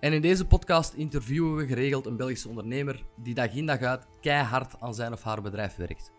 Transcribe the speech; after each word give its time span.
En 0.00 0.12
in 0.12 0.20
deze 0.20 0.46
podcast 0.46 0.94
interviewen 0.94 1.56
we 1.56 1.66
geregeld 1.66 2.06
een 2.06 2.16
Belgische 2.16 2.48
ondernemer 2.48 3.04
die 3.16 3.34
dag 3.34 3.54
in 3.54 3.66
dag 3.66 3.80
uit 3.80 4.06
keihard 4.20 4.80
aan 4.80 4.94
zijn 4.94 5.12
of 5.12 5.22
haar 5.22 5.42
bedrijf 5.42 5.76
werkt. 5.76 6.12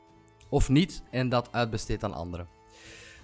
Of 0.50 0.70
niet 0.70 1.04
en 1.12 1.30
dat 1.30 1.52
uitbesteedt 1.52 2.04
aan 2.04 2.14
anderen. 2.14 2.48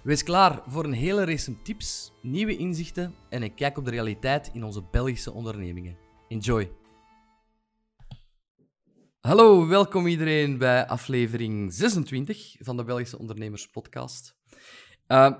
Wees 0.02 0.22
klaar 0.22 0.62
voor 0.66 0.84
een 0.84 0.92
hele 0.92 1.24
race 1.24 1.62
tips, 1.62 2.12
nieuwe 2.22 2.56
inzichten 2.56 3.14
en 3.28 3.42
een 3.42 3.54
kijk 3.54 3.78
op 3.78 3.84
de 3.84 3.90
realiteit 3.90 4.50
in 4.52 4.64
onze 4.64 4.82
Belgische 4.90 5.32
ondernemingen. 5.32 5.96
Enjoy! 6.28 6.70
Hallo, 9.20 9.66
welkom 9.66 10.06
iedereen 10.06 10.58
bij 10.58 10.86
aflevering 10.86 11.72
26 11.72 12.56
van 12.58 12.76
de 12.76 12.84
Belgische 12.84 13.18
Ondernemers 13.18 13.68
Podcast. 13.68 14.36
Uh, 15.08 15.32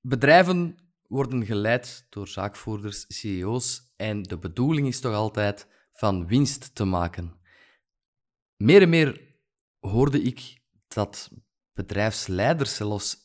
bedrijven 0.00 0.76
worden 1.10 1.46
geleid 1.46 2.06
door 2.10 2.28
zaakvoerders, 2.28 3.04
CEO's 3.08 3.92
en 3.96 4.22
de 4.22 4.38
bedoeling 4.38 4.86
is 4.86 5.00
toch 5.00 5.14
altijd 5.14 5.66
van 5.92 6.26
winst 6.26 6.74
te 6.74 6.84
maken. 6.84 7.34
Meer 8.56 8.82
en 8.82 8.88
meer 8.88 9.20
hoorde 9.78 10.22
ik 10.22 10.60
dat 10.88 11.30
bedrijfsleiders 11.72 12.74
zelfs 12.74 13.16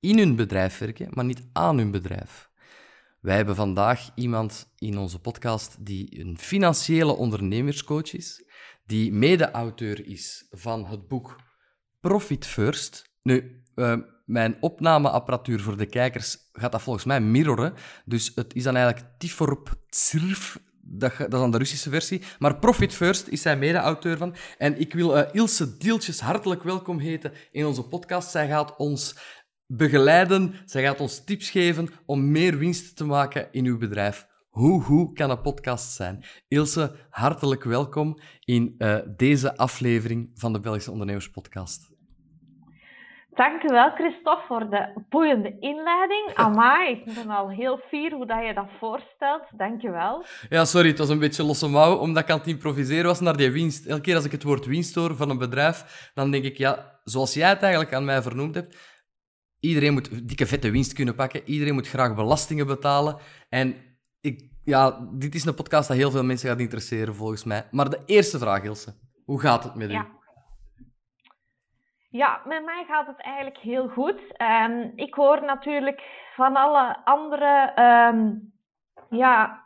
in 0.00 0.18
hun 0.18 0.36
bedrijf 0.36 0.78
werken, 0.78 1.08
maar 1.10 1.24
niet 1.24 1.48
aan 1.52 1.78
hun 1.78 1.90
bedrijf. 1.90 2.50
Wij 3.20 3.36
hebben 3.36 3.56
vandaag 3.56 4.10
iemand 4.14 4.72
in 4.78 4.98
onze 4.98 5.18
podcast 5.18 5.86
die 5.86 6.20
een 6.20 6.38
financiële 6.38 7.12
ondernemerscoach 7.16 8.12
is, 8.12 8.44
die 8.84 9.12
mede-auteur 9.12 10.06
is 10.06 10.46
van 10.50 10.86
het 10.86 11.08
boek 11.08 11.36
Profit 12.00 12.46
First. 12.46 13.14
Nu, 13.26 13.62
uh, 13.74 13.96
mijn 14.24 14.56
opnameapparatuur 14.60 15.60
voor 15.60 15.76
de 15.76 15.86
kijkers 15.86 16.36
gaat 16.52 16.72
dat 16.72 16.82
volgens 16.82 17.04
mij 17.04 17.20
mirroren. 17.20 17.74
Dus 18.04 18.32
het 18.34 18.54
is 18.54 18.62
dan 18.62 18.76
eigenlijk 18.76 19.06
Tiforp 19.18 19.74
Tsirf. 19.88 20.58
Dat, 20.80 21.16
dat 21.16 21.32
is 21.32 21.38
dan 21.38 21.50
de 21.50 21.58
Russische 21.58 21.90
versie. 21.90 22.22
Maar 22.38 22.58
Profit 22.58 22.94
First 22.94 23.28
is 23.28 23.42
zij 23.42 23.56
mede-auteur 23.56 24.16
van. 24.16 24.34
En 24.58 24.80
ik 24.80 24.92
wil 24.92 25.16
uh, 25.16 25.22
Ilse 25.32 25.76
Dieltjes 25.76 26.20
hartelijk 26.20 26.62
welkom 26.62 26.98
heten 26.98 27.32
in 27.50 27.66
onze 27.66 27.82
podcast. 27.82 28.30
Zij 28.30 28.48
gaat 28.48 28.76
ons 28.76 29.16
begeleiden. 29.66 30.54
Zij 30.64 30.82
gaat 30.82 31.00
ons 31.00 31.24
tips 31.24 31.50
geven 31.50 31.88
om 32.04 32.30
meer 32.30 32.58
winst 32.58 32.96
te 32.96 33.04
maken 33.04 33.48
in 33.52 33.64
uw 33.64 33.78
bedrijf. 33.78 34.26
Hoe, 34.48 34.82
hoe 34.82 35.12
kan 35.12 35.30
een 35.30 35.40
podcast 35.40 35.92
zijn? 35.92 36.24
Ilse, 36.48 36.96
hartelijk 37.10 37.64
welkom 37.64 38.20
in 38.40 38.74
uh, 38.78 38.98
deze 39.16 39.56
aflevering 39.56 40.30
van 40.34 40.52
de 40.52 40.60
Belgische 40.60 40.90
Ondernemers 40.90 41.30
Podcast. 41.30 41.94
Dankjewel 43.36 43.90
Christophe 43.90 44.44
voor 44.46 44.70
de 44.70 45.04
boeiende 45.08 45.56
inleiding. 45.60 46.30
Amai, 46.34 46.90
ik 46.90 47.14
ben 47.14 47.30
al 47.30 47.50
heel 47.50 47.80
fier 47.88 48.12
hoe 48.12 48.26
dat 48.26 48.46
je 48.46 48.54
dat 48.54 48.68
voorstelt. 48.78 49.42
Dankjewel. 49.56 50.24
Ja, 50.48 50.64
sorry, 50.64 50.88
het 50.88 50.98
was 50.98 51.08
een 51.08 51.18
beetje 51.18 51.44
losse 51.44 51.68
mouw, 51.68 51.96
omdat 51.96 52.22
ik 52.22 52.30
aan 52.30 52.38
het 52.38 52.46
improviseren 52.46 53.04
was 53.04 53.20
naar 53.20 53.36
die 53.36 53.50
winst. 53.50 53.86
Elke 53.86 54.00
keer 54.00 54.14
als 54.14 54.24
ik 54.24 54.32
het 54.32 54.42
woord 54.42 54.66
winst 54.66 54.94
hoor 54.94 55.16
van 55.16 55.30
een 55.30 55.38
bedrijf, 55.38 56.10
dan 56.14 56.30
denk 56.30 56.44
ik, 56.44 56.56
ja, 56.56 57.00
zoals 57.04 57.34
jij 57.34 57.48
het 57.48 57.62
eigenlijk 57.62 57.94
aan 57.94 58.04
mij 58.04 58.22
vernoemd 58.22 58.54
hebt, 58.54 58.76
iedereen 59.60 59.92
moet 59.92 60.28
dikke 60.28 60.46
vette 60.46 60.70
winst 60.70 60.92
kunnen 60.92 61.14
pakken, 61.14 61.42
iedereen 61.44 61.74
moet 61.74 61.88
graag 61.88 62.14
belastingen 62.14 62.66
betalen. 62.66 63.16
En 63.48 63.74
ik, 64.20 64.50
ja, 64.64 65.08
dit 65.12 65.34
is 65.34 65.44
een 65.44 65.54
podcast 65.54 65.88
dat 65.88 65.96
heel 65.96 66.10
veel 66.10 66.24
mensen 66.24 66.48
gaat 66.48 66.60
interesseren, 66.60 67.14
volgens 67.14 67.44
mij. 67.44 67.68
Maar 67.70 67.90
de 67.90 68.00
eerste 68.06 68.38
vraag, 68.38 68.62
Ilse, 68.62 68.94
hoe 69.24 69.40
gaat 69.40 69.64
het 69.64 69.74
met 69.74 69.90
u? 69.90 69.92
Ja. 69.92 70.14
Ja, 72.10 72.40
met 72.44 72.64
mij 72.64 72.84
gaat 72.88 73.06
het 73.06 73.20
eigenlijk 73.20 73.58
heel 73.58 73.88
goed. 73.88 74.42
Um, 74.42 74.92
ik 74.94 75.14
hoor 75.14 75.44
natuurlijk 75.44 76.02
van 76.34 76.56
alle 76.56 76.96
andere 77.04 77.72
um, 78.12 78.52
ja, 79.10 79.64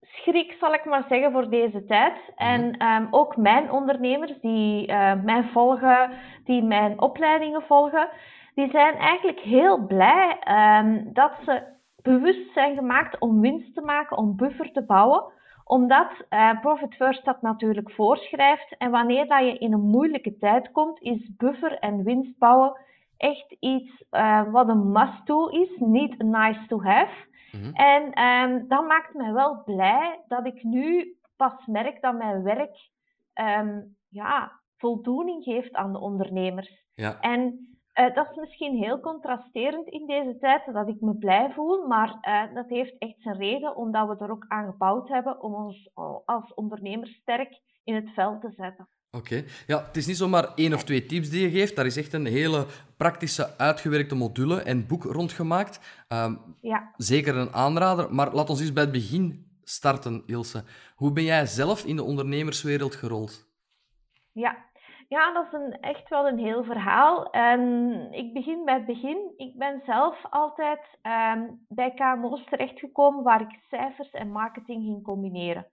schrik, 0.00 0.56
zal 0.60 0.74
ik 0.74 0.84
maar 0.84 1.04
zeggen, 1.08 1.32
voor 1.32 1.50
deze 1.50 1.84
tijd. 1.84 2.32
En 2.36 2.86
um, 2.86 3.08
ook 3.10 3.36
mijn 3.36 3.70
ondernemers 3.70 4.40
die 4.40 4.88
uh, 4.88 5.22
mij 5.22 5.42
volgen, 5.52 6.10
die 6.44 6.62
mijn 6.62 7.00
opleidingen 7.00 7.62
volgen, 7.62 8.08
die 8.54 8.70
zijn 8.70 8.94
eigenlijk 8.94 9.40
heel 9.40 9.86
blij 9.86 10.38
dat 11.12 11.32
ze 11.44 11.74
bewust 12.02 12.52
zijn 12.52 12.74
gemaakt 12.74 13.18
om 13.18 13.40
winst 13.40 13.74
te 13.74 13.80
maken, 13.80 14.16
om 14.16 14.36
buffer 14.36 14.72
te 14.72 14.84
bouwen 14.84 15.32
omdat 15.68 16.24
uh, 16.30 16.60
Profit 16.60 16.94
First 16.94 17.24
dat 17.24 17.42
natuurlijk 17.42 17.90
voorschrijft. 17.90 18.76
En 18.76 18.90
wanneer 18.90 19.26
dat 19.26 19.44
je 19.44 19.58
in 19.58 19.72
een 19.72 19.88
moeilijke 19.88 20.36
tijd 20.36 20.70
komt, 20.70 21.00
is 21.00 21.36
buffer 21.36 21.78
en 21.78 22.04
winst 22.04 22.38
bouwen 22.38 22.80
echt 23.16 23.56
iets 23.60 24.04
uh, 24.10 24.52
wat 24.52 24.68
een 24.68 24.92
must-do 24.92 25.46
is, 25.46 25.76
niet 25.78 26.18
nice 26.18 26.66
to 26.66 26.82
have. 26.82 27.14
Mm 27.52 27.74
En 27.74 28.22
um, 28.22 28.68
dat 28.68 28.86
maakt 28.86 29.14
mij 29.14 29.32
wel 29.32 29.62
blij 29.64 30.20
dat 30.28 30.46
ik 30.46 30.62
nu 30.62 31.16
pas 31.36 31.66
merk 31.66 32.00
dat 32.00 32.14
mijn 32.14 32.42
werk 32.42 32.90
um, 33.34 33.96
ja, 34.08 34.52
voldoening 34.76 35.44
geeft 35.44 35.74
aan 35.74 35.92
de 35.92 36.00
ondernemers. 36.00 36.84
Ja. 36.94 37.20
En 37.20 37.68
uh, 38.00 38.14
dat 38.14 38.30
is 38.30 38.36
misschien 38.36 38.76
heel 38.76 39.00
contrasterend 39.00 39.88
in 39.88 40.06
deze 40.06 40.36
tijd, 40.40 40.72
dat 40.72 40.88
ik 40.88 41.00
me 41.00 41.16
blij 41.16 41.50
voel, 41.54 41.86
maar 41.86 42.18
uh, 42.22 42.54
dat 42.54 42.68
heeft 42.68 42.94
echt 42.98 43.16
zijn 43.18 43.36
reden, 43.36 43.76
omdat 43.76 44.08
we 44.08 44.24
er 44.24 44.30
ook 44.30 44.44
aan 44.48 44.70
gebouwd 44.70 45.08
hebben 45.08 45.42
om 45.42 45.54
ons 45.54 45.90
als 46.24 46.54
ondernemers 46.54 47.14
sterk 47.14 47.60
in 47.84 47.94
het 47.94 48.10
veld 48.14 48.40
te 48.40 48.52
zetten. 48.56 48.88
Oké. 49.10 49.44
Ja, 49.66 49.84
het 49.86 49.96
is 49.96 50.06
niet 50.06 50.16
zomaar 50.16 50.54
één 50.54 50.74
of 50.74 50.84
twee 50.84 51.06
tips 51.06 51.30
die 51.30 51.42
je 51.42 51.50
geeft. 51.50 51.76
Daar 51.76 51.86
is 51.86 51.96
echt 51.96 52.12
een 52.12 52.26
hele 52.26 52.66
praktische, 52.96 53.58
uitgewerkte 53.58 54.14
module 54.14 54.62
en 54.62 54.86
boek 54.86 55.04
rondgemaakt. 55.04 56.04
Um, 56.08 56.38
ja. 56.60 56.92
Zeker 56.96 57.36
een 57.36 57.52
aanrader. 57.52 58.14
Maar 58.14 58.32
laat 58.32 58.50
ons 58.50 58.60
eens 58.60 58.72
bij 58.72 58.82
het 58.82 58.92
begin 58.92 59.50
starten, 59.62 60.22
Ilse. 60.26 60.64
Hoe 60.94 61.12
ben 61.12 61.24
jij 61.24 61.46
zelf 61.46 61.84
in 61.84 61.96
de 61.96 62.02
ondernemerswereld 62.02 62.94
gerold? 62.94 63.46
Ja, 64.32 64.65
ja, 65.08 65.32
dat 65.32 65.46
is 65.46 65.52
een, 65.52 65.80
echt 65.80 66.08
wel 66.08 66.28
een 66.28 66.38
heel 66.38 66.64
verhaal. 66.64 67.30
En 67.30 67.62
ik 68.10 68.32
begin 68.32 68.64
bij 68.64 68.74
het 68.74 68.86
begin. 68.86 69.32
Ik 69.36 69.58
ben 69.58 69.82
zelf 69.84 70.24
altijd 70.30 70.98
um, 71.02 71.64
bij 71.68 71.90
KMO's 71.90 72.44
terechtgekomen 72.44 73.22
waar 73.22 73.40
ik 73.40 73.60
cijfers 73.68 74.10
en 74.10 74.30
marketing 74.30 74.84
ging 74.84 75.02
combineren. 75.02 75.66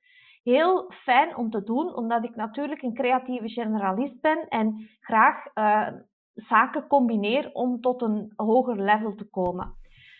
Heel 0.44 0.91
fijn 0.91 1.35
om 1.35 1.49
te 1.49 1.63
doen, 1.63 1.95
omdat 1.95 2.23
ik 2.23 2.35
natuurlijk 2.35 2.81
een 2.81 2.94
creatieve 2.94 3.49
generalist 3.49 4.21
ben 4.21 4.47
en 4.47 4.89
graag 4.99 5.45
uh, 5.55 5.88
zaken 6.33 6.88
combineer 6.88 7.50
om 7.53 7.81
tot 7.81 8.01
een 8.01 8.33
hoger 8.35 8.81
level 8.81 9.15
te 9.15 9.29
komen. 9.29 9.73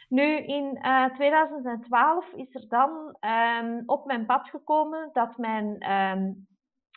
Nu, 0.10 0.38
in 0.38 0.80
uh, 0.82 1.04
eh, 1.04 1.14
2012 1.14 2.34
is 2.34 2.56
er 2.56 2.66
dan 2.68 3.18
um, 3.62 3.84
op 3.86 4.06
mijn 4.06 4.26
pad 4.26 4.50
gekomen 4.50 5.10
dat 5.14 5.38
mijn 5.38 5.92
um, 5.92 6.48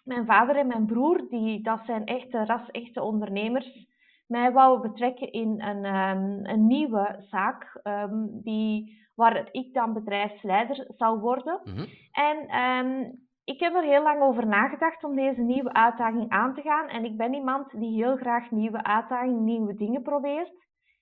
mijn 0.06 0.26
vader 0.26 0.56
en 0.56 0.66
mijn 0.66 0.86
broer, 0.86 1.26
die, 1.28 1.62
dat 1.62 1.80
zijn 1.84 2.04
echte 2.04 2.44
ras-echte 2.44 3.02
ondernemers, 3.02 3.86
mij 4.26 4.52
wouden 4.52 4.90
betrekken 4.90 5.32
in 5.32 5.62
een, 5.62 5.84
um, 5.84 6.46
een 6.46 6.66
nieuwe 6.66 7.24
zaak, 7.30 7.80
um, 7.82 8.40
die, 8.42 8.98
waar 9.14 9.48
ik 9.52 9.74
dan 9.74 9.92
bedrijfsleider 9.92 10.84
zou 10.96 11.20
worden. 11.20 11.60
Mm 11.64 11.76
-hmm. 11.76 11.86
En 12.12 12.60
um, 12.60 13.24
ik 13.44 13.60
heb 13.60 13.74
er 13.74 13.82
heel 13.82 14.02
lang 14.02 14.22
over 14.22 14.46
nagedacht 14.46 15.04
om 15.04 15.14
deze 15.14 15.40
nieuwe 15.40 15.72
uitdaging 15.72 16.30
aan 16.30 16.54
te 16.54 16.62
gaan. 16.62 16.88
En 16.88 17.04
ik 17.04 17.16
ben 17.16 17.34
iemand 17.34 17.70
die 17.70 18.04
heel 18.04 18.16
graag 18.16 18.50
nieuwe 18.50 18.82
uitdagingen, 18.82 19.44
nieuwe 19.44 19.74
dingen 19.74 20.02
probeert. 20.02 20.52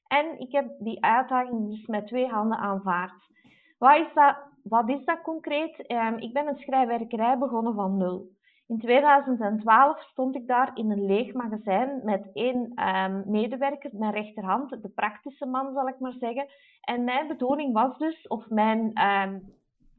En 0.06 0.40
ik 0.40 0.52
heb 0.52 0.66
die 0.78 1.04
uitdaging 1.04 1.68
dus 1.68 1.86
met 1.86 2.06
twee 2.06 2.26
handen 2.26 2.58
aanvaard. 2.58 3.32
Wat 3.78 3.96
is 3.96 4.14
dat, 4.14 4.36
wat 4.62 4.88
is 4.88 5.04
dat 5.04 5.22
concreet? 5.22 5.78
ik 6.16 6.32
ben 6.32 6.46
een 6.46 6.58
schrijfwerkerij 6.58 7.38
begonnen 7.38 7.74
van 7.74 7.96
nul. 7.96 8.33
In 8.74 8.80
2012 8.80 10.00
stond 10.00 10.36
ik 10.36 10.46
daar 10.46 10.70
in 10.74 10.90
een 10.90 11.06
leeg 11.06 11.32
magazijn 11.32 12.00
met 12.04 12.30
één 12.32 12.88
um, 12.88 13.22
medewerker, 13.26 13.90
mijn 13.92 14.12
rechterhand, 14.12 14.70
de 14.70 14.88
praktische 14.88 15.46
man 15.46 15.72
zal 15.72 15.88
ik 15.88 15.98
maar 15.98 16.14
zeggen. 16.18 16.46
En 16.80 17.04
mijn 17.04 17.28
bedoeling 17.28 17.72
was 17.72 17.98
dus, 17.98 18.26
of 18.26 18.48
mijn 18.48 19.02
um, 19.02 19.54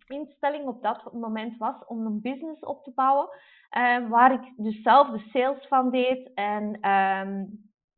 instelling 0.07 0.68
op 0.68 0.83
dat 0.83 1.13
moment 1.13 1.57
was, 1.57 1.75
om 1.88 2.06
een 2.06 2.22
business 2.22 2.60
op 2.62 2.83
te 2.83 2.92
bouwen, 2.95 3.30
um, 3.77 4.10
waar 4.10 4.33
ik 4.33 4.54
dus 4.57 4.81
zelf 4.81 5.10
de 5.10 5.30
sales 5.33 5.68
van 5.68 5.89
deed 5.89 6.33
en 6.33 6.80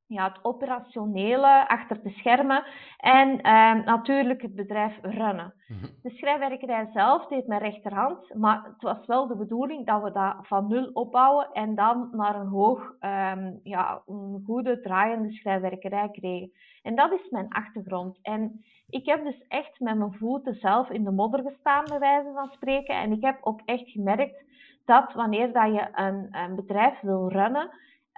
ja, 0.08 0.28
het 0.28 0.44
operationele 0.44 1.68
achter 1.68 2.04
de 2.04 2.10
schermen 2.10 2.64
en 2.98 3.42
ehm, 3.42 3.84
natuurlijk 3.86 4.42
het 4.42 4.56
bedrijf 4.56 5.00
runnen. 5.02 5.54
Mhm. 5.68 5.86
De 6.02 6.10
schrijfwerkerij 6.10 6.90
zelf 6.94 7.28
deed 7.28 7.48
mijn 7.48 7.62
rechterhand, 7.62 8.34
maar 8.34 8.64
het 8.64 8.82
was 8.82 9.06
wel 9.06 9.28
de 9.28 9.36
bedoeling 9.36 9.86
dat 9.86 10.04
we 10.04 10.12
dat 10.12 10.36
van 10.42 10.68
nul 10.68 10.90
opbouwen 10.94 11.52
en 11.52 11.76
dan 11.76 12.10
naar 12.12 12.36
een 12.36 12.48
hoog, 12.48 12.96
ehm, 13.00 13.54
ja, 13.64 14.02
een 14.06 14.44
goede 14.46 14.80
draaiende 14.80 15.32
schrijfwerkerij 15.32 16.10
kregen. 16.10 16.52
En 16.82 16.96
dat 16.96 17.12
is 17.12 17.30
mijn 17.30 17.50
achtergrond. 17.50 18.20
En 18.22 18.66
ik 18.90 19.06
heb 19.06 19.24
dus 19.24 19.48
echt 19.48 19.80
met 19.80 19.98
mijn 19.98 20.14
voeten 20.14 20.56
zelf 20.56 20.90
in 20.90 21.04
de 21.04 21.12
modder 21.12 21.44
gestaan, 21.44 21.86
bij 21.86 22.00
wijze 22.00 22.32
van 22.34 22.50
spreken. 22.52 22.96
En 22.96 23.12
ik 23.12 23.22
heb 23.22 23.38
ook 23.42 23.62
echt 23.66 23.90
gemerkt 23.90 24.44
dat 24.86 25.14
wanneer 25.14 25.54
dat 25.54 25.74
je 25.74 25.88
een, 25.92 26.28
een 26.32 26.56
bedrijf 26.56 27.00
wil 27.00 27.30
runnen, 27.30 27.70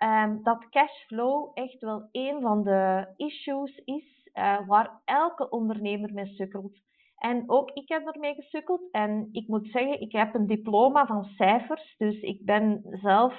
um, 0.03 0.43
dat 0.43 0.69
cashflow 0.69 1.51
echt 1.53 1.81
wel 1.81 2.09
een 2.11 2.41
van 2.41 2.63
de 2.63 3.07
issues 3.15 3.81
is 3.85 4.29
uh, 4.33 4.67
waar 4.67 5.01
elke 5.05 5.49
ondernemer 5.49 6.13
mee 6.13 6.25
sukkelt. 6.25 6.77
En 7.17 7.43
ook 7.47 7.71
ik 7.71 7.89
heb 7.89 8.07
ermee 8.07 8.33
gesukkeld. 8.33 8.81
En 8.91 9.29
ik 9.31 9.47
moet 9.47 9.67
zeggen, 9.67 10.01
ik 10.01 10.11
heb 10.11 10.35
een 10.35 10.47
diploma 10.47 11.05
van 11.05 11.23
cijfers. 11.23 11.95
Dus 11.97 12.21
ik 12.21 12.45
ben 12.45 12.81
zelf 13.01 13.33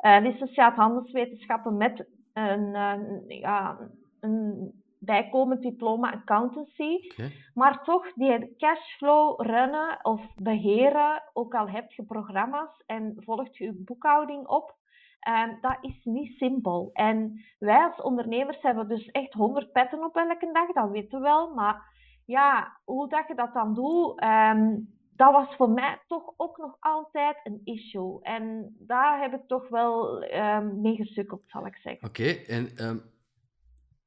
uh, 0.00 0.18
licentiaat 0.20 0.74
handelswetenschappen 0.74 1.76
met 1.76 2.06
een, 2.32 2.72
ja, 3.28 3.78
een 4.20 4.72
bijkomend 4.98 5.62
diploma 5.62 6.12
accountancy. 6.12 6.98
Okay. 7.12 7.32
Maar 7.54 7.84
toch, 7.84 8.12
die 8.12 8.56
cashflow 8.56 9.40
runnen 9.40 9.98
of 10.02 10.34
beheren, 10.36 11.22
ook 11.32 11.54
al 11.54 11.68
heb 11.68 11.90
je 11.90 12.04
programma's 12.04 12.82
en 12.86 13.14
volgt 13.16 13.56
je 13.56 13.82
boekhouding 13.84 14.46
op, 14.46 14.74
um, 15.28 15.58
dat 15.60 15.76
is 15.80 16.00
niet 16.04 16.36
simpel. 16.36 16.90
En 16.92 17.44
wij 17.58 17.84
als 17.84 18.00
ondernemers 18.00 18.62
hebben 18.62 18.88
dus 18.88 19.10
echt 19.10 19.32
100 19.32 19.72
petten 19.72 20.04
op 20.04 20.16
elke 20.16 20.50
dag, 20.52 20.72
dat 20.72 20.90
weten 20.90 21.18
we 21.18 21.24
wel. 21.24 21.54
Maar 21.54 21.82
ja, 22.24 22.80
hoe 22.84 23.08
dat 23.08 23.28
je 23.28 23.34
dat 23.34 23.52
dan 23.54 23.74
doet, 23.74 24.22
um, 24.24 24.92
dat 25.16 25.32
was 25.32 25.56
voor 25.56 25.70
mij 25.70 25.98
toch 26.06 26.32
ook 26.36 26.58
nog 26.58 26.76
altijd 26.80 27.36
een 27.44 27.60
issue. 27.64 28.22
En 28.22 28.76
daar 28.78 29.20
heb 29.20 29.32
ik 29.34 29.46
toch 29.46 29.68
wel 29.68 30.22
um, 30.34 30.80
mee 30.80 30.96
gesukkeld, 30.96 31.42
zal 31.46 31.66
ik 31.66 31.76
zeggen. 31.76 32.08
Oké, 32.08 32.28
en 32.46 32.64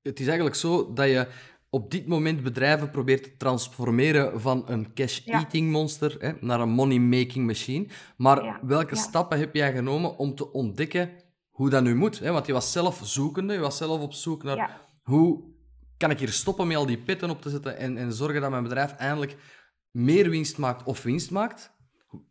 het 0.02 0.20
is 0.20 0.28
eigenlijk 0.28 0.56
zo 0.56 0.94
dat 0.94 1.08
je 1.08 1.28
op 1.70 1.92
dit 1.92 2.08
moment 2.08 2.44
bedrijven 2.44 2.92
probeert 2.92 3.24
te 3.24 3.38
transformeren 3.38 4.42
van 4.42 4.64
een 4.68 4.94
cash-eating 4.94 5.72
monster 5.72 6.16
hè, 6.20 6.32
naar 6.40 6.60
een 6.60 6.70
money-making 6.70 7.46
machine. 7.46 7.88
Maar 8.18 8.44
Ja, 8.44 8.60
welke 8.62 8.96
ja. 8.96 9.02
stappen 9.02 9.40
heb 9.40 9.56
jij 9.56 9.74
genomen 9.74 10.18
om 10.18 10.36
te 10.36 10.52
ontdekken 10.52 11.10
hoe 11.50 11.70
dat 11.70 11.84
nu 11.84 11.96
moet? 11.96 12.20
Hè? 12.20 12.32
Want 12.32 12.46
je 12.46 12.54
was 12.54 12.72
zelf 12.72 13.00
zoekende, 13.04 13.54
je 13.54 13.60
was 13.60 13.78
zelf 13.78 14.02
op 14.02 14.14
zoek 14.14 14.44
naar 14.44 14.82
hoe 15.04 15.44
kan 15.98 16.12
ik 16.12 16.20
hier 16.20 16.32
stoppen 16.32 16.68
met 16.68 16.78
al 16.78 16.86
die 16.86 17.04
pitten 17.04 17.30
op 17.30 17.42
te 17.42 17.50
zetten 17.50 17.78
en, 17.78 17.98
en 17.98 18.14
zorgen 18.14 18.42
dat 18.42 18.50
mijn 18.50 18.64
bedrijf 18.64 18.96
eindelijk 18.96 19.38
meer 19.92 20.30
winst 20.30 20.58
maakt 20.58 20.84
of 20.84 21.04
winst 21.04 21.32
maakt. 21.32 21.76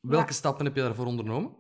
Welke 0.00 0.32
stappen 0.32 0.64
heb 0.64 0.74
je 0.74 0.82
daarvoor 0.82 1.06
ondernomen? 1.06 1.56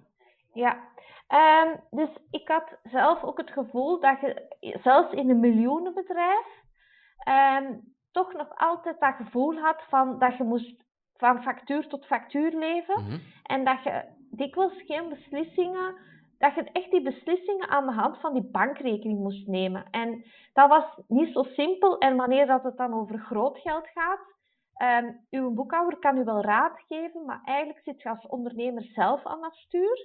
Ja, 0.52 0.86
Ehm, 1.26 1.76
dus 1.90 2.08
ik 2.30 2.48
had 2.48 2.78
zelf 2.82 3.22
ook 3.22 3.38
het 3.38 3.50
gevoel 3.50 4.00
dat 4.00 4.20
je 4.20 4.78
zelfs 4.82 5.12
in 5.12 5.30
een 5.30 5.40
miljoenenbedrijf 5.40 6.46
ehm, 7.26 7.74
toch 8.12 8.32
nog 8.32 8.48
altijd 8.56 9.00
dat 9.00 9.14
gevoel 9.14 9.58
had 9.58 9.82
van 9.88 10.18
dat 10.18 10.36
je 10.36 10.44
moest 10.44 10.84
van 11.16 11.42
factuur 11.42 11.88
tot 11.88 12.06
factuur 12.06 12.50
leven 12.58 13.02
Mhm. 13.02 13.18
en 13.42 13.64
dat 13.64 13.82
je 13.82 14.04
dikwijls 14.30 14.82
geen 14.86 15.08
beslissingen, 15.08 15.94
dat 16.38 16.54
je 16.54 16.62
echt 16.72 16.90
die 16.90 17.02
beslissingen 17.02 17.68
aan 17.68 17.86
de 17.86 17.92
hand 17.92 18.20
van 18.20 18.32
die 18.32 18.50
bankrekening 18.50 19.18
moest 19.18 19.46
nemen. 19.46 19.84
En 19.90 20.24
dat 20.52 20.68
was 20.68 20.84
niet 21.08 21.32
zo 21.32 21.42
simpel 21.42 21.98
en 21.98 22.16
wanneer 22.16 22.46
dat 22.46 22.62
het 22.62 22.76
dan 22.76 22.94
over 22.94 23.18
groot 23.18 23.58
geld 23.58 23.88
gaat, 23.88 24.20
ehm 24.74 25.12
uw 25.30 25.50
boekhouder 25.54 25.98
kan 25.98 26.16
u 26.18 26.24
wel 26.24 26.40
raad 26.42 26.80
geven, 26.88 27.24
maar 27.24 27.40
eigenlijk 27.44 27.80
zit 27.84 28.02
je 28.02 28.08
als 28.08 28.26
ondernemer 28.26 28.82
zelf 28.82 29.24
aan 29.26 29.40
dat 29.40 29.54
stuur. 29.54 29.98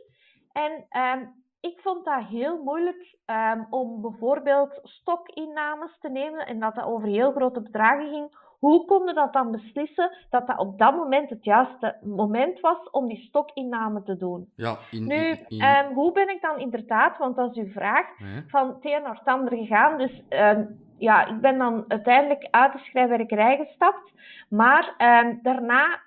En 0.52 0.86
ehm, 0.90 1.26
ik 1.62 1.80
vond 1.80 2.06
dat 2.06 2.24
heel 2.24 2.64
moeilijk 2.64 3.16
ehm, 3.26 3.64
om 3.70 4.02
bijvoorbeeld 4.02 4.80
stokinnames 4.84 5.98
te 6.00 6.10
nemen 6.10 6.46
en 6.46 6.60
dat 6.60 6.76
dat 6.76 6.86
over 6.86 7.08
heel 7.08 7.32
grote 7.32 7.62
bedragen 7.62 8.10
ging. 8.10 8.40
Hoe 8.60 8.86
konden 8.86 9.16
dat 9.16 9.34
dan 9.34 9.52
beslissen 9.52 10.12
dat 10.30 10.48
dat 10.48 10.58
op 10.60 10.78
dat 10.78 10.96
moment 10.96 11.30
het 11.30 11.44
juiste 11.44 11.98
moment 12.02 12.60
was 12.60 12.90
om 12.90 13.08
die 13.08 13.22
stokinname 13.28 14.04
te 14.04 14.18
doen? 14.18 14.52
Ja, 14.56 14.78
in... 14.92 15.08
Nu, 15.08 15.16
in, 15.16 15.46
in- 15.48 15.62
ehm, 15.62 15.94
hoe 15.94 16.12
ben 16.12 16.30
ik 16.30 16.42
dan 16.42 16.60
inderdaad, 16.60 17.18
want 17.18 17.36
dat 17.36 17.56
is 17.56 17.64
uw 17.64 17.72
vraag, 17.72 18.08
van 18.48 18.68
het 18.68 18.86
een 18.86 19.02
naar 19.02 19.18
het 19.18 19.28
ander 19.28 19.58
gegaan. 19.58 19.98
Dus 19.98 20.22
ehm, 20.30 20.66
ja, 20.98 21.26
ik 21.26 21.42
ben 21.42 21.58
dan 21.58 21.86
uiteindelijk 21.88 22.48
uit 22.52 22.74
de 22.74 22.80
schrijfwerkerij 22.80 23.58
gestapt. 23.66 24.12
Maar 24.50 24.94
daarna 25.42 26.00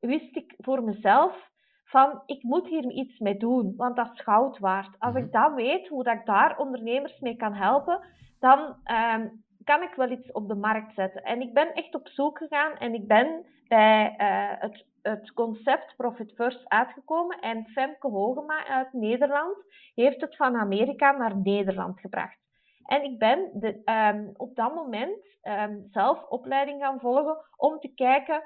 wist 0.00 0.36
ik 0.36 0.54
voor 0.58 0.82
mezelf 0.82 1.49
van, 1.90 2.22
ik 2.26 2.42
moet 2.42 2.66
hier 2.68 2.90
iets 2.90 3.18
mee 3.18 3.36
doen, 3.36 3.74
want 3.76 3.96
dat 3.96 4.10
is 4.12 4.20
goud 4.20 4.58
waard. 4.58 4.96
Als 4.98 5.14
Mhm. 5.14 5.24
ik 5.24 5.32
dat 5.32 5.54
weet, 5.54 5.88
hoe 5.88 6.04
dat 6.04 6.14
ik 6.14 6.26
daar 6.26 6.58
ondernemers 6.58 7.20
mee 7.20 7.36
kan 7.36 7.54
helpen, 7.54 8.00
dan 8.38 8.76
ehm, 8.84 9.28
kan 9.64 9.82
ik 9.82 9.94
wel 9.94 10.10
iets 10.10 10.32
op 10.32 10.48
de 10.48 10.54
markt 10.54 10.94
zetten. 10.94 11.22
En 11.22 11.40
ik 11.40 11.54
ben 11.54 11.72
echt 11.74 11.94
op 11.94 12.08
zoek 12.08 12.38
gegaan 12.38 12.76
en 12.76 12.94
ik 12.94 13.06
ben 13.06 13.44
bij 13.68 14.14
eh, 14.16 14.60
het, 14.60 14.86
het 15.02 15.32
concept 15.32 15.94
Profit 15.96 16.32
First 16.34 16.68
uitgekomen. 16.68 17.38
En 17.40 17.66
Femke 17.66 18.08
Hogema 18.08 18.66
uit 18.66 18.92
Nederland 18.92 19.56
heeft 19.94 20.20
het 20.20 20.36
van 20.36 20.56
Amerika 20.56 21.10
naar 21.12 21.36
Nederland 21.36 22.00
gebracht. 22.00 22.38
En 22.84 23.04
ik 23.04 23.18
ben 23.18 23.50
de, 23.54 23.80
ehm, 23.84 24.28
op 24.36 24.54
dat 24.56 24.74
moment 24.74 25.28
ehm, 25.42 25.76
zelf 25.90 26.24
opleiding 26.28 26.82
gaan 26.82 27.00
volgen 27.00 27.36
om 27.56 27.78
te 27.78 27.94
kijken 27.94 28.42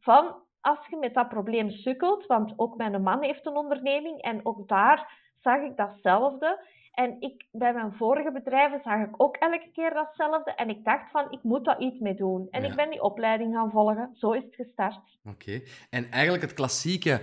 van 0.00 0.34
als 0.66 0.86
je 0.90 0.96
met 0.96 1.14
dat 1.14 1.28
probleem 1.28 1.70
sukkelt, 1.70 2.26
want 2.26 2.52
ook 2.56 2.76
mijn 2.76 3.02
man 3.02 3.22
heeft 3.22 3.46
een 3.46 3.56
onderneming 3.56 4.22
en 4.22 4.40
ook 4.46 4.68
daar 4.68 5.12
zag 5.42 5.60
ik 5.62 5.76
datzelfde. 5.76 6.64
En 6.92 7.16
ik, 7.20 7.44
bij 7.52 7.72
mijn 7.72 7.92
vorige 7.92 8.32
bedrijven 8.32 8.80
zag 8.84 9.00
ik 9.08 9.14
ook 9.16 9.36
elke 9.36 9.70
keer 9.72 9.94
datzelfde. 9.94 10.54
En 10.54 10.68
ik 10.68 10.84
dacht 10.84 11.10
van, 11.10 11.26
ik 11.30 11.42
moet 11.42 11.64
daar 11.64 11.80
iets 11.80 11.98
mee 11.98 12.14
doen. 12.14 12.48
En 12.50 12.62
Ja. 12.62 12.68
ik 12.68 12.76
ben 12.76 12.90
die 12.90 13.02
opleiding 13.02 13.54
gaan 13.54 13.70
volgen. 13.70 14.10
Zo 14.14 14.32
is 14.32 14.42
het 14.44 14.54
gestart. 14.54 15.18
Oké. 15.24 15.60
En 15.90 16.10
eigenlijk 16.10 16.42
het 16.42 16.52
klassieke, 16.54 17.20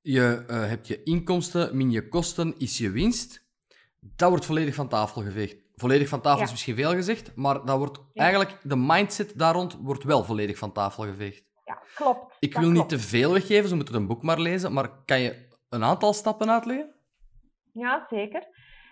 je 0.00 0.44
eh, 0.48 0.68
hebt 0.68 0.86
je 0.86 1.02
inkomsten 1.02 1.76
min 1.76 1.90
je 1.90 2.08
kosten 2.08 2.54
is 2.58 2.78
je 2.78 2.90
winst. 2.90 3.44
Dat 4.00 4.28
wordt 4.28 4.44
volledig 4.46 4.74
van 4.74 4.88
tafel 4.88 5.22
geveegd. 5.22 5.56
Volledig 5.74 6.08
van 6.08 6.20
tafel 6.20 6.38
Ja. 6.38 6.44
is 6.44 6.50
misschien 6.50 6.76
veel 6.76 6.90
gezegd, 6.94 7.36
maar 7.36 7.64
dat 7.64 7.78
wordt 7.78 7.98
Ja. 8.12 8.22
eigenlijk, 8.22 8.58
de 8.62 8.76
mindset 8.76 9.38
daar 9.38 9.54
rond 9.54 9.78
wordt 9.82 10.04
wel 10.04 10.24
volledig 10.24 10.58
van 10.58 10.72
tafel 10.72 11.04
geveegd. 11.04 11.44
Ja, 11.66 11.82
klopt. 11.94 12.36
Ik 12.38 12.56
wil 12.56 12.70
niet 12.70 12.88
te 12.88 12.98
veel 12.98 13.32
weggeven, 13.32 13.68
ze 13.68 13.74
moeten 13.76 13.94
het 13.94 14.06
boek 14.06 14.22
maar 14.22 14.40
lezen, 14.40 14.72
maar 14.72 15.04
kan 15.04 15.20
je 15.20 15.48
een 15.68 15.84
aantal 15.84 16.12
stappen 16.12 16.50
uitleggen? 16.50 16.94
Ja, 17.72 18.06
zeker. 18.08 18.46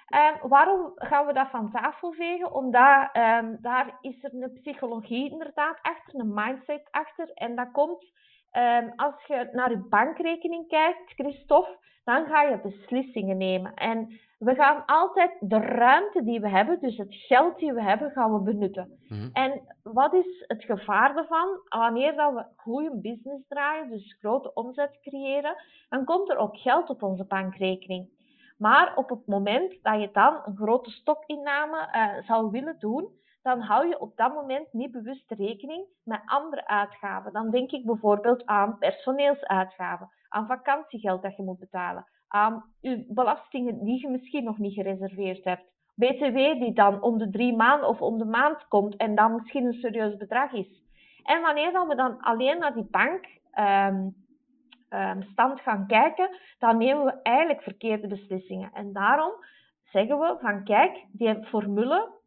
Ehm, 0.07 0.49
waarom 0.49 0.93
gaan 0.95 1.27
we 1.27 1.33
dat 1.33 1.51
van 1.51 1.71
tafel 1.71 2.13
vegen? 2.13 2.53
Omdat 2.53 3.09
ehm, 3.13 3.57
daar 3.61 3.99
is 4.01 4.25
er 4.25 4.35
een 4.35 4.53
psychologie 4.53 5.31
inderdaad 5.31 5.79
achter, 5.83 6.21
een 6.21 6.35
mindset 6.35 6.89
achter. 6.91 7.31
En 7.31 7.57
dat 7.57 7.71
komt 7.73 8.13
ehm, 8.55 8.91
als 8.97 9.15
je 9.27 9.49
naar 9.53 9.71
je 9.71 9.87
bankrekening 9.89 10.69
kijkt, 10.69 11.13
Christophe, 11.15 11.79
dan 12.05 12.27
ga 12.27 12.43
je 12.43 12.61
beslissingen 12.61 13.37
nemen. 13.37 13.75
En 13.75 14.21
we 14.39 14.55
gaan 14.55 14.85
altijd 14.87 15.37
de 15.41 15.59
ruimte 15.59 16.25
die 16.25 16.41
we 16.41 16.49
hebben, 16.49 16.81
dus 16.81 16.97
het 16.97 17.15
geld 17.15 17.59
die 17.59 17.73
we 17.73 17.83
hebben, 17.83 18.11
gaan 18.11 18.33
we 18.33 18.41
benutten. 18.41 18.99
Mhm. 19.09 19.29
En 19.33 19.63
wat 19.83 20.15
is 20.15 20.45
het 20.47 20.65
gevaar 20.65 21.15
daarvan? 21.15 21.49
Wanneer 21.69 22.17
dat 22.17 22.35
we 22.35 22.45
goede 22.57 23.01
business 23.01 23.47
draaien, 23.49 23.91
dus 23.91 24.17
grote 24.21 24.55
omzet 24.55 24.99
creëren, 25.03 25.57
dan 25.89 26.05
komt 26.05 26.31
er 26.31 26.37
ook 26.37 26.57
geld 26.57 26.91
op 26.91 27.03
onze 27.03 27.25
bankrekening. 27.25 28.09
Maar 28.59 28.97
op 28.97 29.09
het 29.09 29.27
moment 29.27 29.83
dat 29.83 30.01
je 30.01 30.09
dan 30.13 30.41
een 30.45 30.57
grote 30.57 30.91
stokinname 30.91 31.89
eh, 31.91 32.27
zou 32.27 32.51
willen 32.51 32.77
doen, 32.79 33.09
dan 33.45 33.61
hou 33.61 33.89
je 33.89 34.01
op 34.01 34.17
dat 34.17 34.35
moment 34.35 34.73
niet 34.73 34.91
bewust 34.91 35.31
rekening 35.31 35.87
met 36.05 36.21
andere 36.25 36.67
uitgaven. 36.67 37.33
Dan 37.33 37.51
denk 37.51 37.71
ik 37.71 37.85
bijvoorbeeld 37.85 38.47
aan 38.47 38.79
personeelsuitgaven, 38.79 40.11
aan 40.29 40.47
vakantiegeld 40.47 41.23
dat 41.23 41.37
je 41.37 41.43
moet 41.43 41.59
betalen, 41.59 42.07
aan 42.29 42.65
je 42.81 43.05
belastingen 43.09 43.85
die 43.85 44.01
je 44.01 44.09
misschien 44.09 44.45
nog 44.45 44.59
niet 44.59 44.75
gereserveerd 44.75 45.45
hebt. 45.45 45.73
BTW 45.95 46.37
die 46.37 46.73
dan 46.73 47.03
om 47.03 47.19
de 47.19 47.31
drie 47.31 47.57
maanden 47.57 47.89
of 47.89 48.01
om 48.01 48.19
de 48.19 48.25
maand 48.25 48.69
komt 48.69 48.97
en 48.97 49.15
dan 49.15 49.35
misschien 49.35 49.65
een 49.65 49.81
serieus 49.81 50.17
bedrag 50.17 50.53
is. 50.53 50.83
En 51.23 51.43
wanneer 51.43 51.73
dan 51.73 51.89
we 51.89 51.95
dan 51.95 52.21
alleen 52.21 52.59
naar 52.59 52.75
die 52.75 52.89
bank 52.91 53.27
ehm, 53.51 54.09
ehm, 54.89 55.23
gaan 55.37 55.87
kijken, 55.87 56.37
dan 56.59 56.79
nemen 56.79 57.05
we 57.05 57.23
eigenlijk 57.23 57.63
verkeerde 57.63 58.07
beslissingen. 58.07 58.71
En 58.73 58.93
daarom 58.93 59.33
zeggen 59.83 60.19
we 60.19 60.37
van 60.41 60.65
kijk, 60.65 61.05
die 61.13 61.45
formule, 61.45 62.23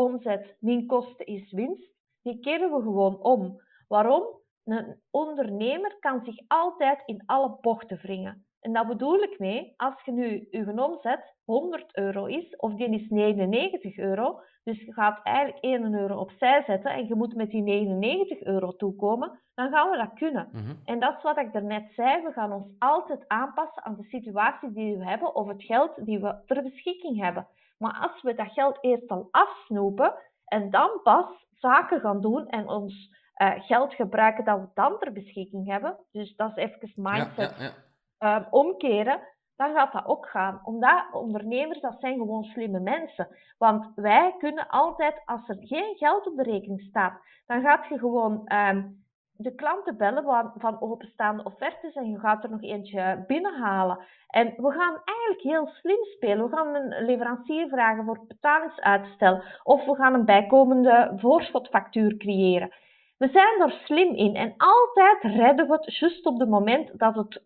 omzet 0.00 0.56
min 0.60 0.86
kosten 0.86 1.26
is 1.26 1.52
winst, 1.52 1.92
die 2.22 2.40
keren 2.40 2.70
we 2.70 2.82
gewoon 2.82 3.22
om. 3.22 3.60
Waarom? 3.88 4.38
Een 4.64 5.00
ondernemer 5.10 5.96
kan 6.00 6.24
zich 6.24 6.36
altijd 6.48 7.02
in 7.06 7.22
alle 7.26 7.58
bochten 7.60 7.98
wringen. 8.02 8.44
En 8.60 8.72
dat 8.72 8.86
bedoel 8.86 9.22
ik 9.22 9.38
mee, 9.38 9.74
als 9.76 9.94
je 10.04 10.12
nu 10.12 10.46
je 10.50 10.82
omzet 10.82 11.34
100 11.44 11.96
euro 11.96 12.24
is, 12.24 12.56
of 12.56 12.74
die 12.74 13.00
is 13.00 13.08
99 13.08 13.98
euro, 13.98 14.40
dus 14.64 14.84
je 14.84 14.92
gaat 14.92 15.20
eigenlijk 15.22 15.64
1 15.64 15.94
euro 15.94 16.16
opzij 16.16 16.62
zetten 16.66 16.92
en 16.92 17.06
je 17.06 17.14
moet 17.14 17.34
met 17.34 17.50
die 17.50 17.62
99 17.62 18.42
euro 18.42 18.76
toekomen, 18.76 19.40
dan 19.54 19.70
gaan 19.70 19.90
we 19.90 19.96
dat 19.96 20.12
kunnen. 20.14 20.48
Mhm. 20.52 20.74
En 20.84 21.00
dat 21.00 21.16
is 21.16 21.22
wat 21.22 21.38
ik 21.38 21.52
daarnet 21.52 21.92
zei, 21.94 22.22
we 22.22 22.32
gaan 22.32 22.52
ons 22.52 22.66
altijd 22.78 23.24
aanpassen 23.28 23.84
aan 23.84 23.96
de 23.96 24.04
situatie 24.04 24.72
die 24.72 24.96
we 24.96 25.04
hebben 25.04 25.34
of 25.34 25.48
het 25.48 25.62
geld 25.62 26.04
die 26.04 26.18
we 26.18 26.42
ter 26.46 26.62
beschikking 26.62 27.20
hebben. 27.20 27.46
Maar 27.80 27.98
als 28.10 28.22
we 28.22 28.34
dat 28.34 28.52
geld 28.52 28.78
eerst 28.80 29.08
al 29.08 29.28
afsnoepen 29.30 30.14
en 30.44 30.70
dan 30.70 31.00
pas 31.02 31.46
zaken 31.54 32.00
gaan 32.00 32.20
doen 32.20 32.48
en 32.48 32.68
ons 32.68 33.18
uh, 33.36 33.52
geld 33.56 33.94
gebruiken 33.94 34.44
dat 34.44 34.60
we 34.60 34.66
dan 34.74 34.98
ter 34.98 35.12
beschikking 35.12 35.66
hebben, 35.66 35.98
dus 36.12 36.36
dat 36.36 36.56
is 36.56 36.64
even 36.64 36.92
mindset 36.94 37.56
Ja, 37.58 37.64
ja, 37.64 37.72
ja. 38.18 38.40
uh, 38.40 38.46
omkeren, 38.50 39.20
dan 39.56 39.74
gaat 39.74 39.92
dat 39.92 40.06
ook 40.06 40.26
gaan. 40.26 40.60
Omdat 40.64 41.04
ondernemers, 41.12 41.80
dat 41.80 41.96
zijn 42.00 42.18
gewoon 42.18 42.44
slimme 42.44 42.80
mensen. 42.80 43.28
Want 43.58 43.92
wij 43.94 44.34
kunnen 44.38 44.68
altijd, 44.68 45.22
als 45.24 45.48
er 45.48 45.56
geen 45.60 45.96
geld 45.96 46.26
op 46.26 46.36
de 46.36 46.42
rekening 46.42 46.80
staat, 46.80 47.22
dan 47.46 47.62
gaat 47.62 47.86
je 47.86 47.98
gewoon 47.98 48.52
um, 48.52 49.04
de 49.42 49.54
klanten 49.54 49.96
bellen 49.96 50.22
van, 50.22 50.52
van 50.56 50.80
openstaande 50.80 51.44
offertes 51.44 51.94
en 51.94 52.10
je 52.10 52.18
gaat 52.18 52.44
er 52.44 52.50
nog 52.50 52.62
eentje 52.62 53.24
binnenhalen. 53.26 53.98
En 54.28 54.46
we 54.56 54.70
gaan 54.70 55.00
eigenlijk 55.04 55.40
heel 55.42 55.66
slim 55.66 56.04
spelen. 56.04 56.50
We 56.50 56.56
gaan 56.56 56.74
een 56.74 57.04
leverancier 57.04 57.68
vragen 57.68 58.04
voor 58.04 58.24
betalingsuitstel 58.28 59.42
of 59.62 59.84
we 59.84 59.94
gaan 59.94 60.14
een 60.14 60.24
bijkomende 60.24 61.12
voorschotfactuur 61.16 62.16
creëren. 62.16 62.72
We 63.16 63.28
zijn 63.28 63.60
er 63.60 63.80
slim 63.84 64.14
in 64.14 64.36
en 64.36 64.54
altijd 64.56 65.22
redden 65.22 65.66
we 65.66 65.72
het 65.72 65.98
juist 65.98 66.26
op 66.26 66.38
het 66.38 66.48
moment 66.48 66.98
dat 66.98 67.14
het 67.14 67.42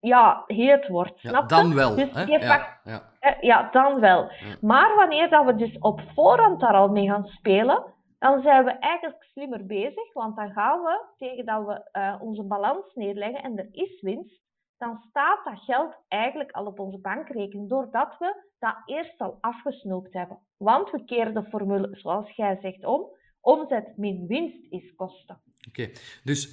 ja, 0.00 0.44
heet 0.46 0.88
wordt. 0.88 1.20
Ja, 1.20 1.42
dan 1.42 1.74
wel. 1.74 1.94
Dus 1.94 2.10
hè? 2.12 2.22
Ja, 2.22 2.78
ja. 2.84 3.02
eh, 3.20 3.32
ja, 3.40 3.68
dan 3.72 4.00
wel. 4.00 4.30
Maar 4.60 4.96
wanneer 4.96 5.30
dat 5.30 5.44
we 5.44 5.54
dus 5.54 5.78
op 5.78 6.00
voorhand 6.14 6.60
daar 6.60 6.74
al 6.74 6.88
mee 6.88 7.08
gaan 7.08 7.26
spelen, 7.26 7.84
dan 8.20 8.42
zijn 8.42 8.64
we 8.64 8.70
eigenlijk 8.70 9.22
slimmer 9.22 9.66
bezig. 9.66 10.12
Want 10.12 10.36
dan 10.36 10.50
gaan 10.52 10.80
we, 10.82 11.04
tegen 11.16 11.44
dat 11.44 11.66
we 11.66 11.88
eh, 11.90 12.16
onze 12.20 12.42
balans 12.42 12.94
neerleggen 12.94 13.42
en 13.42 13.58
er 13.58 13.68
is 13.72 14.00
winst, 14.00 14.40
dan 14.76 15.04
staat 15.08 15.44
dat 15.44 15.58
geld 15.58 15.94
eigenlijk 16.08 16.50
al 16.50 16.66
op 16.66 16.78
onze 16.78 16.98
bankrekening, 16.98 17.68
doordat 17.68 18.16
we 18.18 18.48
dat 18.58 18.76
eerst 18.86 19.20
al 19.20 19.38
afgesnoept 19.40 20.12
hebben. 20.12 20.38
Want 20.56 20.90
we 20.90 21.04
keren 21.04 21.34
de 21.34 21.44
formule, 21.44 21.88
zoals 21.92 22.36
jij 22.36 22.58
zegt, 22.60 22.84
om. 22.84 23.18
Omzet 23.40 23.96
min 23.96 24.26
winst 24.26 24.72
is 24.72 24.94
kosten. 24.94 25.40
Oké, 25.68 25.90
dus 26.24 26.44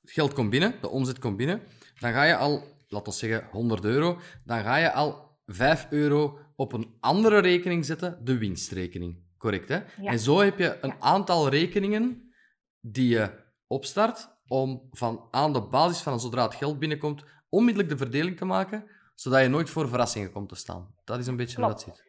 het 0.00 0.10
geld 0.10 0.32
komt 0.32 0.50
binnen, 0.50 0.74
de 0.80 0.88
omzet 0.88 1.18
komt 1.18 1.36
binnen. 1.36 1.62
Dan 2.00 2.12
ga 2.12 2.24
je 2.24 2.36
al, 2.36 2.62
laten 2.88 3.12
we 3.12 3.18
zeggen 3.18 3.48
100 3.50 3.84
euro, 3.84 4.18
dan 4.44 4.60
ga 4.60 4.76
je 4.76 4.92
al 4.92 5.38
5 5.46 5.86
euro 5.90 6.38
op 6.56 6.72
een 6.72 6.96
andere 7.00 7.38
rekening 7.38 7.84
zetten, 7.84 8.24
de 8.24 8.38
winstrekening. 8.38 9.27
Correct, 9.38 9.68
hè? 9.68 9.76
Ja. 9.76 10.10
En 10.10 10.18
zo 10.18 10.38
heb 10.40 10.58
je 10.58 10.78
een 10.80 10.88
Ja. 10.90 10.96
aantal 11.00 11.48
rekeningen 11.48 12.32
die 12.80 13.08
je 13.08 13.30
opstart 13.66 14.36
om 14.46 14.88
van 14.90 15.28
aan 15.30 15.52
de 15.52 15.62
basis 15.62 16.02
van 16.02 16.20
zodra 16.20 16.42
het 16.42 16.54
geld 16.54 16.78
binnenkomt, 16.78 17.24
onmiddellijk 17.48 17.88
de 17.92 17.96
verdeling 17.96 18.36
te 18.36 18.44
maken, 18.44 18.90
zodat 19.14 19.42
je 19.42 19.48
nooit 19.48 19.70
voor 19.70 19.88
verrassingen 19.88 20.32
komt 20.32 20.48
te 20.48 20.54
staan. 20.56 20.94
Dat 21.04 21.18
is 21.18 21.26
een 21.26 21.36
beetje 21.36 21.56
hoe 21.60 21.68
dat 21.68 21.82
Klopt. 21.84 21.98
zit. 21.98 22.06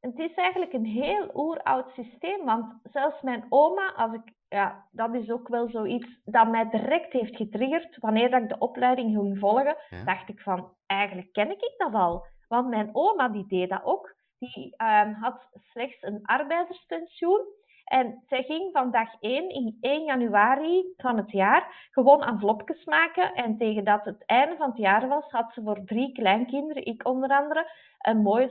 Het 0.00 0.18
is 0.18 0.34
eigenlijk 0.34 0.72
een 0.72 0.84
heel 0.84 1.30
oeroud 1.34 1.90
systeem, 1.94 2.44
want 2.44 2.74
zelfs 2.92 3.22
mijn 3.22 3.44
oma, 3.48 3.92
als 3.96 4.12
ik, 4.14 4.32
ja, 4.48 4.86
dat 4.90 5.14
is 5.14 5.30
ook 5.30 5.48
wel 5.48 5.68
zoiets 5.70 6.06
dat 6.24 6.50
mij 6.50 6.68
direct 6.70 7.12
heeft 7.12 7.36
getriggerd. 7.36 7.96
Wanneer 8.00 8.30
dat 8.30 8.42
ik 8.42 8.48
de 8.48 8.58
opleiding 8.58 9.14
ging 9.16 9.38
volgen, 9.38 9.76
Ja. 9.90 10.04
dacht 10.04 10.28
ik 10.28 10.40
van, 10.40 10.72
eigenlijk 10.86 11.32
ken 11.32 11.50
ik 11.50 11.74
dat 11.76 11.94
al. 11.94 12.26
Want 12.48 12.68
mijn 12.68 12.90
oma 12.92 13.28
die 13.28 13.46
deed 13.46 13.68
dat 13.68 13.80
ook. 13.84 14.14
Die 14.52 14.74
ehm, 14.76 15.12
had 15.12 15.48
slechts 15.72 16.02
een 16.02 16.20
arbeiderspensioen. 16.22 17.46
En 17.84 18.22
zij 18.28 18.42
ging 18.42 18.72
van 18.72 18.90
dag 18.90 19.20
1, 19.20 19.48
in 19.48 19.76
1 19.80 20.04
januari 20.04 20.94
van 20.96 21.16
het 21.16 21.30
jaar, 21.30 21.88
gewoon 21.90 22.22
envelopjes 22.22 22.84
maken. 22.84 23.34
En 23.34 23.56
tegen 23.56 23.84
dat 23.84 24.04
het 24.04 24.24
einde 24.26 24.56
van 24.56 24.68
het 24.68 24.78
jaar 24.78 25.08
was, 25.08 25.30
had 25.30 25.52
ze 25.52 25.62
voor 25.62 25.84
drie 25.84 26.12
kleinkinderen, 26.12 26.84
ik 26.84 27.06
onder 27.08 27.30
andere, 27.30 27.70
een 27.98 28.22
mooie 28.22 28.48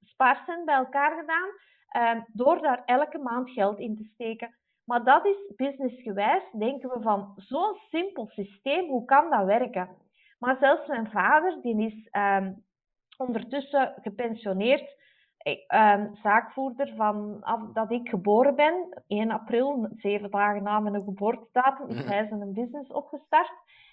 spaarcent, 0.00 0.64
bij 0.64 0.74
elkaar 0.74 1.18
gedaan. 1.20 1.48
ehm, 1.88 2.20
door 2.32 2.60
daar 2.60 2.82
elke 2.84 3.18
maand 3.18 3.50
geld 3.50 3.78
in 3.78 3.96
te 3.96 4.04
steken. 4.04 4.54
Maar 4.84 5.04
dat 5.04 5.26
is 5.26 5.52
businessgewijs, 5.56 6.42
denken 6.52 6.88
we 6.88 7.00
van 7.02 7.32
zo'n 7.36 7.76
simpel 7.90 8.26
systeem, 8.26 8.88
hoe 8.88 9.04
kan 9.04 9.30
dat 9.30 9.44
werken? 9.44 9.88
Maar 10.38 10.56
zelfs 10.60 10.86
mijn 10.86 11.10
vader, 11.10 11.58
die 11.62 11.86
is 11.86 12.08
ehm, 12.10 12.52
ondertussen 13.18 13.94
gepensioneerd, 14.02 14.96
ehm, 15.66 16.14
zaakvoerder 16.22 16.92
vanaf 16.96 17.72
dat 17.72 17.90
ik 17.90 18.08
geboren 18.08 18.54
ben, 18.54 19.02
1 19.06 19.30
april, 19.30 19.88
zeven 19.96 20.30
dagen 20.30 20.62
na 20.62 20.80
mijn 20.80 21.02
geboortedatum, 21.02 21.88
is 21.88 22.04
hij 22.04 22.26
zijn 22.26 22.52
business 22.52 22.92
opgestart. 22.92 23.52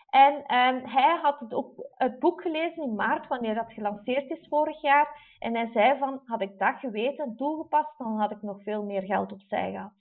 En 0.10 0.44
ehm, 0.46 0.86
hij 0.86 1.20
had 1.22 1.40
het, 1.40 1.54
ook, 1.54 1.90
het 1.96 2.20
boek 2.20 2.42
gelezen 2.42 2.84
in 2.84 2.96
maart, 2.96 3.28
wanneer 3.28 3.56
dat 3.56 3.74
gelanceerd 3.74 4.30
is 4.30 4.48
vorig 4.50 4.82
jaar. 4.82 5.36
En 5.40 5.56
hij 5.56 5.70
zei 5.74 5.98
van, 6.00 6.22
had 6.26 6.42
ik 6.42 6.60
dat 6.60 6.76
geweten 6.80 7.26
en 7.26 7.36
toegepast, 7.36 7.98
dan 7.98 8.20
had 8.20 8.32
ik 8.32 8.42
nog 8.42 8.64
veel 8.64 8.84
meer 8.84 9.02
geld 9.02 9.32
opzij 9.32 9.72
gehad. 9.72 9.92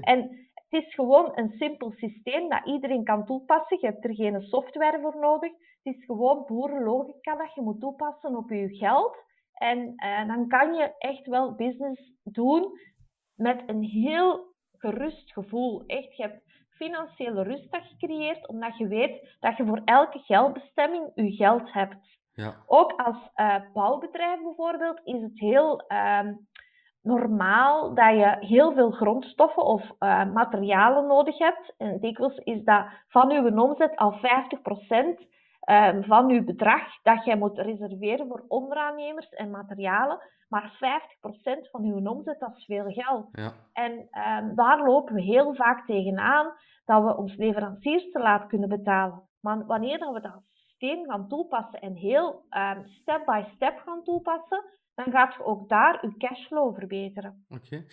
En 0.00 0.48
het 0.54 0.84
is 0.84 0.94
gewoon 0.94 1.32
een 1.34 1.50
simpel 1.58 1.90
systeem 1.90 2.48
dat 2.48 2.66
iedereen 2.66 3.04
kan 3.04 3.24
toepassen. 3.24 3.78
Je 3.80 3.86
hebt 3.86 4.04
er 4.04 4.14
geen 4.14 4.40
software 4.40 5.00
voor 5.00 5.16
nodig. 5.20 5.52
Het 5.86 5.96
is 5.96 6.04
gewoon 6.04 6.44
boerenlogica 6.46 7.36
dat 7.36 7.54
je 7.54 7.60
moet 7.60 7.80
toepassen 7.80 8.36
op 8.36 8.50
je 8.50 8.76
geld. 8.76 9.16
En 9.52 9.92
eh, 9.96 10.26
dan 10.26 10.48
kan 10.48 10.74
je 10.74 10.94
echt 10.98 11.26
wel 11.26 11.54
business 11.54 12.12
doen 12.22 12.80
met 13.34 13.62
een 13.66 13.82
heel 13.82 14.54
gerust 14.72 15.32
gevoel. 15.32 15.82
Echt, 15.86 16.16
je 16.16 16.22
hebt 16.22 16.42
financiële 16.70 17.42
rust 17.42 17.72
dat 17.72 17.90
je 17.90 18.06
creëert, 18.06 18.48
omdat 18.48 18.76
je 18.78 18.88
weet 18.88 19.36
dat 19.40 19.56
je 19.56 19.66
voor 19.66 19.80
elke 19.84 20.18
geldbestemming 20.18 21.10
je 21.14 21.32
geld 21.32 21.72
hebt. 21.72 22.18
Ja. 22.32 22.54
Ook 22.66 22.92
als 22.92 23.30
eh, 23.34 23.56
bouwbedrijf 23.72 24.42
bijvoorbeeld 24.42 25.00
is 25.04 25.22
het 25.22 25.38
heel 25.38 25.80
ehm, 25.80 26.34
normaal 27.02 27.94
dat 27.94 28.10
je 28.16 28.36
heel 28.40 28.72
veel 28.72 28.90
grondstoffen 28.90 29.62
of 29.62 29.90
eh, 29.98 30.32
materialen 30.32 31.06
nodig 31.06 31.38
hebt. 31.38 31.74
En 31.76 32.00
dikwijls 32.00 32.36
is 32.36 32.64
dat 32.64 32.86
van 33.08 33.30
uw 33.30 33.60
omzet 33.60 33.96
al 33.96 34.12
50% 34.12 35.34
ehm, 35.66 36.02
van 36.02 36.30
uw 36.30 36.44
bedrag 36.44 37.02
dat 37.02 37.24
jij 37.24 37.36
moet 37.36 37.58
reserveren 37.58 38.26
voor 38.26 38.44
onderaannemers 38.48 39.28
en 39.28 39.50
materialen. 39.50 40.18
Maar 40.48 40.76
50% 40.78 41.70
van 41.70 41.84
uw 41.84 42.06
omzet, 42.10 42.40
dat 42.40 42.56
is 42.56 42.64
veel 42.64 42.84
geld. 42.88 43.28
Ja. 43.32 43.52
En 43.72 44.08
ehm, 44.10 44.54
daar 44.54 44.84
lopen 44.84 45.14
we 45.14 45.22
heel 45.22 45.54
vaak 45.54 45.86
tegenaan 45.86 46.52
dat 46.84 47.02
we 47.02 47.16
ons 47.16 47.36
leveranciers 47.36 48.10
te 48.10 48.18
laat 48.18 48.46
kunnen 48.46 48.68
betalen. 48.68 49.22
Maar 49.40 49.66
wanneer 49.66 49.98
dat 49.98 50.12
we 50.12 50.20
dat 50.20 50.42
systeem 50.52 51.04
gaan 51.04 51.28
toepassen 51.28 51.80
en 51.80 51.94
heel 51.94 52.44
ehm, 52.48 52.86
step 52.86 53.24
by 53.24 53.42
step 53.54 53.82
gaan 53.84 54.04
toepassen, 54.04 54.64
dan 54.94 55.10
gaat 55.10 55.34
je 55.34 55.44
ook 55.44 55.68
daar 55.68 56.06
je 56.06 56.16
cashflow 56.16 56.74
verbeteren. 56.74 57.44
Oké. 57.48 57.84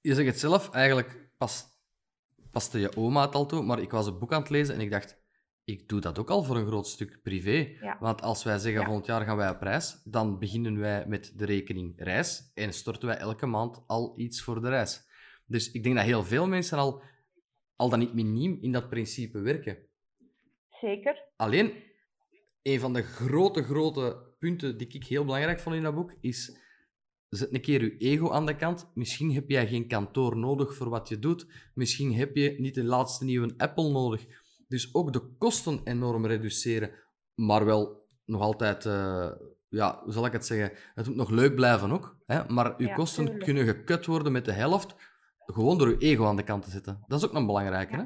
Je 0.00 0.14
zegt 0.14 0.28
het 0.28 0.38
zelf, 0.38 0.70
eigenlijk 0.70 1.30
past, 1.38 1.78
paste 2.50 2.78
je 2.78 2.96
oma 2.96 3.20
het 3.20 3.34
al 3.34 3.46
toe, 3.46 3.62
maar 3.62 3.78
ik 3.78 3.90
was 3.90 4.06
het 4.06 4.18
boek 4.18 4.32
aan 4.32 4.40
het 4.40 4.50
lezen 4.50 4.74
en 4.74 4.80
ik 4.80 4.90
dacht, 4.90 5.23
ik 5.64 5.88
doe 5.88 6.00
dat 6.00 6.18
ook 6.18 6.30
al 6.30 6.42
voor 6.42 6.56
een 6.56 6.66
groot 6.66 6.86
stuk 6.86 7.22
privé. 7.22 7.76
Ja. 7.80 7.96
Want 8.00 8.22
als 8.22 8.44
wij 8.44 8.58
zeggen, 8.58 8.80
Ja. 8.80 8.86
volgend 8.86 9.06
jaar 9.06 9.24
gaan 9.24 9.36
wij 9.36 9.50
op 9.50 9.60
reis, 9.60 10.00
dan 10.04 10.38
beginnen 10.38 10.78
wij 10.78 11.06
met 11.06 11.32
de 11.36 11.44
rekening 11.44 11.92
reis 11.96 12.50
en 12.54 12.72
storten 12.72 13.08
wij 13.08 13.16
elke 13.16 13.46
maand 13.46 13.82
al 13.86 14.12
iets 14.16 14.42
voor 14.42 14.60
de 14.60 14.68
reis. 14.68 15.02
Dus 15.46 15.70
ik 15.70 15.82
denk 15.82 15.96
dat 15.96 16.04
heel 16.04 16.24
veel 16.24 16.46
mensen 16.46 16.78
al, 16.78 17.02
al 17.76 17.88
dan 17.88 17.98
niet 17.98 18.14
miniem 18.14 18.58
in 18.60 18.72
dat 18.72 18.88
principe 18.88 19.38
werken. 19.40 19.78
Zeker. 20.80 21.22
Alleen, 21.36 21.72
een 22.62 22.80
van 22.80 22.92
de 22.92 23.02
grote, 23.02 23.62
grote 23.62 24.32
punten 24.38 24.78
die 24.78 24.88
ik 24.88 25.04
heel 25.04 25.24
belangrijk 25.24 25.60
vond 25.60 25.74
in 25.76 25.82
dat 25.82 25.94
boek, 25.94 26.14
is 26.20 26.58
zet 27.28 27.54
een 27.54 27.60
keer 27.60 27.82
je 27.82 27.96
ego 27.96 28.30
aan 28.30 28.46
de 28.46 28.56
kant. 28.56 28.90
Misschien 28.94 29.32
heb 29.34 29.48
jij 29.48 29.66
geen 29.66 29.88
kantoor 29.88 30.36
nodig 30.36 30.74
voor 30.74 30.88
wat 30.88 31.08
je 31.08 31.18
doet. 31.18 31.46
Misschien 31.74 32.14
heb 32.14 32.36
je 32.36 32.54
niet 32.58 32.74
de 32.74 32.84
laatste 32.84 33.24
nieuwe 33.24 33.54
Apple 33.56 33.90
nodig. 33.90 34.26
Dus 34.74 34.94
ook 34.94 35.12
de 35.12 35.34
kosten 35.38 35.80
enorm 35.84 36.26
reduceren. 36.26 36.90
Maar 37.34 37.64
wel 37.64 38.06
nog 38.24 38.40
altijd, 38.40 38.86
eh, 38.86 39.30
ja, 39.68 40.00
hoe 40.02 40.12
zal 40.12 40.26
ik 40.26 40.32
het 40.32 40.46
zeggen? 40.46 40.78
Het 40.94 41.06
moet 41.06 41.16
nog 41.16 41.30
leuk 41.30 41.54
blijven 41.54 41.90
ook. 41.92 42.16
Hè? 42.26 42.38
Maar 42.48 42.74
Ja, 42.82 42.94
kosten 42.94 43.24
tuurlijk. 43.24 43.44
kunnen 43.44 43.64
gekut 43.64 44.06
worden 44.06 44.32
met 44.32 44.44
de 44.44 44.52
helft. 44.52 44.96
Gewoon 45.38 45.78
door 45.78 45.88
je 45.88 45.98
ego 45.98 46.26
aan 46.26 46.36
de 46.36 46.42
kant 46.42 46.62
te 46.64 46.70
zetten. 46.70 47.04
Dat 47.06 47.18
is 47.22 47.28
ook 47.28 47.34
een 47.34 47.46
belangrijke, 47.46 47.92
Ja. 47.96 47.98
hè? 47.98 48.04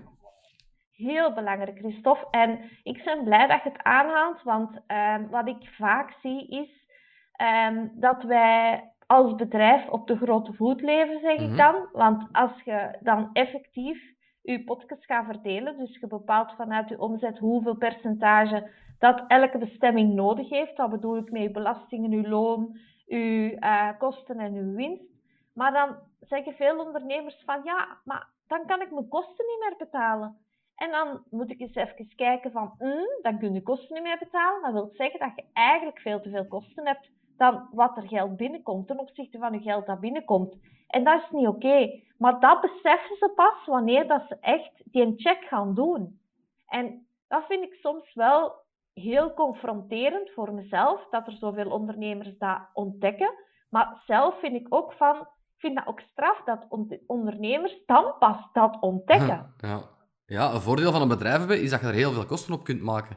Heel 0.90 1.34
belangrijk, 1.34 1.78
Christophe. 1.78 2.26
En 2.30 2.70
ik 2.82 3.04
ben 3.04 3.25
blij 3.25 3.46
dat 3.46 3.62
je 3.62 3.68
het 3.70 3.82
aanhaalt, 3.82 4.42
want 4.42 4.80
ehm, 4.87 5.28
wat 5.28 5.48
ik 5.48 5.68
vaak 5.78 6.16
zie 6.22 6.48
is 6.48 6.87
ehm, 7.32 7.87
dat 7.94 8.22
wij 8.22 8.92
als 9.06 9.34
bedrijf 9.34 9.88
op 9.88 10.06
de 10.06 10.16
grote 10.16 10.52
voet 10.52 10.80
leven, 10.80 11.20
zeg 11.20 11.37
Mhm. 11.38 11.50
ik 11.50 11.56
dan. 11.56 11.88
Want 11.92 12.28
als 12.32 12.62
je 12.64 12.98
dan 13.00 13.30
effectief 13.32 14.16
je 14.52 14.64
potjes 14.64 15.07
gaat 15.07 15.25
verdelen. 15.25 15.78
Dus 15.78 15.99
je 16.00 16.07
bepaalt 16.07 16.52
vanuit 16.52 16.88
je 16.88 17.00
omzet 17.00 17.38
hoeveel 17.38 17.76
percentage 17.76 18.71
dat 18.99 19.25
elke 19.26 19.59
bestemming 19.59 20.14
nodig 20.14 20.49
heeft. 20.49 20.76
Dat 20.76 20.90
bedoel 20.90 21.17
ik 21.17 21.31
met 21.31 21.43
je 21.43 21.50
belastingen, 21.50 22.11
je 22.11 22.28
loon, 22.28 22.78
je 23.07 23.57
uh, 23.61 23.99
kosten 23.99 24.38
en 24.38 24.55
je 24.55 24.73
winst. 24.73 25.12
Maar 25.55 25.73
dan 25.73 25.97
zeggen 26.21 26.52
veel 26.52 26.78
ondernemers 26.87 27.43
van 27.45 27.61
ja, 27.64 27.99
maar 28.05 28.28
dan 28.47 28.67
kan 28.67 28.81
ik 28.81 28.90
mijn 28.90 29.09
kosten 29.09 29.45
niet 29.47 29.69
meer 29.69 29.75
betalen. 29.78 30.37
En 30.75 30.90
dan 30.90 31.23
moet 31.31 31.50
ik 31.50 31.61
eens 31.61 31.75
even 31.75 32.17
kijken 32.17 32.52
van, 32.52 32.75
mm, 32.78 33.19
dan 33.23 33.38
kun 33.38 33.55
je 33.55 33.62
kosten 33.62 33.95
niet 33.95 34.02
meer 34.02 34.19
betalen. 34.19 34.62
Dat 34.62 34.73
wil 34.73 34.90
zeggen 34.93 35.21
dat 35.21 35.33
je 35.35 35.45
eigenlijk 35.52 35.99
veel 35.99 36.21
te 36.21 36.31
veel 36.31 36.47
kosten 36.47 36.87
hebt 36.87 37.11
dan 37.38 37.68
wat 37.73 37.97
er 37.97 38.09
geld 38.09 38.37
binnenkomt 38.37 38.87
ten 38.87 38.99
opzichte 38.99 39.38
van 39.38 39.52
je 39.52 39.61
geld 39.61 39.87
dat 39.87 40.00
binnenkomt. 40.00 40.54
En 40.87 41.04
dat 41.04 41.23
is 41.23 41.30
niet 41.30 41.47
oké. 41.47 42.00
Maar 42.18 42.40
dat 42.40 42.61
beseffen 42.61 43.16
ze 43.16 43.33
pas 43.35 43.66
wanneer 43.66 44.09
dat 44.09 44.23
ze 44.28 44.37
echt 44.40 44.73
die 44.85 45.12
check 45.16 45.45
gaan 45.45 45.75
doen. 45.75 46.21
En 46.66 47.07
dat 47.28 47.45
vind 47.47 47.64
ik 47.64 47.73
soms 47.73 48.14
wel 48.14 48.52
heel 48.92 49.35
confronterend 49.35 50.30
voor 50.30 50.52
mezelf, 50.52 51.07
dat 51.11 51.26
er 51.26 51.33
zoveel 51.33 51.71
ondernemers 51.71 52.38
dat 52.38 52.61
ontdekken. 52.73 53.35
Maar 53.71 54.02
zelf 54.07 54.40
vind 54.40 54.54
ik 54.54 54.66
ook 54.68 54.92
van, 54.92 55.16
ik 55.21 55.59
vind 55.59 55.76
dat 55.76 55.87
ook 55.87 56.00
straf 56.00 56.42
dat 56.45 56.66
ondernemers 57.07 57.83
dan 57.87 58.14
pas 58.18 58.49
dat 58.52 58.76
ontdekken. 58.80 59.54
Ja. 59.59 59.80
ja, 60.26 60.52
een 60.52 60.61
voordeel 60.61 60.92
van 60.92 61.02
een 61.02 61.09
bedrijf 61.09 61.38
hebben 61.38 61.62
is 61.62 61.71
dat 61.71 61.80
je 61.80 61.87
er 61.87 61.92
heel 61.92 62.12
veel 62.12 62.26
kosten 62.26 62.54
op 62.54 62.64
kunt 62.64 62.83
maken. 62.83 63.16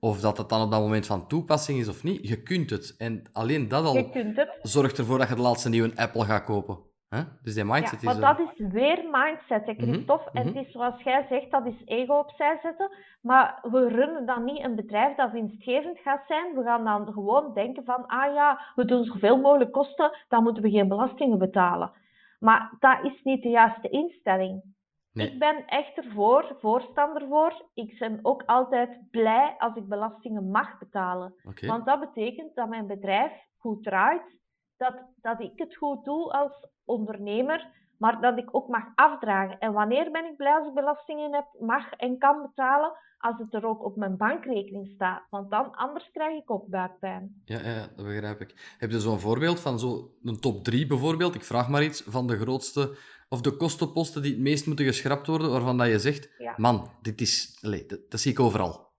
Of 0.00 0.20
dat 0.20 0.38
het 0.38 0.48
dan 0.48 0.62
op 0.62 0.70
dat 0.70 0.80
moment 0.80 1.06
van 1.06 1.26
toepassing 1.26 1.78
is 1.78 1.88
of 1.88 2.02
niet, 2.02 2.28
je 2.28 2.42
kunt 2.42 2.70
het. 2.70 2.94
En 2.98 3.22
alleen 3.32 3.68
dat 3.68 3.84
al 3.84 4.10
zorgt 4.62 4.98
ervoor 4.98 5.18
dat 5.18 5.28
je 5.28 5.34
de 5.34 5.40
laatste 5.40 5.68
nieuwe 5.68 5.96
Apple 5.96 6.24
gaat 6.24 6.44
kopen. 6.44 6.78
Dus 7.42 7.54
die 7.54 7.64
mindset 7.64 8.02
ja, 8.02 8.10
is... 8.10 8.18
Maar 8.18 8.36
dat 8.36 8.50
is 8.50 8.66
weer 8.72 9.04
mindset, 9.10 9.66
hè, 9.66 9.72
mhm, 9.72 9.82
Christophe. 9.82 10.30
En 10.32 10.46
mhm. 10.46 10.56
het 10.56 10.66
is 10.66 10.72
zoals 10.72 11.02
jij 11.02 11.26
zegt, 11.28 11.50
dat 11.50 11.66
is 11.66 11.82
ego 11.84 12.14
opzij 12.14 12.58
zetten. 12.62 12.90
Maar 13.20 13.58
we 13.62 13.88
runnen 13.88 14.26
dan 14.26 14.44
niet 14.44 14.64
een 14.64 14.74
bedrijf 14.74 15.16
dat 15.16 15.32
winstgevend 15.32 15.98
gaat 15.98 16.24
zijn. 16.26 16.54
We 16.54 16.62
gaan 16.62 16.84
dan 16.84 17.12
gewoon 17.12 17.54
denken 17.54 17.84
van, 17.84 18.06
ah 18.06 18.34
ja, 18.34 18.72
we 18.74 18.84
doen 18.84 19.04
zoveel 19.04 19.40
mogelijk 19.40 19.72
kosten, 19.72 20.16
dan 20.28 20.42
moeten 20.42 20.62
we 20.62 20.70
geen 20.70 20.88
belastingen 20.88 21.38
betalen. 21.38 21.92
Maar 22.38 22.76
dat 22.78 22.98
is 23.02 23.22
niet 23.22 23.42
de 23.42 23.48
juiste 23.48 23.88
instelling. 23.88 24.74
Ik 25.24 25.38
ben 25.38 25.66
echt 25.66 25.96
ervoor, 25.96 26.56
voorstander 26.60 27.26
voor. 27.28 27.64
Ik 27.74 27.98
ben 27.98 28.18
ook 28.22 28.42
altijd 28.46 29.10
blij 29.10 29.54
als 29.58 29.76
ik 29.76 29.88
belastingen 29.88 30.50
mag 30.50 30.78
betalen. 30.78 31.34
Want 31.66 31.86
dat 31.86 32.00
betekent 32.00 32.54
dat 32.54 32.68
mijn 32.68 32.86
bedrijf 32.86 33.32
goed 33.56 33.82
draait, 33.82 34.38
dat, 34.76 34.94
dat 35.20 35.40
ik 35.40 35.52
het 35.54 35.76
goed 35.76 36.04
doe 36.04 36.32
als 36.32 36.68
ondernemer, 36.84 37.66
maar 37.98 38.20
dat 38.20 38.38
ik 38.38 38.48
ook 38.54 38.68
mag 38.68 38.84
afdragen. 38.94 39.58
En 39.58 39.72
wanneer 39.72 40.10
ben 40.10 40.24
ik 40.24 40.36
blij 40.36 40.52
als 40.52 40.68
ik 40.68 40.74
belastingen 40.74 41.34
heb, 41.34 41.46
mag 41.60 41.92
en 41.92 42.18
kan 42.18 42.42
betalen? 42.42 42.92
Als 43.18 43.38
het 43.38 43.54
er 43.54 43.66
ook 43.66 43.84
op 43.84 43.96
mijn 43.96 44.16
bankrekening 44.16 44.88
staat. 44.94 45.22
Want 45.30 45.50
dan, 45.50 45.74
anders 45.74 46.10
krijg 46.10 46.42
ik 46.42 46.50
ook 46.50 46.66
buikpijn. 46.66 47.42
Ja, 47.44 47.58
ja 47.58 47.86
dat 47.96 48.04
begrijp 48.06 48.40
ik. 48.40 48.76
Heb 48.78 48.90
je 48.90 49.00
zo'n 49.00 49.18
voorbeeld 49.18 49.60
van 49.60 49.78
zo'n 49.78 50.40
top 50.40 50.64
3 50.64 50.86
bijvoorbeeld? 50.86 51.34
Ik 51.34 51.44
vraag 51.44 51.68
maar 51.68 51.82
iets 51.82 52.02
van 52.02 52.26
de 52.26 52.36
grootste 52.36 52.96
of 53.28 53.40
de 53.40 53.56
kostenposten 53.56 54.22
die 54.22 54.32
het 54.32 54.40
meest 54.40 54.66
moeten 54.66 54.84
geschrapt 54.84 55.26
worden, 55.26 55.50
waarvan 55.50 55.78
dat 55.78 55.86
je 55.86 55.98
zegt, 55.98 56.30
man, 56.56 56.90
dit 57.02 57.20
is, 57.20 57.58
allez, 57.62 57.86
dat, 57.86 58.10
dat, 58.10 58.20
zie 58.20 58.32
ik 58.32 58.40
overal. 58.40 58.90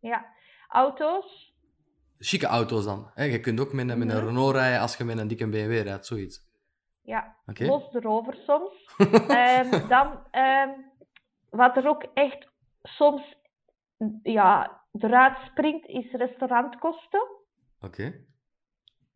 Ja, 0.00 0.26
auto's. 0.68 1.54
Chique 2.18 2.46
auto's 2.46 2.84
dan. 2.84 3.10
Hè? 3.14 3.24
Je 3.24 3.40
kunt 3.40 3.60
ook 3.60 3.72
met, 3.72 3.86
met 3.86 4.00
een 4.00 4.16
mhm. 4.16 4.26
Renault 4.26 4.54
rijden 4.54 4.80
als 4.80 4.96
je 4.96 5.04
met 5.04 5.18
een 5.18 5.28
dikke 5.28 5.48
BMW 5.48 5.82
rijdt, 5.82 6.06
zoiets. 6.06 6.52
Ja, 7.02 7.36
okay. 7.46 7.66
los 7.66 7.94
erover 7.94 8.34
soms. 8.34 8.94
um, 8.98 9.88
dan, 9.94 10.26
um, 10.32 10.92
wat 11.50 11.76
er 11.76 11.88
ook 11.88 12.02
echt 12.14 12.48
soms 12.82 13.36
ja, 14.22 14.80
eruit 14.92 15.36
springt, 15.50 15.86
is 15.86 16.12
restaurantkosten. 16.12 17.28
Oké. 17.80 18.24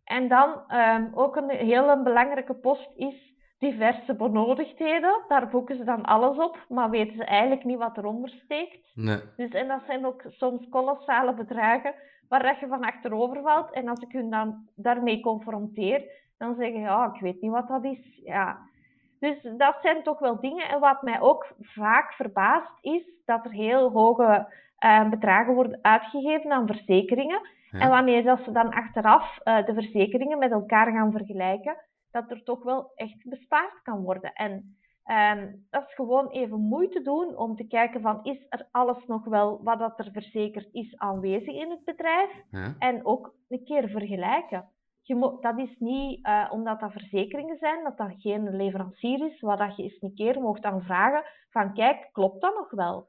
En 0.04 0.28
dan 0.28 0.73
um, 0.73 1.11
ook 1.14 1.37
een 1.37 1.50
hele 1.50 2.02
belangrijke 2.02 2.54
post 2.54 2.90
is 2.97 3.28
diverse 3.59 4.15
benodigdheden. 4.15 5.23
Daar 5.29 5.49
boeken 5.49 5.77
ze 5.77 5.85
dan 5.85 6.03
alles 6.03 6.38
op, 6.38 6.59
maar 6.69 6.91
weten 6.91 7.17
ze 7.17 7.25
eigenlijk 7.25 7.65
niet 7.65 7.79
wat 7.79 7.97
eronder 7.97 8.31
steekt. 8.31 8.91
Nee. 8.95 9.21
Dus, 9.37 9.50
en 9.50 9.69
dat 9.69 9.83
zijn 9.87 10.07
ook 10.07 10.23
soms 10.29 10.69
kolossale 10.69 11.35
bedragen 11.35 11.94
waar 12.29 12.57
je 12.61 12.66
van 12.66 12.85
achterover 12.85 13.42
valt. 13.42 13.71
En 13.73 13.88
als 13.88 14.01
ik 14.01 14.12
hun 14.12 14.31
dan 14.31 14.68
daarmee 14.75 15.21
confronteer, 15.21 16.05
dan 16.38 16.55
zeggen 16.55 16.81
ja, 16.81 17.12
ik 17.14 17.21
weet 17.21 17.40
niet 17.40 17.51
wat 17.51 17.68
dat 17.68 17.85
is. 17.85 18.21
Ja. 18.25 18.59
Dus 19.21 19.49
dat 19.57 19.77
zijn 19.83 20.03
toch 20.03 20.18
wel 20.18 20.40
dingen. 20.40 20.68
En 20.68 20.81
wat 20.81 21.03
mij 21.03 21.21
ook 21.21 21.47
vaak 21.61 22.12
verbaast, 22.12 22.73
is 22.81 23.03
dat 23.25 23.44
er 23.44 23.51
heel 23.51 23.90
hoge 23.90 24.53
uh, 24.85 25.09
bedragen 25.09 25.55
worden 25.55 25.79
uitgegeven 25.83 26.53
aan 26.53 26.66
verzekeringen. 26.66 27.40
En 27.71 27.88
wanneer 27.88 28.23
dat 28.23 28.40
ze 28.44 28.53
dan 28.53 28.71
achteraf 28.71 29.38
uh, 29.44 29.66
de 29.66 29.75
verzekeringen 29.75 30.38
met 30.38 30.51
elkaar 30.51 30.92
gaan 30.92 31.12
vergelijken, 31.12 31.77
dat 32.11 32.31
er 32.31 32.42
toch 32.42 32.62
wel 32.62 32.92
echt 32.94 33.29
bespaard 33.29 33.83
kan 33.83 34.03
worden. 34.03 34.33
En 34.33 34.77
ehm, 35.05 35.53
dat 35.71 35.87
is 35.88 35.94
gewoon 35.94 36.29
even 36.29 36.61
moeite 36.61 37.03
doen 37.03 37.37
om 37.37 37.57
te 37.57 37.66
kijken 37.66 38.01
van 38.01 38.21
is 38.23 38.47
er 38.49 38.68
alles 38.71 39.07
nog 39.07 39.25
wel 39.25 39.62
wat 39.62 39.79
dat 39.79 39.99
er 39.99 40.11
verzekerd 40.12 40.68
is 40.73 40.97
aanwezig 40.97 41.55
in 41.55 41.71
het 41.71 41.85
bedrijf. 41.85 42.31
En 42.79 43.07
ook 43.07 43.35
een 43.49 43.64
keer 43.64 43.88
vergelijken. 43.88 44.68
Je 45.03 45.38
dat 45.40 45.59
is 45.59 45.79
niet 45.79 46.27
uh, 46.27 46.49
omdat 46.51 46.81
dat 46.81 46.92
verzekeringen 46.92 47.57
zijn, 47.59 47.85
dat 47.85 47.97
dat 47.97 48.14
geen 48.16 48.57
leverancier 48.57 49.27
is, 49.27 49.40
waar 49.40 49.57
dat 49.57 49.77
je 49.77 49.83
eens 49.83 50.01
een 50.01 50.14
keer 50.14 50.40
mocht 50.40 50.64
aanvragen 50.64 51.25
van 51.51 51.75
kijk, 51.75 52.09
klopt 52.12 52.40
dat 52.40 52.55
nog 52.55 52.71
wel? 52.71 53.09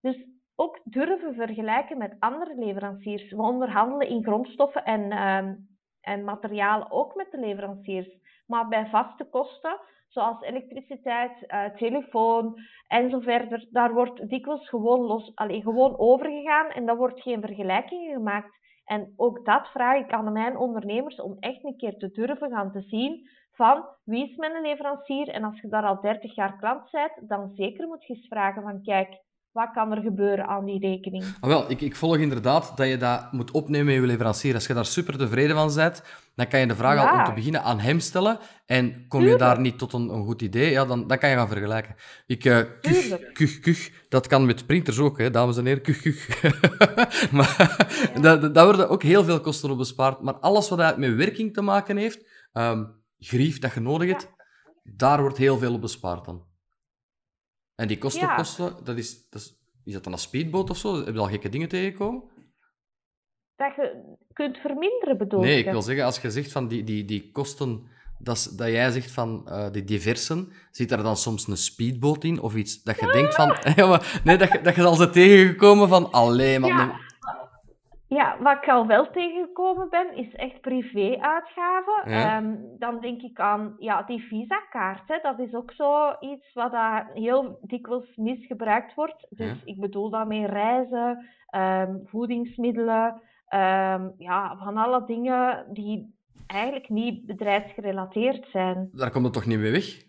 Dus 0.00 0.26
ook 0.56 0.80
durven 0.84 1.34
vergelijken 1.34 1.98
met 1.98 2.16
andere 2.18 2.54
leveranciers. 2.54 3.30
We 3.30 3.42
onderhandelen 3.42 4.08
in 4.08 4.22
grondstoffen 4.22 4.84
en, 4.84 5.12
uh, 5.12 5.52
en 6.00 6.24
materialen 6.24 6.90
ook 6.90 7.14
met 7.14 7.30
de 7.30 7.38
leveranciers. 7.38 8.20
Maar 8.52 8.68
bij 8.68 8.86
vaste 8.86 9.24
kosten, 9.24 9.80
zoals 10.08 10.40
elektriciteit, 10.40 11.44
uh, 11.46 11.64
telefoon 11.64 12.58
en 12.88 13.10
zo 13.10 13.20
verder, 13.20 13.66
daar 13.70 13.92
wordt 13.92 14.28
dikwijls 14.28 14.68
gewoon, 14.68 15.00
los, 15.00 15.32
allez, 15.34 15.62
gewoon 15.62 15.98
overgegaan 15.98 16.70
en 16.70 16.86
daar 16.86 16.96
wordt 16.96 17.22
geen 17.22 17.40
vergelijkingen 17.40 18.12
gemaakt. 18.12 18.58
En 18.84 19.12
ook 19.16 19.44
dat 19.44 19.68
vraag 19.68 19.98
ik 19.98 20.10
aan 20.10 20.32
mijn 20.32 20.56
ondernemers 20.56 21.20
om 21.20 21.36
echt 21.38 21.64
een 21.64 21.76
keer 21.76 21.96
te 21.96 22.10
durven 22.10 22.50
gaan 22.50 22.72
te 22.72 22.80
zien 22.80 23.28
van 23.52 23.84
wie 24.04 24.30
is 24.30 24.36
mijn 24.36 24.62
leverancier. 24.62 25.28
En 25.28 25.44
als 25.44 25.60
je 25.60 25.68
daar 25.68 25.86
al 25.86 26.00
30 26.00 26.34
jaar 26.34 26.56
klant 26.56 26.90
bent, 26.90 27.28
dan 27.28 27.52
zeker 27.54 27.86
moet 27.86 28.06
je 28.06 28.14
eens 28.14 28.26
vragen 28.26 28.62
van 28.62 28.82
kijk, 28.82 29.20
wat 29.52 29.70
kan 29.72 29.92
er 29.92 30.02
gebeuren 30.02 30.46
aan 30.46 30.64
die 30.64 30.78
rekening? 30.78 31.24
Ah, 31.40 31.48
wel, 31.48 31.70
ik, 31.70 31.80
ik 31.80 31.96
volg 31.96 32.16
inderdaad 32.16 32.76
dat 32.76 32.88
je 32.88 32.96
dat 32.96 33.32
moet 33.32 33.50
opnemen 33.50 33.86
met 33.86 33.94
je 33.94 34.00
leverancier. 34.00 34.54
Als 34.54 34.66
je 34.66 34.74
daar 34.74 34.86
super 34.86 35.18
tevreden 35.18 35.56
van 35.56 35.74
bent, 35.74 36.02
dan 36.34 36.48
kan 36.48 36.60
je 36.60 36.66
de 36.66 36.74
vraag 36.74 36.98
al 36.98 37.18
om 37.18 37.24
te 37.24 37.32
beginnen 37.32 37.62
aan 37.62 37.80
hem 37.80 38.00
stellen. 38.00 38.38
En 38.66 39.08
kom 39.08 39.22
je 39.22 39.36
daar 39.36 39.60
niet 39.60 39.78
tot 39.78 39.92
een, 39.92 40.08
een 40.08 40.24
goed 40.24 40.42
idee, 40.42 40.70
ja, 40.70 40.84
dan, 40.84 41.06
dan 41.06 41.18
kan 41.18 41.30
je 41.30 41.36
gaan 41.36 41.48
vergelijken. 41.48 41.94
Ik, 42.26 42.44
uh, 42.44 42.58
kuch, 42.80 43.32
kuch, 43.32 43.60
kuch, 43.60 43.90
dat 44.08 44.26
kan 44.26 44.46
met 44.46 44.66
printers 44.66 44.98
ook, 44.98 45.18
hè, 45.18 45.30
dames 45.30 45.56
en 45.56 45.66
heren. 45.66 45.82
Kuch, 45.82 46.00
kuch. 46.00 46.42
maar 47.32 47.56
ja. 48.22 48.36
daar 48.36 48.64
worden 48.64 48.88
ook 48.88 49.02
heel 49.02 49.24
veel 49.24 49.40
kosten 49.40 49.70
op 49.70 49.78
bespaard. 49.78 50.20
Maar 50.20 50.34
alles 50.34 50.68
wat 50.68 50.96
met 50.96 51.14
werking 51.14 51.54
te 51.54 51.62
maken 51.62 51.96
heeft, 51.96 52.48
um, 52.52 53.02
grief 53.18 53.58
dat 53.58 53.74
je 53.74 53.80
nodig 53.80 54.08
hebt, 54.08 54.30
daar 54.82 55.20
wordt 55.20 55.38
heel 55.38 55.58
veel 55.58 55.74
op 55.74 55.80
bespaard 55.80 56.24
dan. 56.24 56.50
En 57.74 57.88
die 57.88 57.98
kosten, 57.98 58.28
dat 58.84 58.98
is, 58.98 59.28
dat 59.30 59.40
is, 59.40 59.54
is 59.84 59.92
dat 59.92 60.04
dan 60.04 60.12
een 60.12 60.18
speedboot 60.18 60.70
of 60.70 60.76
zo? 60.76 61.04
Heb 61.04 61.14
je 61.14 61.20
al 61.20 61.28
gekke 61.28 61.48
dingen 61.48 61.68
tegengekomen? 61.68 62.22
Dat 63.56 63.74
je 63.76 64.16
kunt 64.32 64.56
verminderen, 64.56 65.18
bedoel 65.18 65.40
Nee, 65.40 65.58
ik 65.58 65.70
wil 65.70 65.82
zeggen, 65.82 66.04
als 66.04 66.20
je 66.20 66.30
zegt 66.30 66.52
van 66.52 66.68
die, 66.68 66.84
die, 66.84 67.04
die 67.04 67.30
kosten, 67.32 67.86
dat, 68.18 68.52
dat 68.56 68.68
jij 68.68 68.90
zegt 68.90 69.10
van 69.10 69.46
uh, 69.48 69.70
die 69.70 69.84
diversen, 69.84 70.52
zit 70.70 70.88
daar 70.88 71.02
dan 71.02 71.16
soms 71.16 71.46
een 71.46 71.56
speedboot 71.56 72.24
in? 72.24 72.40
Of 72.40 72.54
iets 72.54 72.82
dat 72.82 73.00
je 73.00 73.06
denkt 73.12 73.34
van... 73.34 73.56
nee, 74.24 74.36
dat 74.36 74.52
je, 74.52 74.60
dat 74.60 74.74
je 74.74 74.84
al 74.84 74.94
ze 74.94 75.10
tegengekomen 75.10 75.88
van... 75.88 76.12
Allee, 76.12 76.58
man... 76.58 76.70
Ja. 76.70 77.00
Ja, 78.12 78.36
wat 78.42 78.56
ik 78.56 78.68
al 78.68 78.86
wel 78.86 79.10
tegengekomen 79.10 79.88
ben, 79.90 80.16
is 80.16 80.34
echt 80.34 80.60
privé-uitgaven. 80.60 82.02
Ehm, 82.04 82.56
dan 82.78 83.00
denk 83.00 83.22
ik 83.22 83.40
aan 83.40 83.74
ja, 83.78 84.02
die 84.02 84.20
visa-kaart. 84.20 85.22
Dat 85.22 85.38
is 85.38 85.54
ook 85.54 85.72
zoiets 85.72 86.52
wat 86.52 86.72
dat 86.72 87.04
heel 87.14 87.58
dikwijls 87.62 88.16
misgebruikt 88.16 88.94
wordt. 88.94 89.26
Dus 89.30 89.64
ik 89.64 89.80
bedoel 89.80 90.10
daarmee 90.10 90.46
reizen, 90.46 91.26
um, 91.56 92.02
voedingsmiddelen, 92.04 93.22
um, 93.48 94.14
ja, 94.18 94.56
van 94.56 94.76
alle 94.76 95.04
dingen 95.04 95.66
die 95.72 96.14
eigenlijk 96.46 96.88
niet 96.88 97.26
bedrijfsgerelateerd 97.26 98.48
zijn. 98.50 98.88
Daar 98.92 99.10
komt 99.10 99.24
het 99.24 99.32
toch 99.32 99.46
niet 99.46 99.58
mee 99.58 99.72
weg? 99.72 100.04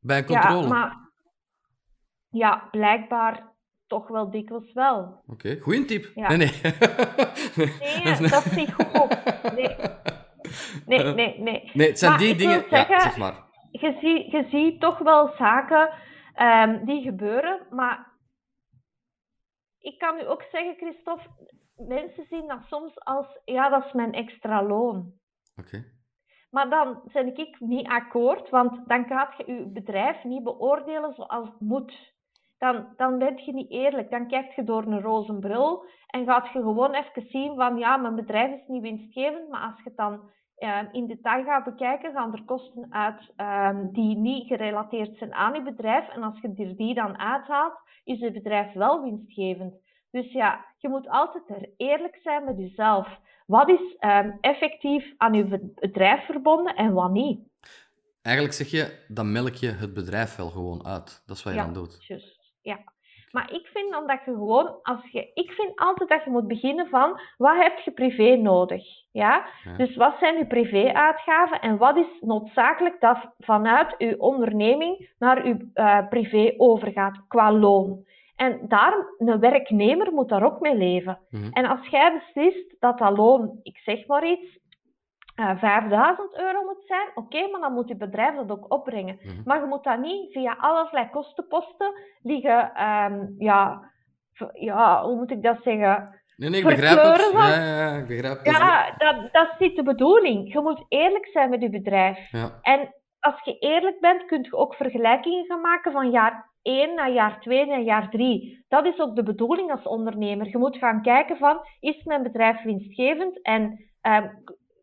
Bij 0.00 0.18
een 0.18 0.26
controle? 0.26 0.62
Ja, 0.62 0.68
maar 0.68 0.96
ja, 2.30 2.68
blijkbaar 2.70 3.49
toch 3.90 4.08
wel 4.08 4.30
dikwijls 4.30 4.72
wel. 4.72 5.22
Oké, 5.26 5.58
goeie 5.60 5.84
tip. 5.84 6.10
Nee, 6.14 6.36
nee. 6.36 6.50
nee, 8.04 8.28
dat 8.28 8.44
is 8.46 8.54
niet 8.54 8.72
goed. 8.72 9.18
Nee. 9.54 9.76
Nee, 10.86 11.14
nee, 11.14 11.38
nee. 11.38 11.70
Nee, 11.72 11.88
het 11.88 11.98
zijn 11.98 12.18
die 12.18 12.34
dingen... 12.34 12.64
Zeggen, 12.68 12.94
ja, 12.94 13.00
zeg 13.00 13.16
maar. 13.16 13.34
Je, 13.70 13.96
ziet, 14.00 14.30
je 14.30 14.46
ziet 14.50 14.80
toch 14.80 14.98
wel 14.98 15.34
zaken 15.38 15.90
ehm, 16.34 16.84
die 16.84 17.02
gebeuren. 17.02 17.66
Maar 17.70 18.12
ik 19.78 19.98
kan 19.98 20.18
u 20.18 20.28
ook 20.28 20.42
zeggen, 20.52 20.74
Christophe, 20.76 21.28
mensen 21.76 22.26
zien 22.30 22.46
dat 22.48 22.60
soms 22.68 22.98
als, 22.98 23.26
ja, 23.44 23.68
dat 23.68 23.84
is 23.84 23.92
mijn 23.92 24.12
extra 24.12 24.62
loon. 24.62 25.12
Oké. 25.56 25.84
Maar 26.50 26.70
dan 26.70 27.00
ben 27.12 27.36
ik 27.36 27.60
niet 27.60 27.88
akkoord, 27.88 28.50
want 28.50 28.88
dan 28.88 29.04
gaat 29.06 29.36
je 29.36 29.52
je 29.52 29.66
bedrijf 29.66 30.24
niet 30.24 30.42
beoordelen 30.42 31.14
zoals 31.14 31.48
het 31.48 31.60
moet. 31.60 32.09
Dan, 32.60 32.86
dan 32.96 33.18
ben 33.18 33.44
je 33.44 33.52
niet 33.52 33.70
eerlijk. 33.70 34.10
Dan 34.10 34.28
kijkt 34.28 34.54
je 34.54 34.64
door 34.64 34.82
een 34.82 35.00
roze 35.00 35.34
bril 35.34 35.84
en 36.06 36.24
gaat 36.24 36.52
je 36.52 36.60
gewoon 36.60 36.94
even 36.94 37.28
zien 37.28 37.54
van 37.56 37.78
ja, 37.78 37.96
mijn 37.96 38.14
bedrijf 38.14 38.60
is 38.60 38.66
niet 38.66 38.82
winstgevend, 38.82 39.48
maar 39.48 39.60
als 39.60 39.76
je 39.76 39.82
het 39.84 39.96
dan 39.96 40.20
uh, 40.58 40.80
in 40.92 41.06
detail 41.06 41.44
gaat 41.44 41.64
bekijken, 41.64 42.12
gaan 42.12 42.32
er 42.32 42.44
kosten 42.44 42.86
uit 42.90 43.32
uh, 43.36 43.78
die 43.92 44.16
niet 44.16 44.46
gerelateerd 44.46 45.16
zijn 45.16 45.34
aan 45.34 45.54
je 45.54 45.62
bedrijf. 45.62 46.08
En 46.08 46.22
als 46.22 46.40
je 46.40 46.52
er 46.56 46.76
die 46.76 46.94
dan 46.94 47.18
uithaalt, 47.18 47.78
is 48.04 48.18
je 48.18 48.32
bedrijf 48.32 48.72
wel 48.72 49.02
winstgevend. 49.02 49.74
Dus 50.10 50.32
ja, 50.32 50.64
je 50.78 50.88
moet 50.88 51.08
altijd 51.08 51.48
er 51.48 51.68
eerlijk 51.76 52.18
zijn 52.22 52.44
met 52.44 52.58
jezelf. 52.58 53.18
Wat 53.46 53.68
is 53.68 53.96
um, 54.00 54.38
effectief 54.40 55.14
aan 55.16 55.32
je 55.32 55.72
bedrijf 55.74 56.24
verbonden 56.26 56.74
en 56.74 56.92
wat 56.92 57.10
niet? 57.10 57.40
Eigenlijk 58.22 58.56
zeg 58.56 58.70
je, 58.70 59.04
dan 59.08 59.32
melk 59.32 59.54
je 59.54 59.70
het 59.70 59.94
bedrijf 59.94 60.36
wel 60.36 60.48
gewoon 60.48 60.86
uit. 60.86 61.22
Dat 61.26 61.36
is 61.36 61.42
wat 61.42 61.52
je 61.52 61.58
ja, 61.58 61.64
dan 61.64 61.74
doet. 61.74 62.06
Juist, 62.06 62.39
ja. 62.62 62.78
Maar 63.30 63.52
ik 63.52 63.66
vind 63.66 63.92
dan 63.92 64.06
dat 64.06 64.18
je 64.24 64.30
gewoon, 64.32 64.78
als 64.82 65.10
je, 65.10 65.30
ik 65.34 65.50
vind 65.50 65.78
altijd 65.78 66.08
dat 66.08 66.24
je 66.24 66.30
moet 66.30 66.46
beginnen 66.46 66.88
van, 66.88 67.20
wat 67.36 67.56
heb 67.56 67.78
je 67.78 67.90
privé 67.90 68.36
nodig? 68.36 68.84
Ja? 69.12 69.46
ja. 69.64 69.76
Dus 69.76 69.96
wat 69.96 70.16
zijn 70.18 70.38
je 70.38 70.46
privé-uitgaven 70.46 71.60
en 71.60 71.76
wat 71.76 71.96
is 71.96 72.20
noodzakelijk 72.20 73.00
dat 73.00 73.18
vanuit 73.38 73.94
je 73.98 74.20
onderneming 74.20 75.10
naar 75.18 75.46
je 75.46 75.70
uh, 75.74 76.08
privé 76.08 76.54
overgaat 76.56 77.20
qua 77.28 77.52
loon? 77.52 78.04
En 78.36 78.60
daarom, 78.68 79.04
een 79.18 79.40
werknemer 79.40 80.12
moet 80.12 80.28
daar 80.28 80.44
ook 80.44 80.60
mee 80.60 80.76
leven. 80.76 81.18
Mm 81.30 81.40
-hmm. 81.40 81.52
En 81.52 81.66
als 81.66 81.86
jij 81.86 82.12
beslist 82.12 82.80
dat 82.80 82.98
dat 82.98 83.16
loon, 83.16 83.58
ik 83.62 83.76
zeg 83.76 84.06
maar 84.06 84.26
iets, 84.26 84.58
uh, 85.40 85.58
5000 85.58 86.38
euro 86.38 86.62
moet 86.62 86.84
zijn, 86.86 87.08
oké, 87.08 87.18
okay, 87.18 87.50
maar 87.50 87.60
dan 87.60 87.72
moet 87.72 87.88
je 87.88 87.96
bedrijf 87.96 88.34
dat 88.34 88.50
ook 88.50 88.72
opbrengen. 88.72 89.18
Mm 89.22 89.30
-hmm. 89.30 89.42
Maar 89.44 89.60
je 89.60 89.66
moet 89.66 89.84
dat 89.84 90.00
niet 90.00 90.32
via 90.32 90.56
allerlei 90.58 91.10
kostenposten 91.10 91.92
liggen, 92.22 92.84
um, 92.86 93.34
ja, 93.38 93.90
ja, 94.52 95.04
hoe 95.04 95.16
moet 95.16 95.30
ik 95.30 95.42
dat 95.42 95.58
zeggen? 95.62 96.20
Nee, 96.36 96.50
nee, 96.50 96.60
ik 96.60 96.66
begrijp 96.66 97.02
het. 97.02 97.32
Ja, 97.32 97.64
ja, 97.64 97.96
ik 97.96 98.06
begrijp 98.06 98.38
het. 98.38 98.56
Ja, 98.56 98.94
dat, 98.98 99.32
dat 99.32 99.48
is 99.52 99.58
niet 99.58 99.76
de 99.76 99.82
bedoeling. 99.82 100.52
Je 100.52 100.60
moet 100.60 100.84
eerlijk 100.88 101.26
zijn 101.26 101.50
met 101.50 101.60
je 101.60 101.70
bedrijf. 101.70 102.30
Ja. 102.30 102.58
En 102.62 102.94
als 103.18 103.40
je 103.44 103.58
eerlijk 103.58 104.00
bent, 104.00 104.24
kun 104.24 104.42
je 104.42 104.56
ook 104.56 104.74
vergelijkingen 104.74 105.44
gaan 105.44 105.60
maken 105.60 105.92
van 105.92 106.10
jaar 106.10 106.50
1 106.62 106.94
naar 106.94 107.10
jaar 107.10 107.40
2 107.40 107.66
naar 107.66 107.80
jaar 107.80 108.10
3. 108.10 108.64
Dat 108.68 108.86
is 108.86 108.98
ook 108.98 109.16
de 109.16 109.22
bedoeling 109.22 109.70
als 109.70 109.82
ondernemer. 109.82 110.48
Je 110.48 110.58
moet 110.58 110.76
gaan 110.76 111.02
kijken 111.02 111.36
van, 111.36 111.60
is 111.80 112.04
mijn 112.04 112.22
bedrijf 112.22 112.62
winstgevend 112.62 113.42
en 113.42 113.88
uh, 114.02 114.24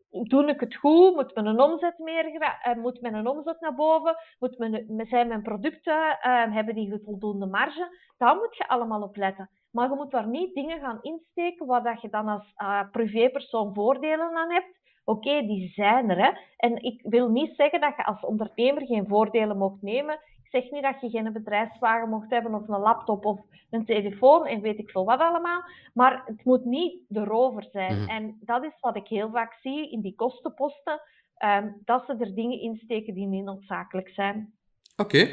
doe 0.09 0.47
ik 0.47 0.59
het 0.59 0.75
goed? 0.75 1.15
Moet 1.15 1.35
mijn 1.35 1.59
omzet 1.59 1.97
meer, 1.97 2.25
uh, 2.25 2.75
moet 2.75 3.01
mijn 3.01 3.27
omzet 3.27 3.59
naar 3.59 3.75
boven? 3.75 4.15
Moet 4.39 4.57
mijn, 4.57 5.05
zijn 5.09 5.27
mijn 5.27 5.41
producten, 5.41 5.97
uh, 5.97 6.53
hebben 6.53 6.75
die 6.75 7.01
voldoende 7.03 7.45
marge? 7.45 7.87
Daar 8.17 8.35
moet 8.35 8.57
je 8.57 8.67
allemaal 8.67 9.01
op 9.01 9.15
letten. 9.15 9.49
Maar 9.71 9.89
je 9.89 9.95
moet 9.95 10.11
daar 10.11 10.27
niet 10.27 10.53
dingen 10.53 10.79
gaan 10.79 11.01
insteken 11.01 11.65
waar 11.65 11.83
dat 11.83 12.01
je 12.01 12.09
dan 12.09 12.27
als 12.27 12.53
uh, 12.57 12.81
privépersoon 12.91 13.73
voordelen 13.73 14.35
aan 14.35 14.51
hebt. 14.51 14.77
Oké, 15.05 15.41
die 15.41 15.69
zijn 15.69 16.09
er. 16.09 16.17
Hè? 16.17 16.31
En 16.57 16.83
ik 16.83 17.01
wil 17.03 17.29
niet 17.29 17.55
zeggen 17.55 17.81
dat 17.81 17.95
je 17.95 18.05
als 18.05 18.21
ondernemer 18.21 18.85
geen 18.85 19.07
voordelen 19.07 19.57
mocht 19.57 19.81
nemen. 19.81 20.19
Ik 20.49 20.61
zeg 20.61 20.71
niet 20.71 20.83
dat 20.83 21.01
je 21.01 21.09
geen 21.09 21.33
bedrijfswagen 21.33 22.09
mocht 22.09 22.29
hebben 22.29 22.53
of 22.53 22.67
een 22.67 22.79
laptop 22.79 23.25
of 23.25 23.39
een 23.69 23.85
telefoon 23.85 24.45
en 24.45 24.61
weet 24.61 24.77
ik 24.77 24.89
veel 24.89 25.05
wat 25.05 25.19
allemaal. 25.19 25.61
Maar 25.93 26.23
het 26.25 26.43
moet 26.43 26.65
niet 26.65 27.01
de 27.07 27.23
rover 27.23 27.67
zijn. 27.71 28.01
Mhm. 28.01 28.09
En 28.09 28.37
dat 28.41 28.63
is 28.63 28.77
wat 28.79 28.95
ik 28.95 29.07
heel 29.07 29.29
vaak 29.31 29.53
zie 29.61 29.91
in 29.91 30.01
die 30.01 30.15
kostenposten. 30.15 31.01
ehm, 31.37 31.67
dat 31.85 32.03
ze 32.05 32.15
er 32.19 32.35
dingen 32.35 32.61
insteken 32.61 33.13
die 33.13 33.27
niet 33.27 33.43
noodzakelijk 33.43 34.09
zijn. 34.09 34.53
Oké. 34.95 35.29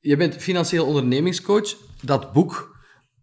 Je 0.00 0.16
bent 0.16 0.36
financieel 0.36 0.86
ondernemingscoach. 0.86 1.76
Dat 2.02 2.32
boek, 2.32 2.76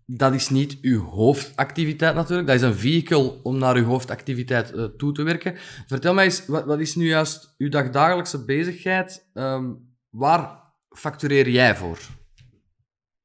dat 0.06 0.34
is 0.34 0.50
niet 0.50 0.78
uw 0.82 1.04
hoofdactiviteit 1.04 2.16
natuurlijk. 2.16 2.48
Dat 2.48 2.56
is 2.56 2.62
een 2.62 2.74
vehicle 2.74 3.40
om 3.44 3.58
naar 3.58 3.76
uw 3.76 3.84
hoofdactiviteit 3.84 4.72
eh, 4.72 4.84
toe 4.84 5.12
te 5.12 5.24
werken. 5.24 5.54
Vertel 5.88 6.14
mij 6.14 6.24
eens, 6.24 6.46
wat, 6.46 6.66
wat 6.66 6.80
is 6.80 6.96
nu 6.96 7.08
juist 7.08 7.56
uw 7.58 7.70
dagdagelijkse 7.70 8.46
bezigheid? 8.46 9.30
Ehm, 9.34 9.74
waar 10.10 10.61
factureer 10.96 11.50
jij 11.50 11.76
voor? 11.76 11.98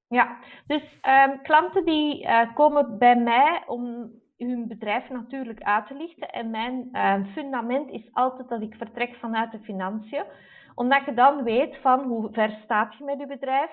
Ja, 0.08 0.38
dus 0.66 0.82
ehm, 1.00 1.42
klanten 1.42 1.84
die 1.84 2.24
eh, 2.24 2.54
komen 2.54 2.98
bij 2.98 3.16
mij 3.16 3.62
om 3.66 4.10
hun 4.36 4.68
bedrijf 4.68 5.08
natuurlijk 5.08 5.62
uit 5.62 5.86
te 5.86 5.94
lichten. 5.94 6.28
En 6.28 6.50
mijn 6.50 6.88
eh, 6.92 7.26
fundament 7.32 7.90
is 7.90 8.08
altijd 8.12 8.48
dat 8.48 8.62
ik 8.62 8.74
vertrek 8.74 9.14
vanuit 9.14 9.52
de 9.52 9.60
financiën. 9.60 10.24
Omdat 10.74 11.04
je 11.04 11.14
dan 11.14 11.42
weet 11.42 11.76
van 11.76 12.04
hoe 12.04 12.32
ver 12.32 12.60
staat 12.64 12.94
je 12.98 13.04
met 13.04 13.18
je 13.18 13.26
bedrijf. 13.26 13.70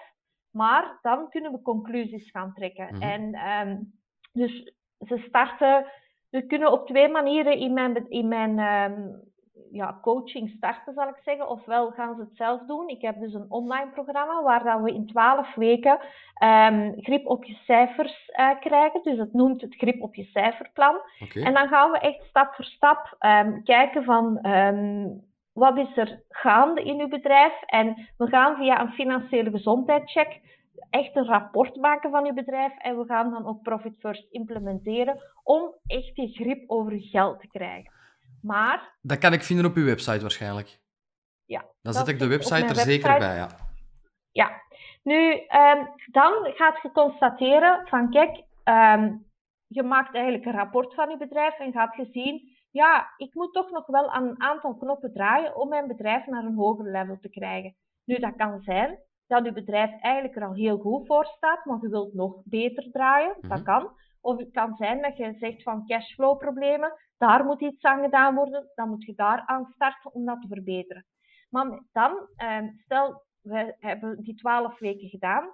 Maar 0.51 0.99
dan 1.01 1.29
kunnen 1.29 1.51
we 1.51 1.62
conclusies 1.62 2.32
gaan 2.32 2.53
trekken. 2.53 2.88
Mhm. 2.93 3.01
En 3.01 3.34
ehm, 3.34 3.77
dus 4.34 4.73
ze 4.99 5.17
starten, 5.27 5.86
ze 6.29 6.45
kunnen 6.45 6.71
op 6.71 6.88
twee 6.88 7.08
manieren 7.08 7.58
in 7.58 7.73
mijn, 7.73 8.10
in 8.10 8.27
mijn 8.27 8.60
ehm, 8.60 9.01
ja, 9.73 9.99
coaching 10.01 10.49
starten, 10.57 10.93
zal 10.93 11.07
ik 11.07 11.19
zeggen. 11.23 11.49
Ofwel 11.49 11.91
gaan 11.91 12.15
ze 12.15 12.21
het 12.21 12.36
zelf 12.36 12.62
doen. 12.67 12.88
Ik 12.88 13.01
heb 13.01 13.19
dus 13.19 13.33
een 13.33 13.45
online 13.49 13.89
programma 13.89 14.43
waar 14.43 14.63
dat 14.63 14.81
we 14.81 14.93
in 14.93 15.07
12 15.07 15.55
weken 15.55 15.99
ehm, 16.33 16.91
grip 16.97 17.25
op 17.25 17.43
je 17.43 17.53
cijfers 17.65 18.29
eh, 18.29 18.49
krijgen. 18.59 19.03
Dus 19.03 19.17
het 19.17 19.33
noemt 19.33 19.62
het 19.62 19.75
grip 19.75 20.01
op 20.01 20.15
je 20.15 20.23
cijferplan. 20.23 21.01
En 21.33 21.53
dan 21.53 21.67
gaan 21.67 21.91
we 21.91 21.99
echt 21.99 22.23
stap 22.23 22.53
voor 22.53 22.65
stap 22.65 23.15
ehm, 23.19 23.63
kijken 23.63 24.03
van 24.03 24.39
ehm, 24.39 25.07
wat 25.53 25.77
is 25.77 25.97
er 25.97 26.21
gaande 26.29 26.83
in 26.83 26.99
uw 26.99 27.07
bedrijf. 27.07 27.62
En 27.65 28.09
we 28.17 28.27
gaan 28.27 28.55
via 28.55 28.81
een 28.81 28.91
financiële 28.91 29.49
gezondheidscheck 29.49 30.41
echt 30.89 31.15
een 31.15 31.25
rapport 31.25 31.75
maken 31.75 32.12
van 32.12 32.25
uw 32.25 32.33
bedrijf. 32.33 32.77
En 32.77 32.97
we 32.97 33.05
gaan 33.05 33.31
dan 33.31 33.47
ook 33.47 33.62
Profit 33.62 33.95
First 33.99 34.27
implementeren 34.31 35.19
om 35.43 35.73
echt 35.86 36.15
die 36.15 36.33
grip 36.33 36.69
over 36.69 36.99
geld 36.99 37.39
te 37.39 37.47
krijgen. 37.47 37.91
Maar 38.43 38.97
Dat 39.01 39.17
kan 39.17 39.34
ik 39.34 39.43
vinden 39.43 39.65
op 39.65 39.75
uw 39.75 39.86
website 39.86 40.21
waarschijnlijk. 40.21 40.79
ja, 41.45 41.65
Dan 41.82 41.93
zet 41.93 42.08
ik 42.08 42.19
de 42.19 42.27
website 42.27 42.65
er 42.65 42.75
zeker 42.75 43.17
bij, 43.17 43.36
ja. 43.36 43.47
Ja, 44.32 44.62
nu 45.03 45.34
ehm, 45.47 45.86
dan 46.12 46.34
gaat 46.56 46.82
je 46.82 46.91
constateren 46.91 47.88
van 47.88 48.10
kijk, 48.10 48.43
ehm, 48.63 49.15
je 49.67 49.84
maakt 49.84 50.13
eigenlijk 50.15 50.45
een 50.45 50.51
rapport 50.51 50.93
van 50.93 51.10
je 51.10 51.17
bedrijf 51.17 51.60
en 51.60 51.71
gaat 51.71 51.95
je 51.95 52.06
zien, 52.12 52.58
ja, 52.71 53.13
ik 53.17 53.34
moet 53.34 53.53
toch 53.53 53.69
nog 53.71 53.86
wel 53.88 54.12
aan 54.12 54.27
een 54.27 54.41
aantal 54.41 54.75
knoppen 54.77 55.13
draaien 55.13 55.56
om 55.56 55.69
mijn 55.69 55.88
bedrijf 55.88 56.25
naar 56.25 56.43
een 56.43 56.56
hoger 56.56 56.91
level 56.91 57.17
te 57.21 57.29
krijgen. 57.29 57.75
Nu, 58.06 58.17
dat 58.19 58.36
kan 58.36 58.62
zijn 58.62 58.99
dat 59.27 59.45
je 59.45 59.53
bedrijf 59.53 60.01
eigenlijk 60.01 60.36
er 60.36 60.45
al 60.45 60.53
heel 60.53 60.77
goed 60.77 61.08
voor 61.08 61.25
staat, 61.25 61.65
maar 61.65 61.77
je 61.82 61.89
wilt 61.89 62.13
nog 62.13 62.36
beter 62.43 62.91
draaien. 62.91 63.36
Dat 63.41 63.51
Mhm. 63.51 63.63
kan. 63.63 63.91
Of 64.23 64.38
het 64.38 64.51
kan 64.51 64.75
zijn 64.75 65.01
dat 65.01 65.17
je 65.17 65.33
zegt 65.38 65.63
van 65.63 65.86
cashflow 65.86 66.38
problemen, 66.38 66.93
daar 67.17 67.45
moet 67.45 67.62
iets 67.62 67.83
aan 67.83 68.03
gedaan 68.03 68.36
worden, 68.36 68.71
dan 68.75 68.89
moet 68.89 69.05
je 69.05 69.13
daar 69.15 69.43
aan 69.45 69.65
starten 69.65 70.13
om 70.13 70.25
dat 70.25 70.41
te 70.41 70.47
verbeteren. 70.47 71.05
Maar 71.49 71.83
dan, 71.91 72.27
ehm, 72.36 72.67
stel, 72.75 73.23
we 73.41 73.75
hebben 73.79 74.21
die 74.21 74.36
twaalf 74.36 74.79
weken 74.79 75.09
gedaan, 75.09 75.53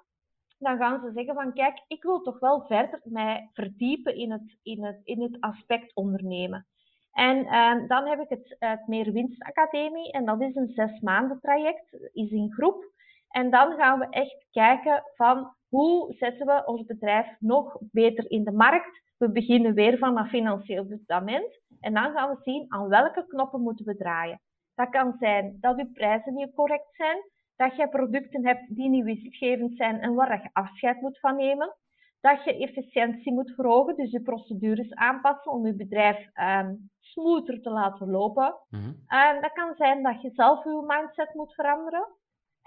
dan 0.58 0.78
gaan 0.78 1.00
ze 1.00 1.12
zeggen 1.12 1.34
van 1.34 1.54
kijk, 1.54 1.84
ik 1.88 2.04
wil 2.04 2.22
toch 2.22 2.40
wel 2.40 2.66
verder 2.68 3.02
mij 3.04 3.50
verdiepen 3.54 4.16
in 4.16 4.32
het, 4.32 4.58
in 4.64 4.84
het, 4.84 5.02
in 5.04 5.22
het 5.22 5.38
aspect 5.40 5.96
ondernemen. 5.96 6.68
En 7.12 7.46
ehm, 7.46 7.88
dan 7.88 8.08
heb 8.08 8.20
ik 8.20 8.30
het, 8.30 8.56
het 8.60 8.88
Meer 8.88 9.12
Winst 9.12 9.44
Academie 9.44 10.12
en 10.12 10.26
dat 10.26 10.42
is 10.42 10.56
een 10.56 10.72
zes 10.74 11.00
maanden 11.00 11.40
traject, 11.40 11.94
is 12.14 12.32
in 12.32 12.54
groep. 12.54 12.84
En 13.30 13.50
dan 13.50 13.76
gaan 13.76 14.00
we 14.00 14.10
echt 14.10 14.48
kijken 14.52 15.04
van 15.16 15.54
hoe 15.70 16.14
zetten 16.14 16.46
we 16.46 16.64
ons 16.66 16.86
bedrijf 16.86 17.36
nog 17.40 17.78
beter 17.92 18.32
in 18.32 18.44
de 18.44 18.52
markt. 18.52 19.02
We 19.18 19.32
beginnen 19.32 19.74
weer 19.74 19.98
van 19.98 20.16
dat 20.16 20.28
financieel 20.28 20.86
fundament 20.86 21.60
en 21.80 21.94
dan 21.94 22.12
gaan 22.12 22.30
we 22.30 22.42
zien 22.42 22.66
aan 22.68 22.88
welke 22.88 23.26
knoppen 23.28 23.62
moeten 23.62 23.86
we 23.86 23.96
draaien. 23.96 24.42
Dat 24.76 24.90
kan 24.90 25.16
zijn 25.20 25.58
dat 25.60 25.80
uw 25.80 25.92
prijzen 25.92 26.34
niet 26.34 26.54
correct 26.54 26.96
zijn, 26.96 27.18
dat 27.56 27.76
je 27.76 27.90
producten 27.90 28.46
hebt 28.46 28.76
die 28.76 28.90
niet 28.90 29.04
winstgevend 29.04 29.76
zijn 29.76 30.00
en 30.00 30.14
waar 30.14 30.42
je 30.42 30.50
afscheid 30.54 31.02
moet 31.02 31.20
van 31.20 31.36
nemen. 31.36 31.76
Dat 32.22 32.44
je 32.44 32.58
efficiëntie 32.58 33.34
moet 33.34 33.54
verhogen, 33.56 33.96
dus 33.96 34.12
je 34.12 34.22
procedures 34.22 34.94
aanpassen 34.94 35.52
om 35.52 35.66
je 35.66 35.76
bedrijf 35.76 36.30
ehm 36.34 36.74
smoother 37.00 37.62
te 37.62 37.70
laten 37.70 38.10
lopen. 38.10 38.56
Mhm. 38.70 38.94
Ehm, 39.08 39.42
dat 39.42 39.52
kan 39.52 39.76
zijn 39.76 40.04
dat 40.04 40.22
je 40.22 40.30
zelf 40.30 40.64
je 40.64 40.84
mindset 40.88 41.34
moet 41.34 41.54
veranderen. 41.54 42.08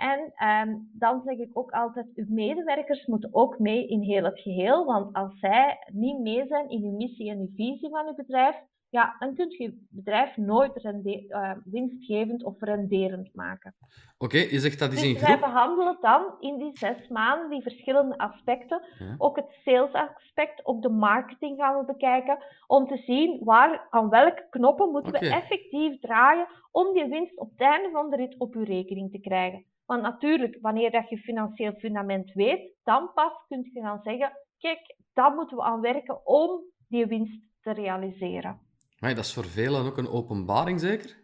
En 0.02 0.32
ehm, 0.34 0.76
dan 0.92 1.22
zeg 1.24 1.38
ik 1.38 1.50
ook 1.58 1.70
altijd, 1.70 2.06
uw 2.14 2.26
medewerkers 2.28 3.06
moeten 3.06 3.28
ook 3.32 3.58
mee 3.58 3.86
in 3.86 4.00
heel 4.00 4.24
het 4.24 4.40
geheel. 4.40 4.84
Want 4.84 5.14
als 5.16 5.38
zij 5.38 5.78
niet 5.92 6.18
mee 6.20 6.46
zijn 6.46 6.68
in 6.68 6.82
uw 6.84 6.96
missie 6.96 7.30
en 7.30 7.38
uw 7.38 7.50
visie 7.54 7.88
van 7.90 8.06
uw 8.06 8.14
bedrijf, 8.14 8.56
ja, 8.88 9.16
dan 9.18 9.34
kun 9.34 9.50
je 9.50 9.62
je 9.62 9.86
bedrijf 9.90 10.36
nooit 10.36 10.76
rende- 10.76 11.26
eh, 11.28 11.52
winstgevend 11.64 12.44
of 12.44 12.54
renderend 12.60 13.34
maken. 13.34 13.74
Oké, 14.18 14.36
je 14.38 14.58
zegt 14.58 14.78
dat 14.78 14.92
is 14.92 15.00
Dus 15.00 15.08
in 15.08 15.20
wij 15.20 15.22
groep. 15.28 15.40
behandelen 15.40 15.96
dan 16.00 16.22
in 16.40 16.58
die 16.58 16.76
zes 16.78 17.08
maanden 17.08 17.50
die 17.50 17.62
verschillende 17.62 18.18
aspecten. 18.18 18.82
Ja. 18.98 19.14
Ook 19.18 19.36
het 19.36 19.50
sales 19.64 19.92
aspect, 19.92 20.66
ook 20.66 20.82
de 20.82 20.88
marketing 20.88 21.56
gaan 21.58 21.78
we 21.78 21.84
bekijken. 21.84 22.38
Om 22.66 22.86
te 22.86 22.96
zien 22.96 23.44
waar, 23.44 23.86
aan 23.90 24.08
welke 24.08 24.46
knoppen 24.50 24.90
moeten 24.90 25.12
we 25.12 25.18
effectief 25.30 26.00
draaien 26.00 26.46
om 26.70 26.92
die 26.94 27.06
winst 27.08 27.38
op 27.38 27.50
het 27.50 27.60
einde 27.60 27.90
van 27.90 28.10
de 28.10 28.16
rit 28.16 28.38
op 28.38 28.54
uw 28.54 28.64
rekening 28.64 29.10
te 29.10 29.18
krijgen. 29.20 29.64
Want 29.92 30.04
natuurlijk, 30.04 30.58
wanneer 30.60 30.90
dat 30.90 31.08
je 31.08 31.18
financieel 31.18 31.72
fundament 31.72 32.32
weet, 32.32 32.72
dan 32.82 33.10
pas 33.14 33.32
kun 33.48 33.70
je 33.72 33.80
gaan 33.80 34.00
zeggen, 34.02 34.32
kijk, 34.58 34.96
daar 35.12 35.34
moeten 35.34 35.56
we 35.56 35.62
aan 35.62 35.80
werken 35.80 36.26
om 36.26 36.60
die 36.88 37.06
winst 37.06 37.40
te 37.60 37.72
realiseren. 37.72 38.60
Maar 38.98 39.14
dat 39.14 39.24
is 39.24 39.34
voor 39.34 39.44
velen 39.44 39.86
ook 39.86 39.96
een 39.96 40.08
openbaring, 40.08 40.80
zeker? 40.80 41.20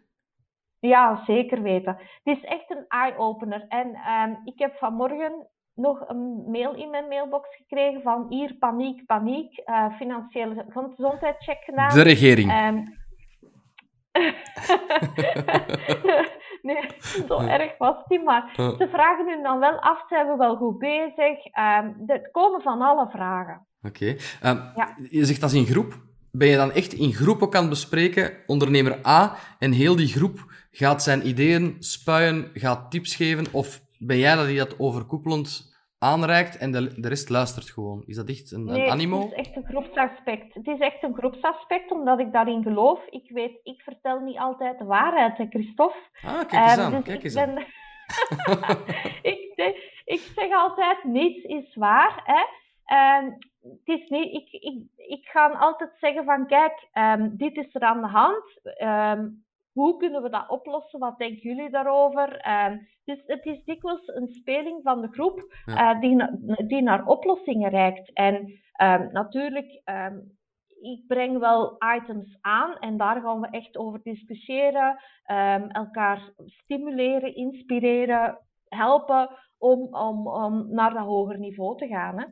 Ja, 0.79 1.23
zeker 1.25 1.61
weten. 1.61 1.97
Het 2.23 2.37
is 2.37 2.43
echt 2.43 2.71
een 2.71 2.85
eye-opener. 2.87 3.65
En 3.67 3.93
ehm, 3.93 4.35
ik 4.43 4.59
heb 4.59 4.75
vanmorgen 4.75 5.47
nog 5.73 6.09
een 6.09 6.51
mail 6.51 6.75
in 6.75 6.89
mijn 6.89 7.07
mailbox 7.07 7.55
gekregen 7.55 8.01
van 8.01 8.25
hier 8.29 8.55
paniek, 8.59 9.05
paniek, 9.05 9.57
eh, 9.57 9.95
financiële 9.95 10.65
gezondheidscheck 10.69 11.63
gedaan. 11.63 11.93
De 11.93 12.01
regering. 12.01 12.51
Ehm, 12.51 12.85
nee, 16.69 16.83
zo 17.27 17.37
erg 17.39 17.77
was 17.77 17.95
die, 18.07 18.23
maar 18.23 18.51
ze 18.55 18.87
vragen 18.91 19.25
nu 19.25 19.41
dan 19.41 19.59
wel 19.59 19.79
af, 19.79 20.03
zijn 20.09 20.27
we 20.27 20.35
wel 20.37 20.55
goed 20.55 20.77
bezig? 20.77 21.45
Ehm 21.51 21.87
er 22.07 22.29
komen 22.31 22.61
van 22.61 22.81
alle 22.81 23.07
vragen. 23.11 23.65
Oké. 23.81 24.15
Ehm, 24.41 24.57
Ja. 24.75 24.95
Je 25.09 25.25
zegt 25.25 25.41
dat 25.41 25.51
is 25.51 25.55
in 25.55 25.65
groep. 25.65 25.93
Ben 26.31 26.47
je 26.47 26.55
dan 26.55 26.71
echt 26.71 26.93
in 26.93 27.13
groep 27.13 27.41
ook 27.41 27.55
aan 27.55 27.61
het 27.61 27.69
bespreken, 27.69 28.33
ondernemer 28.45 29.07
A, 29.07 29.35
en 29.59 29.71
heel 29.71 29.95
die 29.95 30.07
groep 30.07 30.39
gaat 30.71 31.03
zijn 31.03 31.27
ideeën 31.27 31.75
spuien, 31.79 32.49
gaat 32.53 32.91
tips 32.91 33.15
geven, 33.15 33.45
of 33.51 33.81
ben 33.97 34.17
jij 34.17 34.35
dat 34.35 34.45
die 34.45 34.57
dat 34.57 34.79
overkoepelend 34.79 35.68
aanreikt 35.99 36.57
en 36.57 36.71
de, 36.71 36.99
de 37.01 37.07
rest 37.07 37.29
luistert 37.29 37.69
gewoon? 37.69 38.03
Is 38.05 38.15
dat 38.15 38.29
echt 38.29 38.51
een, 38.51 38.59
een 38.67 38.73
Nee, 38.77 38.91
animo? 38.91 39.19
het 39.21 39.31
is 39.31 39.37
echt 39.37 39.55
een 39.55 39.65
groepsaspect. 39.65 40.53
Het 40.53 40.67
is 40.67 40.79
echt 40.79 41.03
een 41.03 41.13
groepsaspect, 41.13 41.91
omdat 41.91 42.19
ik 42.19 42.31
daarin 42.31 42.63
geloof. 42.63 42.99
Ik 43.09 43.29
weet, 43.31 43.59
ik 43.63 43.81
vertel 43.81 44.19
niet 44.19 44.37
altijd 44.37 44.77
de 44.77 44.85
waarheid, 44.85 45.37
hè, 45.37 45.45
Christophe. 45.49 45.97
Ah, 46.21 46.37
kijk 46.47 46.51
eens 46.51 46.77
Ehm, 46.77 46.81
aan, 46.85 46.91
dus 46.91 47.03
kijk 47.03 47.17
ik 47.17 47.23
eens 47.23 47.35
aan. 47.35 47.53
ben- 47.53 47.65
ik, 49.31 49.51
zeg- 49.55 49.75
ik 50.05 50.31
zeg 50.35 50.51
altijd, 50.51 51.03
niets 51.03 51.43
is 51.43 51.75
waar. 51.75 52.21
Hè. 52.23 52.43
Ehm, 52.85 53.25
het 53.61 53.79
is 53.99 54.09
niet, 54.09 54.33
ik, 54.33 54.61
ik, 54.61 54.81
ik 54.95 55.25
ga 55.27 55.47
altijd 55.47 55.91
zeggen 55.99 56.23
van, 56.25 56.47
kijk, 56.47 56.87
ehm, 56.91 57.29
dit 57.31 57.55
is 57.57 57.75
er 57.75 57.81
aan 57.81 58.01
de 58.01 58.07
hand. 58.07 58.59
Hoe 59.79 59.97
kunnen 59.97 60.21
we 60.21 60.29
dat 60.29 60.49
oplossen? 60.49 60.99
Wat 60.99 61.17
denken 61.17 61.41
jullie 61.41 61.69
daarover? 61.69 62.37
Ehm, 62.37 62.77
dus 63.03 63.23
het 63.25 63.45
is 63.45 63.63
dikwijls 63.63 64.07
een 64.07 64.27
speling 64.27 64.79
van 64.83 65.01
de 65.01 65.07
groep 65.07 65.53
Ja. 65.65 65.93
eh, 65.93 65.99
die, 65.99 66.15
na- 66.15 66.37
die 66.67 66.81
naar 66.81 67.05
oplossingen 67.05 67.69
reikt. 67.69 68.13
En 68.13 68.59
ehm, 68.73 69.07
natuurlijk, 69.11 69.81
ehm, 69.83 70.17
ik 70.81 71.03
breng 71.07 71.37
wel 71.39 71.77
items 71.95 72.37
aan 72.41 72.77
en 72.79 72.97
daar 72.97 73.21
gaan 73.21 73.39
we 73.41 73.47
echt 73.49 73.77
over 73.77 73.99
discussiëren, 74.03 74.99
elkaar 75.71 76.33
stimuleren, 76.45 77.35
inspireren, 77.35 78.37
helpen 78.67 79.29
om, 79.59 79.87
om, 79.91 80.27
om 80.27 80.65
naar 80.69 80.93
dat 80.93 81.05
hoger 81.05 81.39
niveau 81.39 81.77
te 81.77 81.87
gaan. 81.87 82.17
Hè. 82.17 82.25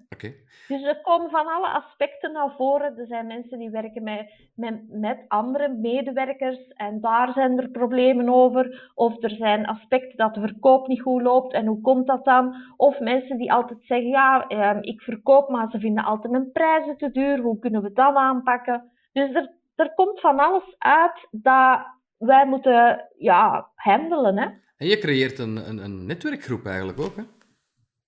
Dus 0.68 0.84
er 0.84 1.02
komen 1.02 1.30
van 1.30 1.48
alle 1.48 1.68
aspecten 1.68 2.32
naar 2.32 2.54
voren. 2.58 2.98
Er 2.98 3.08
zijn 3.08 3.28
mensen 3.28 3.60
die 3.60 3.70
werken 3.70 4.04
met, 4.04 4.50
met, 4.56 4.82
met 4.90 5.26
andere 5.28 5.70
medewerkers 5.70 6.68
en 6.68 7.02
daar 7.02 7.32
zijn 7.34 7.60
er 7.60 7.70
problemen 7.70 8.30
over. 8.30 8.92
Of 8.96 9.24
er 9.24 9.30
zijn 9.30 9.66
aspecten 9.66 10.18
dat 10.18 10.34
de 10.34 10.40
verkoop 10.40 10.88
niet 10.88 11.02
goed 11.02 11.22
loopt 11.22 11.54
en 11.54 11.66
hoe 11.66 11.82
komt 11.82 12.08
dat 12.08 12.26
dan? 12.26 12.56
Of 12.78 13.00
mensen 13.00 13.38
die 13.38 13.54
altijd 13.54 13.80
zeggen, 13.82 14.10
ja, 14.10 14.48
ehm, 14.48 14.78
ik 14.82 15.02
verkoop, 15.02 15.50
maar 15.50 15.70
ze 15.70 15.80
vinden 15.80 16.04
altijd 16.04 16.32
mijn 16.32 16.52
prijzen 16.52 16.98
te 16.98 17.12
duur. 17.12 17.40
Hoe 17.40 17.60
kunnen 17.60 17.82
we 17.82 17.94
dat 17.94 18.16
aanpakken? 18.16 18.92
Dus 19.13 19.34
er, 19.34 19.52
er 19.76 19.94
komt 19.94 20.20
van 20.20 20.40
alles 20.40 20.76
uit 20.78 21.28
dat 21.32 21.80
wij 22.18 22.46
moeten 22.46 23.08
ja, 23.18 23.68
handelen. 23.76 24.38
Hè? 24.38 24.48
En 24.78 24.88
je 24.88 24.98
creëert 24.98 25.40
een, 25.40 25.70
een, 25.70 25.78
een 25.78 26.06
netwerkgroep 26.06 26.66
eigenlijk 26.66 27.00
ook, 27.00 27.16
hè? 27.16 27.24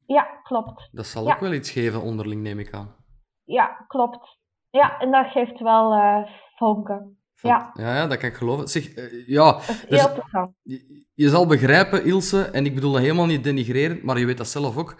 Ja, 0.06 0.24
klopt. 0.44 0.90
Dat 0.92 1.08
zal 1.08 1.26
Ja. 1.28 1.34
ook 1.34 1.40
wel 1.40 1.54
iets 1.54 1.72
geven 1.72 2.02
onderling, 2.02 2.42
neem 2.42 2.60
ik 2.60 2.74
aan. 2.74 2.96
Ja, 3.44 3.86
klopt. 3.88 4.38
Ja, 4.70 5.00
en 5.00 5.12
dat 5.12 5.32
geeft 5.32 5.60
wel 5.60 5.94
eh 5.94 6.32
vonken. 6.56 7.18
Van- 7.36 7.50
Ja. 7.50 7.72
ja, 7.74 7.96
ja, 7.96 8.08
dat 8.08 8.18
kan 8.18 8.30
ik 8.30 8.36
geloven. 8.36 8.68
Zeg, 8.68 8.94
eh, 8.94 9.28
ja, 9.28 9.52
Dat 9.52 9.62
is 9.70 9.86
Dus- 9.88 10.02
heel 10.02 10.54
je, 10.64 11.06
je 11.14 11.30
zal 11.30 11.46
begrijpen, 11.48 12.06
Ilse, 12.06 12.44
en 12.44 12.66
ik 12.66 12.76
bedoel 12.76 12.92
dat 12.92 13.02
helemaal 13.02 13.26
niet 13.26 13.44
denigrerend, 13.44 14.04
maar 14.04 14.20
je 14.20 14.26
weet 14.26 14.38
dat 14.38 14.48
zelf 14.48 14.78
ook. 14.78 14.96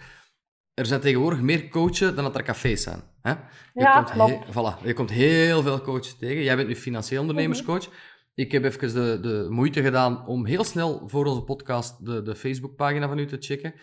Er 0.74 0.86
zijn 0.86 1.00
tegenwoordig 1.00 1.40
meer 1.40 1.68
coachen 1.68 2.14
dan 2.14 2.24
dat 2.24 2.36
er 2.36 2.42
cafés 2.42 2.82
zijn. 2.82 3.02
Hè? 3.22 3.30
Je 3.30 3.36
Ja, 3.72 3.92
komt 3.94 4.10
klopt. 4.10 4.30
he- 4.44 4.52
voilà, 4.52 4.84
je 4.86 4.92
komt 4.92 5.10
heel 5.10 5.62
veel 5.62 5.80
coaches 5.80 6.16
tegen. 6.16 6.42
Jij 6.42 6.56
bent 6.56 6.68
nu 6.68 6.76
financieel 6.76 7.20
ondernemerscoach. 7.20 7.88
Ik 8.34 8.52
heb 8.52 8.64
even 8.64 8.94
de, 8.94 9.18
de 9.22 9.46
moeite 9.50 9.82
gedaan 9.82 10.26
om 10.26 10.46
heel 10.46 10.64
snel 10.64 11.02
voor 11.08 11.26
onze 11.26 11.42
podcast 11.42 12.06
de, 12.06 12.22
de 12.22 12.36
Facebookpagina 12.36 13.08
van 13.08 13.18
u 13.18 13.26
te 13.26 13.36
checken. 13.40 13.74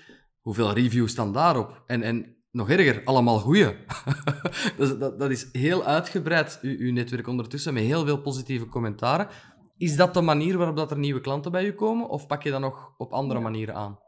Hoeveel 0.42 0.74
reviews 0.74 1.12
staan 1.12 1.34
daarop? 1.34 1.84
En, 1.86 2.02
en 2.02 2.36
nog 2.52 2.70
erger, 2.70 3.02
allemaal 3.04 3.40
goeie. 3.40 3.76
dus 4.78 4.98
dat, 4.98 5.20
dat 5.20 5.32
is 5.32 5.50
heel 5.52 5.84
uitgebreid, 5.84 6.60
uw, 6.62 6.78
uw 6.78 6.92
netwerk 6.92 7.28
ondertussen, 7.28 7.74
met 7.74 7.84
heel 7.84 8.06
veel 8.06 8.22
positieve 8.22 8.66
commentaren. 8.66 9.28
Is 9.78 9.96
dat 9.96 10.14
de 10.14 10.22
manier 10.22 10.58
waarop 10.58 10.76
dat 10.76 10.92
er 10.92 10.98
nieuwe 10.98 11.22
klanten 11.22 11.52
bij 11.52 11.66
u 11.66 11.74
komen? 11.74 12.10
Of 12.10 12.28
pak 12.28 12.44
je 12.44 12.52
dat 12.52 12.60
nog 12.60 12.94
op 12.98 13.12
andere 13.12 13.40
manieren 13.40 13.76
aan? 13.76 14.00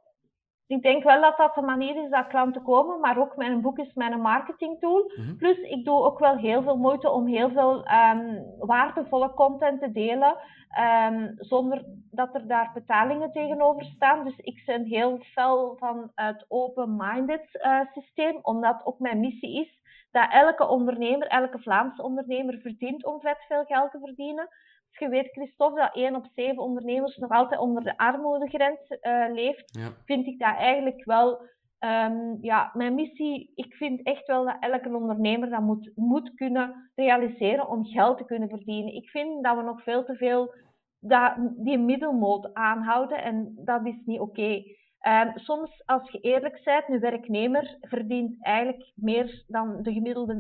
Ik 0.70 0.82
denk 0.82 1.04
wel 1.04 1.22
dat 1.22 1.38
dat 1.38 1.56
de 1.56 1.62
manier 1.62 2.04
is 2.04 2.10
dat 2.10 2.28
klanten 2.28 2.64
komen, 2.64 3.00
maar 3.00 3.18
ook 3.18 3.36
mijn 3.36 3.62
boek 3.62 3.78
is 3.78 3.94
mijn 3.94 4.22
marketingtool. 4.22 5.12
Mhm. 5.16 5.36
Plus, 5.36 5.58
ik 5.58 5.86
doe 5.86 6.04
ook 6.04 6.20
wel 6.20 6.38
heel 6.38 6.62
veel 6.62 6.78
moeite 6.78 7.10
om 7.10 7.28
heel 7.28 7.50
veel 7.50 7.84
ehm, 7.84 8.42
waardevolle 8.60 9.34
content 9.34 9.82
te 9.82 9.92
delen, 9.92 10.38
ehm, 10.70 11.32
zonder 11.36 11.86
dat 12.12 12.36
er 12.36 12.48
daar 12.48 12.72
betalingen 12.74 13.32
tegenover 13.32 13.84
staan. 13.84 14.24
Dus 14.24 14.38
ik 14.38 14.64
ben 14.66 14.84
heel 14.86 15.18
fel 15.20 15.76
van 15.78 16.12
het 16.16 16.46
open-minded 16.48 17.48
eh, 17.52 17.80
systeem, 17.94 18.40
omdat 18.42 18.82
ook 18.84 19.00
mijn 19.00 19.20
missie 19.20 19.60
is 19.62 19.80
dat 20.12 20.32
elke 20.32 20.68
ondernemer, 20.68 21.28
elke 21.28 21.60
Vlaamse 21.60 22.04
ondernemer 22.04 22.60
verdient 22.62 23.06
om 23.06 23.20
vet 23.20 23.46
veel 23.48 23.64
geld 23.64 23.92
te 23.92 24.00
verdienen. 24.00 24.48
Als 24.90 24.98
je 24.98 25.10
weet, 25.10 25.32
Christophe, 25.32 25.80
dat 25.80 25.96
1 25.96 26.16
op 26.16 26.26
7 26.36 26.64
ondernemers 26.64 27.18
nog 27.18 27.30
altijd 27.32 27.60
onder 27.60 27.84
de 27.84 27.98
armoedegrens 27.98 28.88
eh, 28.88 29.26
leeft, 29.34 29.78
Ja. 29.80 29.90
vind 30.06 30.26
ik 30.28 30.40
dat 30.40 30.56
eigenlijk 30.56 31.06
wel 31.06 31.42
ehm, 31.80 32.36
ja, 32.42 32.72
mijn 32.74 32.96
missie. 32.96 33.52
Ik 33.56 33.74
vind 33.76 34.04
echt 34.04 34.28
wel 34.28 34.46
dat 34.46 34.58
elke 34.60 34.96
ondernemer 34.96 35.50
dat 35.50 35.62
moet, 35.62 35.92
moet 35.96 36.34
kunnen 36.36 36.92
realiseren 36.96 37.68
om 37.70 37.86
geld 37.86 38.18
te 38.18 38.26
kunnen 38.26 38.50
verdienen. 38.50 38.94
Ik 38.94 39.10
vind 39.10 39.44
dat 39.44 39.56
we 39.56 39.62
nog 39.64 39.84
veel 39.84 40.06
te 40.06 40.16
veel 40.16 40.54
dat, 41.00 41.34
die 41.58 41.78
middelmoot 41.78 42.54
aanhouden 42.54 43.24
en 43.24 43.54
dat 43.66 43.86
is 43.86 44.02
niet 44.06 44.20
oké. 44.20 44.64
Ehm, 45.00 45.32
soms, 45.38 45.84
als 45.86 46.12
je 46.12 46.20
eerlijk 46.20 46.62
bent, 46.64 46.90
een 46.90 47.00
werknemer 47.00 47.78
verdient 47.82 48.46
eigenlijk 48.46 48.92
meer 48.96 49.44
dan 49.48 49.82
de 49.82 49.94
gemiddelde 49.94 50.34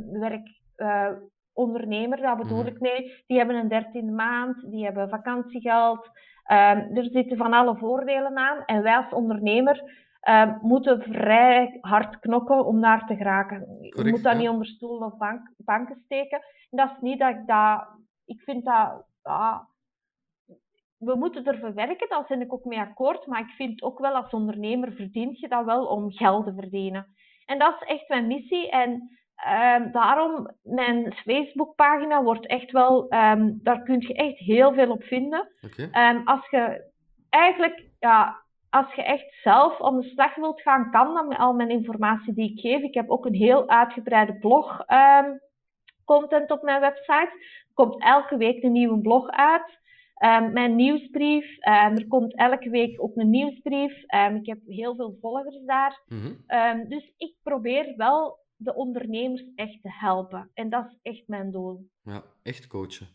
werkondernemer. 1.60 2.18
Daar 2.22 2.38
bedoel 2.38 2.64
Mhm. 2.64 2.68
ik 2.68 2.80
mee. 2.80 3.24
Die 3.28 3.38
hebben 3.38 3.56
een 3.56 3.68
dertiende 3.68 4.12
maand, 4.12 4.72
die 4.72 4.84
hebben 4.84 5.10
vakantiegeld. 5.10 6.10
Ehm, 6.44 6.96
er 6.98 7.04
zitten 7.04 7.38
van 7.38 7.54
alle 7.54 7.78
voordelen 7.78 8.38
aan. 8.38 8.66
En 8.66 8.82
wij 8.84 8.96
als 8.96 9.14
ondernemer 9.14 10.08
ehm, 10.20 10.58
moeten 10.62 11.02
vrij 11.02 11.78
hard 11.82 12.20
knokken 12.20 12.66
om 12.66 12.82
daar 12.82 13.06
te 13.06 13.16
geraken. 13.16 13.78
Je 13.82 14.10
moet 14.10 14.24
dat 14.24 14.34
ja. 14.34 14.40
niet 14.40 14.50
onder 14.50 14.68
stoelen 14.68 15.12
of 15.12 15.18
bank, 15.18 15.52
banken 15.58 16.02
steken. 16.06 16.38
En 16.70 16.78
dat 16.78 16.92
is 16.92 16.98
niet 17.02 17.20
dat 17.20 17.30
ik 17.30 17.48
dat... 17.48 17.88
Ik 18.26 18.42
vind 18.42 18.66
dat... 18.66 19.06
We 20.98 21.16
moeten 21.16 21.46
ervoor 21.46 21.74
werken, 21.74 22.10
daar 22.10 22.26
ben 22.28 22.42
ik 22.42 22.54
ook 22.54 22.66
mee 22.66 22.80
akkoord. 22.80 23.26
Maar 23.26 23.40
ik 23.40 23.50
vind 23.56 23.82
ook 23.82 24.00
wel 24.00 24.16
als 24.16 24.32
ondernemer 24.32 24.92
verdient 24.92 25.40
je 25.40 25.48
dat 25.48 25.66
wel 25.66 25.86
om 25.86 26.12
geld 26.12 26.46
te 26.46 26.54
verdienen. 26.54 27.08
En 27.46 27.60
dat 27.60 27.76
is 27.82 27.88
echt 27.88 28.10
mijn 28.10 28.28
missie. 28.28 28.70
En 28.70 29.19
ehm, 29.44 29.92
daarom, 29.92 30.52
mijn 30.64 31.14
Facebookpagina 31.14 32.24
wordt 32.24 32.46
echt 32.46 32.72
wel... 32.72 33.10
ehm, 33.10 33.52
daar 33.54 33.84
kun 33.84 34.00
je 34.00 34.14
echt 34.14 34.38
heel 34.38 34.74
veel 34.74 34.92
op 34.92 35.04
vinden. 35.04 35.50
Ehm, 35.92 36.22
als 36.26 36.50
je 36.50 36.92
eigenlijk, 37.30 37.86
ja, 38.00 38.42
als 38.70 38.94
je 38.94 39.04
echt 39.04 39.34
zelf 39.44 39.82
aan 39.82 40.00
de 40.00 40.08
slag 40.08 40.36
wilt 40.36 40.62
gaan, 40.62 40.92
kan 40.92 41.14
dat 41.14 41.28
met 41.28 41.38
al 41.38 41.54
mijn 41.54 41.70
informatie 41.70 42.34
die 42.34 42.52
ik 42.52 42.60
geef. 42.60 42.82
Ik 42.82 42.94
heb 42.94 43.10
ook 43.10 43.26
een 43.26 43.34
heel 43.34 43.70
uitgebreide 43.70 44.38
blog 44.38 44.86
content 46.06 46.52
op 46.52 46.62
mijn 46.62 46.82
website. 46.82 47.32
Er 47.32 47.74
komt 47.74 48.02
elke 48.04 48.38
week 48.38 48.64
een 48.64 48.72
nieuwe 48.72 49.00
blog 49.00 49.30
uit. 49.30 49.78
Mijn 50.54 50.76
nieuwsbrief, 50.76 51.58
er 51.60 52.08
komt 52.08 52.36
elke 52.36 52.70
week 52.70 53.04
ook 53.04 53.16
een 53.16 53.30
nieuwsbrief. 53.30 53.98
Ik 54.34 54.46
heb 54.46 54.60
heel 54.66 54.96
veel 54.96 55.18
volgers 55.22 55.62
daar. 55.66 56.02
Mhm. 56.08 56.88
Dus 56.88 57.14
ik 57.18 57.36
probeer 57.44 57.94
wel 57.98 58.38
de 58.60 58.76
ondernemers 58.76 59.46
echt 59.56 59.82
te 59.82 59.90
helpen. 59.92 60.52
En 60.54 60.70
dat 60.70 60.86
is 60.86 60.98
echt 61.02 61.28
mijn 61.28 61.52
doel. 61.52 61.90
Ja, 62.04 62.24
echt 62.44 62.68
coachen. 62.68 63.08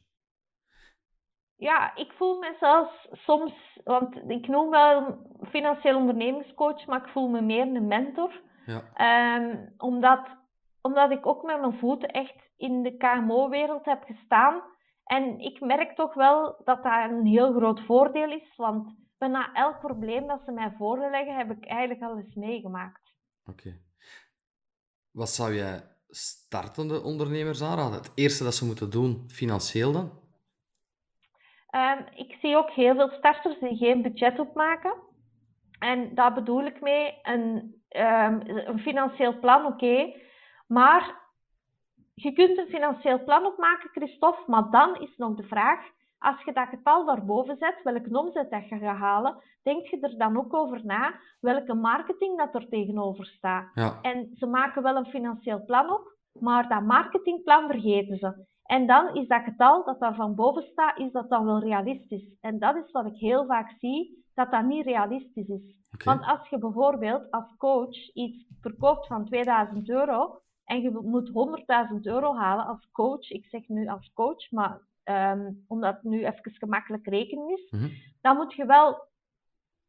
ja, 1.56 1.96
ik 1.96 2.12
voel 2.12 2.38
mezelf 2.38 3.06
soms, 3.10 3.80
want 3.84 4.16
ik 4.30 4.48
noem 4.48 4.70
wel 4.70 5.18
financieel 5.48 5.96
ondernemingscoach, 5.96 6.86
maar 6.86 7.04
ik 7.04 7.12
voel 7.12 7.28
me 7.28 7.40
meer 7.40 7.66
een 7.66 7.86
mentor. 7.86 8.42
Ja. 8.66 8.82
Ehm, 8.94 9.68
omdat, 9.76 10.28
omdat 10.80 11.10
ik 11.10 11.26
ook 11.26 11.42
met 11.42 11.60
mijn 11.60 11.78
voeten 11.78 12.08
echt 12.08 12.50
in 12.56 12.82
de 12.82 12.96
KMO-wereld 12.96 13.84
heb 13.84 14.02
gestaan. 14.02 14.62
En 15.04 15.38
ik 15.38 15.60
merk 15.60 15.94
toch 15.94 16.14
wel 16.14 16.60
dat 16.64 16.82
dat 16.82 17.10
een 17.10 17.26
heel 17.26 17.52
groot 17.52 17.80
voordeel 17.80 18.30
is, 18.30 18.56
want 18.56 18.94
bijna 19.18 19.52
elk 19.52 19.80
probleem 19.80 20.26
dat 20.26 20.42
ze 20.44 20.52
mij 20.52 20.74
voorleggen, 20.78 21.36
heb 21.36 21.50
ik 21.50 21.66
eigenlijk 21.66 22.02
al 22.02 22.18
eens 22.18 22.34
meegemaakt. 22.34 23.12
Oké. 23.46 23.80
Wat 25.14 25.28
zou 25.28 25.54
jij 25.54 25.82
startende 26.08 27.02
ondernemers 27.02 27.62
aanraden? 27.62 27.98
Het 27.98 28.12
eerste 28.14 28.44
dat 28.44 28.54
ze 28.54 28.64
moeten 28.64 28.90
doen, 28.90 29.24
financieel 29.28 29.92
dan? 29.92 30.10
Ehm, 31.70 31.98
ik 32.14 32.36
zie 32.40 32.56
ook 32.56 32.70
heel 32.70 32.94
veel 32.94 33.10
starters 33.10 33.58
die 33.60 33.76
geen 33.76 34.02
budget 34.02 34.38
opmaken. 34.38 34.94
En 35.78 36.14
daar 36.14 36.34
bedoel 36.34 36.64
ik 36.64 36.80
mee 36.80 37.18
een, 37.22 37.74
um, 37.88 38.40
een 38.44 38.78
financieel 38.78 39.38
plan, 39.38 39.66
oké. 39.66 40.14
Maar 40.66 41.20
je 42.14 42.32
kunt 42.32 42.58
een 42.58 42.68
financieel 42.68 43.24
plan 43.24 43.46
opmaken, 43.46 43.90
Christophe, 43.90 44.50
maar 44.50 44.70
dan 44.70 45.00
is 45.00 45.16
nog 45.16 45.34
de 45.36 45.46
vraag, 45.46 45.80
als 46.24 46.42
je 46.44 46.52
dat 46.52 46.68
getal 46.68 47.04
daarboven 47.04 47.56
zet, 47.56 47.82
welke 47.82 48.18
omzet 48.18 48.50
dat 48.50 48.68
je 48.68 48.78
gaat 48.78 48.98
halen, 48.98 49.36
denk 49.62 49.86
je 49.86 50.00
er 50.00 50.18
dan 50.18 50.36
ook 50.36 50.54
over 50.54 50.80
na 50.84 51.14
welke 51.40 51.74
marketing 51.74 52.38
dat 52.38 52.54
er 52.54 52.68
tegenover 52.68 53.26
staat. 53.26 53.70
Ja. 53.74 53.98
En 54.02 54.30
ze 54.34 54.46
maken 54.46 54.82
wel 54.82 54.96
een 54.96 55.06
financieel 55.06 55.64
plan 55.64 55.90
op, 55.90 56.16
maar 56.40 56.68
dat 56.68 56.82
marketingplan 56.82 57.66
vergeten 57.66 58.18
ze. 58.18 58.46
En 58.64 58.86
dan 58.86 59.14
is 59.14 59.28
dat 59.28 59.42
getal 59.42 59.84
dat 59.84 60.00
daar 60.00 60.14
van 60.14 60.34
boven 60.34 60.62
staat, 60.62 60.98
is 60.98 61.12
dat 61.12 61.30
dan 61.30 61.44
wel 61.44 61.58
realistisch. 61.58 62.36
En 62.40 62.58
dat 62.58 62.76
is 62.76 62.90
wat 62.90 63.06
ik 63.06 63.16
heel 63.16 63.46
vaak 63.46 63.74
zie, 63.78 64.24
dat 64.34 64.50
dat 64.50 64.64
niet 64.64 64.86
realistisch 64.86 65.48
is. 65.48 65.82
Want 66.04 66.24
als 66.26 66.48
je 66.48 66.58
bijvoorbeeld 66.58 67.30
als 67.30 67.54
coach 67.56 68.12
iets 68.12 68.46
verkoopt 68.60 69.06
van 69.06 69.24
2000 69.24 69.88
euro 69.88 70.38
en 70.64 70.80
je 70.80 70.90
moet 70.90 71.30
100.000 71.94 72.00
euro 72.02 72.34
halen 72.34 72.66
als 72.66 72.88
coach, 72.92 73.30
ik 73.30 73.46
zeg 73.46 73.68
nu 73.68 73.88
als 73.88 74.12
coach, 74.12 74.50
maar 74.50 74.80
um, 75.04 75.64
omdat 75.68 75.94
het 75.94 76.02
nu 76.02 76.24
even 76.24 76.52
gemakkelijk 76.52 77.06
rekenen 77.06 77.48
is, 77.48 77.70
mhm. 77.70 77.88
dan 78.20 78.36
moet 78.36 78.54
je 78.54 78.66
wel 78.66 79.12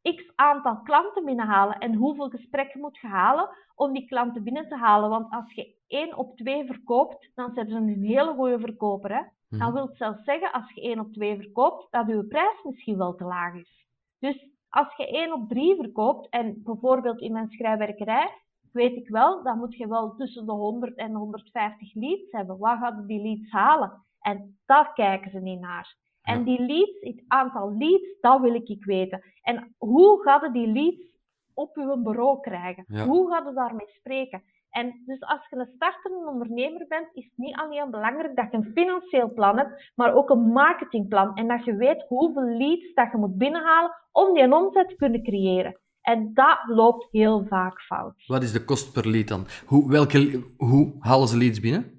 x 0.01 0.31
aantal 0.35 0.81
klanten 0.81 1.25
binnenhalen. 1.25 1.77
En 1.77 1.93
hoeveel 1.93 2.29
gesprekken 2.29 2.79
moet 2.79 2.97
je 2.97 3.07
halen 3.07 3.49
om 3.75 3.93
die 3.93 4.07
klanten 4.07 4.43
binnen 4.43 4.67
te 4.67 4.75
halen? 4.75 5.09
Want 5.09 5.33
als 5.33 5.53
je 5.53 5.75
1 5.87 6.17
op 6.17 6.37
2 6.37 6.65
verkoopt, 6.65 7.31
dan 7.35 7.53
zijn 7.53 7.67
ze 7.67 7.75
een 7.75 8.03
hele 8.03 8.33
goede 8.33 8.59
verkoper. 8.59 9.13
Hè? 9.15 9.21
Mhm. 9.49 9.59
Dan 9.59 9.73
wil 9.73 9.87
het 9.87 9.97
zelfs 9.97 10.23
zeggen, 10.23 10.51
als 10.51 10.71
je 10.73 10.81
1 10.81 10.99
op 10.99 11.13
2 11.13 11.35
verkoopt, 11.35 11.91
dat 11.91 12.07
je 12.07 12.25
prijs 12.25 12.63
misschien 12.63 12.97
wel 12.97 13.15
te 13.15 13.23
laag 13.23 13.53
is. 13.53 13.85
Dus 14.19 14.49
als 14.69 14.95
je 14.95 15.07
1 15.07 15.33
op 15.33 15.49
3 15.49 15.75
verkoopt, 15.75 16.29
en 16.29 16.61
bijvoorbeeld 16.63 17.19
in 17.19 17.31
mijn 17.31 17.49
schrijfwerkerij, 17.49 18.31
weet 18.71 18.95
ik 18.95 19.07
wel, 19.07 19.43
dan 19.43 19.57
moet 19.57 19.75
je 19.75 19.87
wel 19.87 20.15
tussen 20.15 20.45
de 20.45 20.51
100 20.51 20.95
en 20.95 21.13
150 21.13 21.93
leads 21.93 22.31
hebben. 22.31 22.57
Wat 22.57 22.77
gaan 22.77 23.05
die 23.05 23.21
leads 23.21 23.51
halen? 23.51 24.03
En 24.25 24.57
daar 24.65 24.93
kijken 24.93 25.31
ze 25.31 25.39
niet 25.39 25.59
naar. 25.59 25.95
En 26.21 26.43
die 26.43 26.65
leads, 26.65 26.99
het 26.99 27.23
aantal 27.27 27.77
leads, 27.77 28.19
dat 28.21 28.41
wil 28.41 28.53
ik 28.53 28.85
weten. 28.85 29.23
En 29.41 29.75
hoe 29.77 30.21
gaat 30.21 30.53
die 30.53 30.67
leads 30.67 31.05
op 31.53 31.75
uw 31.75 32.01
bureau 32.01 32.39
krijgen? 32.39 32.85
Hoe 33.07 33.29
gaat 33.29 33.45
je 33.47 33.53
daarmee 33.53 33.87
spreken? 33.87 34.43
En 34.69 35.03
dus 35.05 35.21
als 35.21 35.47
je 35.49 35.55
een 35.55 35.71
startende 35.75 36.29
ondernemer 36.29 36.85
bent, 36.87 37.07
is 37.13 37.23
het 37.23 37.37
niet 37.37 37.55
alleen 37.55 37.91
belangrijk 37.91 38.35
dat 38.35 38.51
je 38.51 38.57
een 38.57 38.71
financieel 38.73 39.33
plan 39.33 39.57
hebt, 39.57 39.91
maar 39.95 40.13
ook 40.13 40.29
een 40.29 40.51
marketingplan. 40.51 41.35
En 41.35 41.47
dat 41.47 41.65
je 41.65 41.75
weet 41.75 42.05
hoeveel 42.07 42.57
leads 42.57 42.93
dat 42.93 43.11
je 43.11 43.17
moet 43.17 43.37
binnenhalen 43.37 43.91
om 44.11 44.33
die 44.33 44.53
omzet 44.53 44.89
te 44.89 44.95
kunnen 44.95 45.23
creëren. 45.23 45.79
En 46.01 46.33
dat 46.33 46.59
loopt 46.67 47.07
heel 47.11 47.45
vaak 47.49 47.81
fout. 47.81 48.23
Wat 48.27 48.43
is 48.43 48.51
de 48.51 48.63
kost 48.63 48.93
per 48.93 49.09
lead 49.09 49.27
dan? 49.27 49.45
Hoe, 49.65 49.89
welke, 49.89 50.43
hoe 50.57 50.95
halen 50.99 51.27
ze 51.27 51.37
leads 51.37 51.59
binnen? 51.59 51.94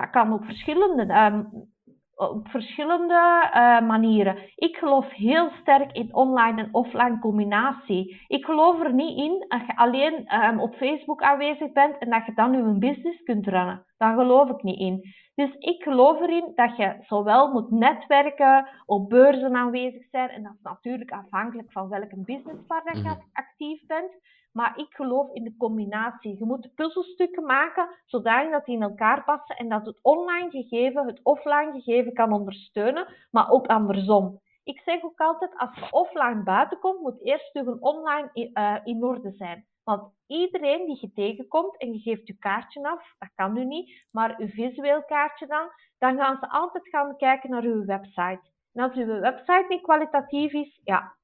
Dat 0.00 0.10
kan 0.10 0.32
op 0.32 0.44
verschillende. 0.44 1.14
Um, 1.14 1.68
op 2.16 2.48
verschillende 2.48 3.50
uh, 3.54 3.80
manieren. 3.80 4.36
Ik 4.54 4.76
geloof 4.76 5.10
heel 5.10 5.50
sterk 5.60 5.92
in 5.92 6.14
online 6.14 6.62
en 6.62 6.68
offline 6.74 7.18
combinatie. 7.18 8.24
Ik 8.26 8.44
geloof 8.44 8.80
er 8.80 8.94
niet 8.94 9.18
in 9.18 9.44
dat 9.48 9.66
je 9.66 9.76
alleen 9.76 10.44
um, 10.44 10.60
op 10.60 10.74
Facebook 10.74 11.22
aanwezig 11.22 11.72
bent 11.72 11.98
en 11.98 12.10
dat 12.10 12.26
je 12.26 12.32
dan 12.34 12.52
je 12.52 12.78
business 12.78 13.22
kunt 13.22 13.46
runnen. 13.46 13.84
Daar 13.96 14.14
geloof 14.14 14.48
ik 14.50 14.62
niet 14.62 14.78
in. 14.78 15.02
Dus 15.34 15.54
ik 15.58 15.82
geloof 15.82 16.20
erin 16.20 16.52
dat 16.54 16.76
je 16.76 16.96
zowel 17.00 17.52
moet 17.52 17.70
netwerken, 17.70 18.68
op 18.86 19.08
beurzen 19.08 19.56
aanwezig 19.56 20.08
zijn, 20.10 20.28
en 20.28 20.42
dat 20.42 20.52
is 20.52 20.62
natuurlijk 20.62 21.10
afhankelijk 21.10 21.72
van 21.72 21.88
welke 21.88 22.22
business 22.24 22.66
waar 22.66 22.96
je 22.96 23.00
mhm. 23.00 23.14
actief 23.32 23.86
bent. 23.86 24.12
Maar 24.52 24.78
ik 24.78 24.94
geloof 24.94 25.32
in 25.32 25.44
de 25.44 25.56
combinatie. 25.56 26.38
Je 26.38 26.44
moet 26.44 26.74
puzzelstukken 26.74 27.44
maken 27.44 27.88
zodat 28.04 28.64
die 28.64 28.74
in 28.74 28.82
elkaar 28.82 29.24
passen 29.24 29.56
en 29.56 29.68
dat 29.68 29.86
het 29.86 29.98
online 30.02 30.50
gegeven 30.50 31.06
het 31.06 31.20
offline 31.22 31.72
gegeven 31.72 32.12
kan 32.12 32.32
ondersteunen, 32.32 33.06
maar 33.30 33.50
ook 33.50 33.66
andersom. 33.66 34.40
Ik 34.64 34.80
zeg 34.80 35.02
ook 35.02 35.20
altijd, 35.20 35.56
als 35.56 35.74
je 35.74 35.86
offline 35.90 36.42
buiten 36.42 36.78
komt, 36.78 37.00
moet 37.00 37.24
eerst 37.24 37.52
je 37.52 37.76
online 37.80 38.30
uh, 38.34 38.76
in 38.84 39.04
orde 39.04 39.32
zijn. 39.32 39.66
Want 39.84 40.12
iedereen 40.26 40.86
die 40.86 40.98
je 41.00 41.12
tegenkomt 41.12 41.76
en 41.76 41.92
je 41.92 41.98
geeft 41.98 42.26
je 42.26 42.38
kaartje 42.38 42.88
af, 42.88 43.14
dat 43.18 43.30
kan 43.34 43.52
nu 43.52 43.64
niet, 43.64 44.08
maar 44.12 44.42
je 44.42 44.48
visueel 44.48 45.04
kaartje 45.04 45.46
dan, 45.46 45.68
dan 45.98 46.16
gaan 46.16 46.36
ze 46.40 46.48
altijd 46.48 46.88
gaan 46.88 47.16
kijken 47.16 47.50
naar 47.50 47.62
uw 47.62 47.84
website. 47.84 48.40
En 48.72 48.82
als 48.82 48.94
uw 48.94 49.06
website 49.06 49.66
niet 49.68 49.82
kwalitatief 49.82 50.52
is, 50.52 50.80
ja, 50.84 51.16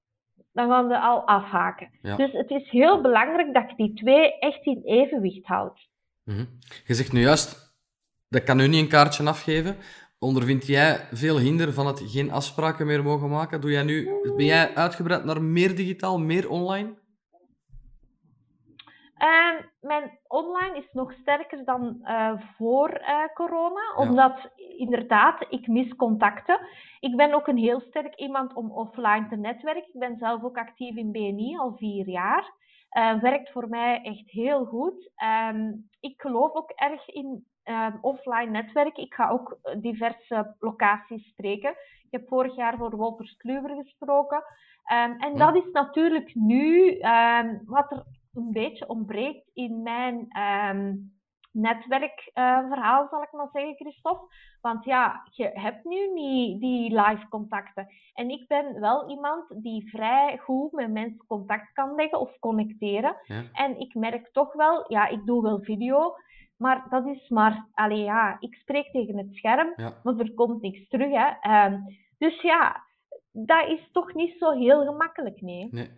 dan 0.56 0.68
gaan 0.68 0.88
ze 0.88 0.98
al 0.98 1.26
afhaken. 1.26 1.90
Dus 2.02 2.32
het 2.32 2.50
is 2.50 2.70
heel 2.70 3.00
belangrijk 3.00 3.54
dat 3.54 3.70
je 3.70 3.76
die 3.76 3.94
twee 3.94 4.38
echt 4.38 4.64
in 4.64 4.80
evenwicht 4.84 5.46
houdt. 5.46 5.88
Mhm. 6.24 6.44
Je 6.86 6.94
zegt 6.94 7.12
nu 7.12 7.20
juist, 7.20 7.74
dat 8.28 8.42
kan 8.42 8.60
u 8.60 8.68
niet 8.68 8.82
een 8.82 8.88
kaartje 8.88 9.28
afgeven. 9.28 9.76
Ondervind 10.18 10.66
jij 10.66 11.00
veel 11.12 11.38
hinder 11.38 11.72
van 11.72 11.86
het 11.86 12.02
geen 12.06 12.30
afspraken 12.30 12.86
meer 12.86 13.02
mogen 13.02 13.28
maken? 13.28 13.60
Doe 13.60 13.70
jij 13.70 13.82
nu, 13.82 14.10
ben 14.36 14.44
jij 14.44 14.74
uitgebreid 14.74 15.24
naar 15.24 15.42
meer 15.42 15.76
digitaal, 15.76 16.18
meer 16.18 16.50
online? 16.50 16.94
Uh, 19.22 19.60
mijn 19.80 20.18
online 20.28 20.76
is 20.76 20.88
nog 20.92 21.12
sterker 21.12 21.64
dan 21.64 21.98
uh, 22.02 22.32
voor 22.56 23.00
uh, 23.00 23.24
corona, 23.34 23.94
omdat 23.96 24.50
inderdaad, 24.76 25.46
ik 25.48 25.66
mis 25.66 25.94
contacten. 25.94 26.58
Ik 27.00 27.16
ben 27.16 27.34
ook 27.34 27.46
een 27.46 27.56
heel 27.56 27.80
sterk 27.80 28.14
iemand 28.14 28.54
om 28.54 28.70
offline 28.70 29.28
te 29.28 29.36
netwerken. 29.36 29.92
Ik 29.92 30.00
ben 30.00 30.16
zelf 30.16 30.44
ook 30.44 30.58
actief 30.58 30.96
in 30.96 31.12
BNI 31.12 31.56
al 31.56 31.76
vier 31.76 32.08
jaar. 32.08 32.52
Uh, 32.98 33.20
werkt 33.20 33.50
voor 33.50 33.68
mij 33.68 34.00
echt 34.02 34.30
heel 34.30 34.64
goed. 34.64 35.10
Um, 35.50 35.88
ik 36.00 36.20
geloof 36.20 36.52
ook 36.52 36.70
erg 36.70 37.08
in 37.08 37.46
um, 37.64 37.98
offline 38.00 38.50
netwerken. 38.50 39.02
Ik 39.02 39.14
ga 39.14 39.28
ook 39.28 39.58
diverse 39.80 40.54
locaties 40.58 41.28
spreken. 41.28 41.70
Ik 41.70 42.10
heb 42.10 42.28
vorig 42.28 42.56
jaar 42.56 42.76
voor 42.76 42.96
Wolters 42.96 43.36
Kluwer 43.36 43.74
gesproken. 43.84 44.44
Um, 44.92 45.20
en 45.20 45.36
dat 45.36 45.56
is 45.56 45.70
natuurlijk 45.72 46.34
nu 46.34 46.98
wat 47.66 47.90
er 47.90 48.04
een 48.36 48.52
beetje 48.52 48.88
ontbreekt 48.88 49.50
in 49.52 49.82
mijn 49.82 50.28
um, 50.74 51.14
netwerkverhaal, 51.52 53.06
zal 53.10 53.22
ik 53.22 53.32
maar 53.32 53.48
zeggen, 53.52 53.74
Christophe. 53.74 54.34
Want 54.60 54.84
ja, 54.84 55.22
je 55.30 55.50
hebt 55.54 55.84
nu 55.84 56.12
niet 56.12 56.60
die 56.60 57.00
live 57.00 57.28
contacten. 57.28 57.86
En 58.14 58.30
ik 58.30 58.46
ben 58.48 58.80
wel 58.80 59.10
iemand 59.10 59.62
die 59.62 59.90
vrij 59.90 60.38
goed 60.38 60.72
met 60.72 60.92
mensen 60.92 61.26
contact 61.26 61.72
kan 61.72 61.94
leggen 61.94 62.20
of 62.20 62.38
connecteren. 62.38 63.16
En 63.52 63.78
ik 63.78 63.94
merk 63.94 64.32
toch 64.32 64.52
wel, 64.52 64.84
ja, 64.92 65.06
ik 65.06 65.26
doe 65.26 65.42
wel 65.42 65.60
video, 65.60 66.14
maar 66.56 66.86
dat 66.88 67.06
is 67.06 67.28
maar, 67.28 67.66
allee 67.72 68.02
ja, 68.02 68.36
ik 68.40 68.54
spreek 68.54 68.90
tegen 68.90 69.16
het 69.16 69.34
scherm, 69.34 69.72
maar 70.02 70.18
er 70.18 70.34
komt 70.34 70.62
niks 70.62 70.88
terug. 70.88 71.10
Hè. 71.12 71.64
Um, 71.66 71.84
dus 72.18 72.40
ja, 72.42 72.85
dat 73.44 73.68
is 73.68 73.88
toch 73.92 74.14
niet 74.14 74.34
zo 74.38 74.50
heel 74.50 74.84
gemakkelijk, 74.84 75.40
nee. 75.40 75.68
nee. 75.70 75.88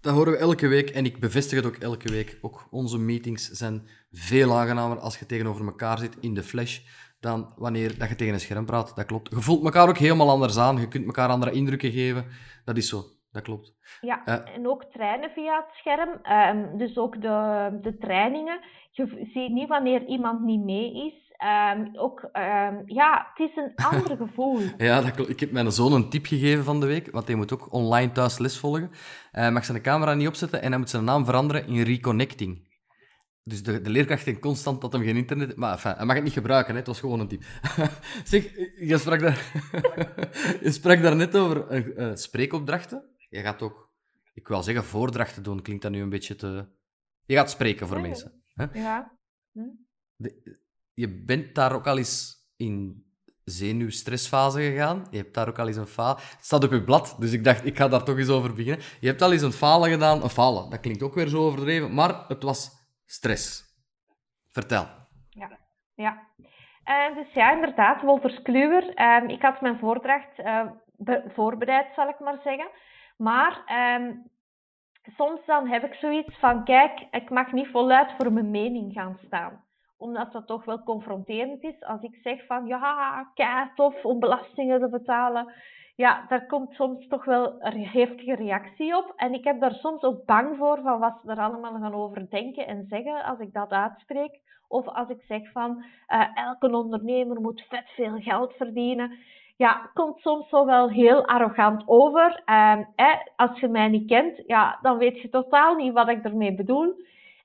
Dat 0.00 0.14
horen 0.14 0.32
we 0.32 0.38
elke 0.38 0.68
week 0.68 0.90
en 0.90 1.04
ik 1.04 1.20
bevestig 1.20 1.56
het 1.56 1.66
ook 1.66 1.76
elke 1.76 2.08
week. 2.08 2.38
Ook 2.42 2.68
onze 2.70 2.98
meetings 2.98 3.48
zijn 3.50 3.88
veel 4.10 4.52
aangenamer 4.52 4.98
als 4.98 5.18
je 5.18 5.26
tegenover 5.26 5.66
elkaar 5.66 5.98
zit 5.98 6.16
in 6.20 6.34
de 6.34 6.42
flash 6.42 6.80
dan 7.20 7.52
wanneer 7.56 7.98
dat 7.98 8.08
je 8.08 8.14
tegen 8.14 8.34
een 8.34 8.40
scherm 8.40 8.64
praat. 8.64 8.96
Dat 8.96 9.06
klopt. 9.06 9.30
Je 9.30 9.40
voelt 9.40 9.64
elkaar 9.64 9.88
ook 9.88 9.98
helemaal 9.98 10.30
anders 10.30 10.58
aan. 10.58 10.76
Je 10.76 10.88
kunt 10.88 11.06
elkaar 11.06 11.28
andere 11.28 11.52
indrukken 11.52 11.90
geven. 11.90 12.24
Dat 12.64 12.76
is 12.76 12.88
zo. 12.88 13.02
Dat 13.32 13.42
klopt. 13.42 13.76
Ja, 14.00 14.22
uh, 14.26 14.54
en 14.54 14.68
ook 14.68 14.84
trainen 14.84 15.30
via 15.30 15.56
het 15.56 15.74
scherm. 15.74 16.08
Um, 16.56 16.78
dus 16.78 16.96
ook 16.96 17.22
de, 17.22 17.68
de 17.82 17.96
trainingen. 17.96 18.60
Je 18.90 19.28
ziet 19.32 19.52
niet 19.52 19.68
wanneer 19.68 20.06
iemand 20.06 20.40
niet 20.40 20.64
mee 20.64 21.06
is. 21.06 21.29
Um, 21.44 21.96
ook, 21.96 22.28
um, 22.32 22.82
ja, 22.86 23.30
het 23.34 23.48
is 23.48 23.56
een 23.56 23.74
ander 23.90 24.16
gevoel. 24.16 24.60
ja, 24.76 25.00
dat 25.00 25.28
Ik 25.28 25.40
heb 25.40 25.52
mijn 25.52 25.72
zoon 25.72 25.92
een 25.92 26.10
tip 26.10 26.26
gegeven 26.26 26.64
van 26.64 26.80
de 26.80 26.86
week, 26.86 27.10
want 27.10 27.26
hij 27.26 27.36
moet 27.36 27.52
ook 27.52 27.72
online 27.72 28.12
thuis 28.12 28.38
les 28.38 28.58
volgen. 28.58 28.90
Hij 29.30 29.52
mag 29.52 29.64
zijn 29.64 29.82
camera 29.82 30.14
niet 30.14 30.28
opzetten 30.28 30.62
en 30.62 30.68
hij 30.68 30.78
moet 30.78 30.90
zijn 30.90 31.04
naam 31.04 31.24
veranderen 31.24 31.66
in 31.66 31.82
Reconnecting. 31.82 32.68
Dus 33.44 33.62
de, 33.62 33.80
de 33.80 33.90
leerkracht 33.90 34.24
denkt 34.24 34.40
constant 34.40 34.80
dat 34.80 34.92
hem 34.92 35.02
geen 35.02 35.16
internet... 35.16 35.56
Maar 35.56 35.72
enfin, 35.72 35.92
hij 35.92 36.04
mag 36.04 36.14
het 36.14 36.24
niet 36.24 36.32
gebruiken, 36.32 36.72
hè. 36.72 36.78
het 36.78 36.86
was 36.86 37.00
gewoon 37.00 37.20
een 37.20 37.28
tip. 37.28 37.44
zeg, 38.24 38.54
je 38.78 38.98
sprak, 38.98 39.20
daar... 39.20 39.52
je 40.64 40.70
sprak 40.70 41.02
daar 41.02 41.16
net 41.16 41.36
over 41.36 41.86
uh, 41.98 42.14
spreekopdrachten. 42.14 43.04
Je 43.28 43.40
gaat 43.40 43.62
ook, 43.62 43.92
ik 44.34 44.48
wil 44.48 44.62
zeggen, 44.62 44.84
voordrachten 44.84 45.42
doen. 45.42 45.62
Klinkt 45.62 45.82
dat 45.82 45.92
nu 45.92 46.02
een 46.02 46.08
beetje 46.08 46.36
te... 46.36 46.68
Je 47.24 47.34
gaat 47.34 47.50
spreken 47.50 47.86
voor 47.86 48.00
mensen. 48.00 48.42
Hè? 48.54 48.66
Ja. 48.72 49.18
Hm? 49.52 49.60
Je 50.94 51.24
bent 51.24 51.54
daar 51.54 51.72
ook 51.72 51.86
al 51.86 51.98
eens 51.98 52.46
in 52.56 53.04
zenuwstressfase 53.44 54.60
gegaan. 54.60 55.06
Je 55.10 55.16
hebt 55.16 55.34
daar 55.34 55.48
ook 55.48 55.58
al 55.58 55.66
eens 55.66 55.76
een 55.76 55.86
falen. 55.86 56.16
Het 56.16 56.44
staat 56.44 56.64
op 56.64 56.70
je 56.70 56.84
blad, 56.84 57.16
dus 57.18 57.32
ik 57.32 57.44
dacht, 57.44 57.66
ik 57.66 57.76
ga 57.76 57.88
daar 57.88 58.04
toch 58.04 58.18
eens 58.18 58.28
over 58.28 58.54
beginnen. 58.54 58.84
Je 59.00 59.06
hebt 59.06 59.22
al 59.22 59.32
eens 59.32 59.42
een 59.42 59.52
falen 59.52 59.90
gedaan. 59.90 60.22
Een 60.22 60.28
falen, 60.28 60.70
dat 60.70 60.80
klinkt 60.80 61.02
ook 61.02 61.14
weer 61.14 61.28
zo 61.28 61.46
overdreven, 61.46 61.94
maar 61.94 62.24
het 62.28 62.42
was 62.42 62.70
stress. 63.06 63.64
Vertel. 64.50 64.86
Ja, 65.28 65.58
ja. 65.94 66.28
Uh, 66.84 67.16
dus 67.16 67.32
ja, 67.32 67.52
inderdaad, 67.52 68.02
Wolters 68.02 68.42
Kluwer. 68.42 68.98
Uh, 69.00 69.28
ik 69.28 69.42
had 69.42 69.60
mijn 69.60 69.78
voordracht 69.78 70.38
uh, 70.38 70.66
voorbereid, 71.34 71.86
zal 71.94 72.08
ik 72.08 72.18
maar 72.18 72.40
zeggen. 72.44 72.68
Maar 73.16 73.62
ehm, 73.66 74.12
soms 75.16 75.40
dan 75.46 75.68
heb 75.68 75.84
ik 75.84 75.94
zoiets 75.94 76.38
van, 76.38 76.64
kijk, 76.64 77.06
ik 77.10 77.30
mag 77.30 77.52
niet 77.52 77.68
voluit 77.70 78.12
voor 78.18 78.32
mijn 78.32 78.50
mening 78.50 78.92
gaan 78.92 79.18
staan 79.26 79.64
omdat 80.00 80.32
dat 80.32 80.46
toch 80.46 80.64
wel 80.64 80.82
confronterend 80.82 81.62
is. 81.62 81.84
Als 81.84 82.02
ik 82.02 82.18
zeg 82.22 82.46
van 82.46 82.66
ja, 82.66 83.30
kei 83.34 83.70
tof 83.74 84.04
om 84.04 84.18
belastingen 84.18 84.80
te 84.80 84.88
betalen. 84.88 85.52
Ja, 85.96 86.24
daar 86.28 86.46
komt 86.46 86.72
soms 86.72 87.08
toch 87.08 87.24
wel 87.24 87.56
een 87.58 87.86
heftige 87.86 88.34
reactie 88.34 88.96
op. 88.96 89.12
En 89.16 89.32
ik 89.32 89.44
heb 89.44 89.60
daar 89.60 89.74
soms 89.74 90.02
ook 90.02 90.24
bang 90.24 90.56
voor 90.56 90.80
van 90.82 90.98
wat 90.98 91.20
ze 91.22 91.30
er 91.30 91.38
allemaal 91.38 91.72
gaan 91.72 91.94
over 91.94 92.30
denken 92.30 92.66
en 92.66 92.86
zeggen 92.88 93.24
als 93.24 93.38
ik 93.38 93.52
dat 93.52 93.70
uitspreek. 93.70 94.38
Of 94.68 94.86
als 94.86 95.08
ik 95.08 95.22
zeg 95.28 95.50
van 95.52 95.84
uh, 96.08 96.24
elke 96.34 96.76
ondernemer 96.76 97.40
moet 97.40 97.66
vet 97.68 97.88
veel 97.88 98.18
geld 98.18 98.52
verdienen. 98.52 99.18
Ja, 99.56 99.90
komt 99.94 100.20
soms 100.20 100.48
zo 100.48 100.66
wel 100.66 100.90
heel 100.90 101.26
arrogant 101.26 101.82
over. 101.86 102.42
Uh, 102.46 102.76
als 103.36 103.60
je 103.60 103.68
mij 103.68 103.88
niet 103.88 104.08
kent, 104.08 104.42
ja, 104.46 104.78
dan 104.82 104.98
weet 104.98 105.20
je 105.20 105.28
totaal 105.28 105.74
niet 105.74 105.92
wat 105.92 106.08
ik 106.08 106.24
ermee 106.24 106.54
bedoel. 106.54 106.94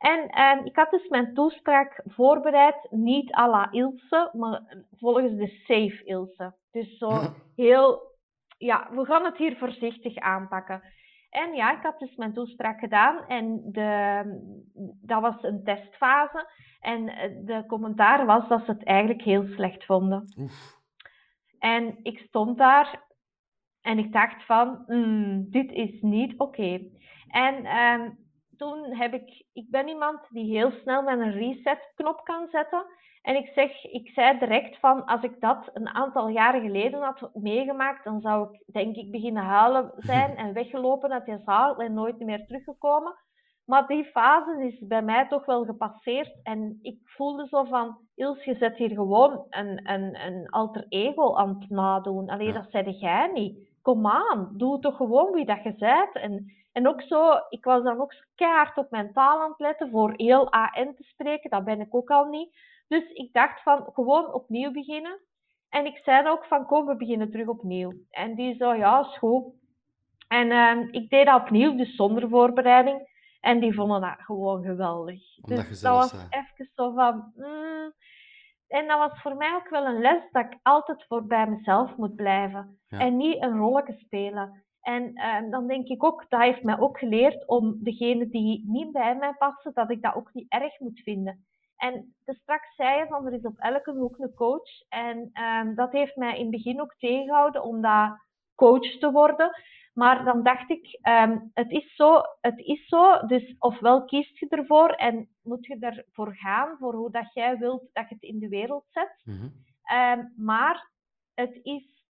En 0.06 0.30
ehm, 0.30 0.66
ik 0.66 0.76
had 0.76 0.92
dus 0.92 1.08
mijn 1.08 1.34
toespraak 1.34 2.02
voorbereid, 2.06 2.88
niet 2.90 3.36
à 3.36 3.48
la 3.50 3.72
Ilse, 3.72 4.30
maar 4.34 4.62
volgens 4.92 5.36
de 5.36 5.48
safe 5.48 6.04
Ilse. 6.04 6.54
Dus 6.72 6.98
zo 6.98 7.10
heel, 7.56 8.02
ja, 8.58 8.90
we 8.92 9.06
gaan 9.06 9.26
het 9.26 9.38
hier 9.38 9.58
voorzichtig 9.58 10.16
aanpakken. 10.16 10.82
En 11.30 11.54
ja, 11.54 11.78
ik 11.78 11.84
had 11.84 12.00
dus 12.00 12.16
mijn 12.16 12.34
toespraak 12.34 12.80
gedaan 12.80 13.28
en 13.28 13.62
de, 13.72 14.24
dat 15.02 15.22
was 15.22 15.44
een 15.44 15.64
testfase. 15.64 16.50
En 16.80 17.06
de 17.46 17.64
commentaar 17.68 18.26
was 18.26 18.48
dat 18.48 18.66
ze 18.66 18.72
het 18.72 18.84
eigenlijk 18.84 19.22
heel 19.22 19.46
slecht 19.46 19.86
vonden. 19.86 20.34
Oef. 20.38 20.80
En 21.60 22.00
ik 22.04 22.18
stond 22.18 22.58
daar 22.58 23.04
en 23.82 23.98
ik 23.98 24.12
dacht 24.14 24.46
van, 24.46 24.84
mm, 24.88 25.50
dit 25.50 25.72
is 25.72 26.02
niet 26.02 26.38
oké. 26.38 26.80
En 27.28 27.78
um, 27.78 28.25
toen 28.58 28.96
heb 28.96 29.14
ik, 29.14 29.46
ik 29.54 29.70
ben 29.70 29.88
iemand 29.88 30.20
die 30.30 30.58
heel 30.58 30.72
snel 30.72 31.02
met 31.02 31.20
een 31.20 31.32
reset-knop 31.32 32.24
kan 32.24 32.48
zetten. 32.52 32.86
En 33.22 33.36
ik 33.36 33.52
zeg, 33.56 33.84
ik 33.84 34.10
zei 34.10 34.40
direct 34.40 34.80
van, 34.80 35.06
als 35.06 35.24
ik 35.24 35.42
dat 35.42 35.70
een 35.74 35.88
aantal 35.88 36.28
jaren 36.28 36.62
geleden 36.62 37.02
had 37.02 37.30
meegemaakt, 37.34 38.04
dan 38.04 38.22
zou 38.22 38.50
ik 38.52 38.74
denk 38.74 38.96
ik 38.96 39.12
beginnen 39.12 39.44
huilen 39.44 39.92
zijn 39.96 40.36
en 40.44 40.54
weggelopen 40.54 41.12
uit 41.12 41.26
die 41.26 41.40
zaal 41.46 41.76
en 41.78 41.94
nooit 41.94 42.20
meer 42.20 42.46
teruggekomen. 42.46 43.16
Maar 43.66 43.88
die 43.88 44.06
fase 44.06 44.66
is 44.68 44.88
bij 44.88 45.02
mij 45.02 45.28
toch 45.28 45.46
wel 45.46 45.66
gepasseerd 45.66 46.40
en 46.44 46.80
ik 46.82 47.00
voelde 47.04 47.48
zo 47.48 47.64
van, 47.64 47.98
Ils, 48.16 48.44
je 48.44 48.56
zet 48.56 48.76
hier 48.76 48.90
gewoon 48.90 49.46
een, 49.50 49.90
een, 49.92 50.26
een 50.26 50.50
alter 50.50 50.86
ego 50.90 51.36
aan 51.36 51.58
het 51.60 51.70
nadoen. 51.70 52.30
Alleen 52.30 52.54
dat 52.54 52.70
zei 52.70 52.92
jij 52.92 53.32
niet. 53.34 53.70
Kom 53.82 54.08
aan, 54.08 54.50
doe 54.54 54.80
toch 54.80 54.96
gewoon 54.98 55.32
wie 55.32 55.46
dat 55.46 55.64
je 55.64 55.76
bent. 55.76 56.16
En 56.16 56.52
en 56.76 56.88
ook 56.88 57.02
zo, 57.02 57.40
ik 57.50 57.64
was 57.64 57.84
dan 57.84 58.00
ook 58.00 58.14
keihard 58.36 58.78
op 58.78 58.92
mijn 58.92 59.14
taal 59.14 59.42
aan 59.42 59.50
het 59.50 59.60
letten 59.60 59.90
voor 59.90 60.14
heel 60.16 60.52
AN 60.52 60.96
te 60.96 61.04
spreken. 61.04 61.50
Dat 61.50 61.64
ben 61.64 61.80
ik 61.80 61.96
ook 61.96 62.10
al 62.10 62.26
niet. 62.26 62.58
Dus 62.88 63.12
ik 63.12 63.34
dacht 63.34 63.62
van 63.62 63.90
gewoon 63.94 64.34
opnieuw 64.34 64.72
beginnen. 64.72 65.20
En 65.70 65.86
ik 65.86 65.98
zei 65.98 66.28
ook 66.28 66.46
van 66.46 66.66
kom, 66.66 66.86
we 66.86 66.96
beginnen 66.96 67.32
terug 67.32 67.48
opnieuw. 67.48 67.94
En 68.10 68.36
die 68.36 68.56
zo, 68.56 68.74
ja, 68.74 69.00
is 69.00 69.18
goed. 69.18 69.44
En 70.28 70.52
uh, 70.52 70.88
ik 70.92 71.10
deed 71.10 71.26
dat 71.26 71.42
opnieuw, 71.42 71.76
dus 71.76 71.96
zonder 71.96 72.30
voorbereiding. 72.30 73.14
En 73.40 73.60
die 73.60 73.74
vonden 73.74 74.02
dat 74.02 74.16
gewoon 74.18 74.64
geweldig. 74.64 75.36
dus 75.36 75.82
dat 75.82 75.96
was 75.96 76.14
even 76.30 76.70
zo 76.76 76.94
van... 76.94 77.32
Mm. 77.36 77.94
En 78.68 78.88
dat 78.88 78.98
was 78.98 79.22
voor 79.22 79.36
mij 79.36 79.56
ook 79.56 79.70
wel 79.70 79.86
een 79.86 80.02
les 80.02 80.32
dat 80.32 80.46
ik 80.46 80.60
altijd 80.62 81.06
voor 81.08 81.26
bij 81.26 81.48
mezelf 81.48 81.96
moet 81.96 82.16
blijven. 82.16 82.80
En 82.88 83.18
niet 83.18 83.44
een 83.44 83.58
rolletje 83.58 83.94
spelen. 83.94 84.65
En 84.86 85.14
ehm, 85.14 85.50
dan 85.50 85.68
denk 85.68 85.88
ik 85.88 86.04
ook, 86.04 86.26
dat 86.30 86.42
heeft 86.42 86.64
mij 86.64 86.80
ook 86.80 87.00
geleerd 87.00 87.48
om 87.48 87.78
degene 87.84 88.30
die 88.30 88.64
niet 88.68 88.92
bij 88.92 89.16
mij 89.16 89.34
passen, 89.34 89.74
dat 89.74 89.92
ik 89.92 90.02
dat 90.02 90.16
ook 90.16 90.34
niet 90.34 90.52
erg 90.52 90.80
moet 90.80 91.00
vinden. 91.00 91.46
En 91.76 92.16
de 92.26 92.34
straks 92.34 92.76
zei 92.76 93.00
je 93.00 93.08
van 93.08 93.26
er 93.26 93.34
is 93.34 93.42
op 93.42 93.58
elke 93.58 93.92
hoek 93.92 94.18
een 94.20 94.34
coach. 94.34 94.70
En 94.90 95.30
ehm, 95.34 95.76
dat 95.76 95.92
heeft 95.92 96.16
mij 96.16 96.36
in 96.38 96.42
het 96.42 96.52
begin 96.52 96.82
ook 96.82 96.96
tegengehouden 96.98 97.64
om 97.64 97.82
dat 97.82 98.18
coach 98.56 98.98
te 99.00 99.12
worden. 99.12 99.52
Maar 99.94 100.24
dan 100.24 100.44
dacht 100.44 100.70
ik, 100.70 101.00
um, 101.08 101.52
het, 101.54 101.72
is 101.72 101.96
zo, 101.96 102.22
het 102.42 102.60
is 102.60 102.88
zo, 102.88 103.28
dus 103.28 103.56
ofwel 103.60 104.06
kiest 104.06 104.40
je 104.40 104.48
ervoor 104.50 104.90
en 104.90 105.30
moet 105.44 105.66
je 105.66 105.78
ervoor 105.80 106.36
gaan, 106.36 106.78
voor 106.78 106.94
hoe 106.94 107.12
dat 107.12 107.34
jij 107.34 107.58
wilt 107.58 107.90
dat 107.94 108.10
je 108.10 108.16
het 108.16 108.24
in 108.24 108.40
de 108.40 108.50
wereld 108.50 108.86
zet. 108.90 109.22
Mhm. 109.24 109.48
maar 110.36 110.92
het 111.34 111.60
is 111.64 112.04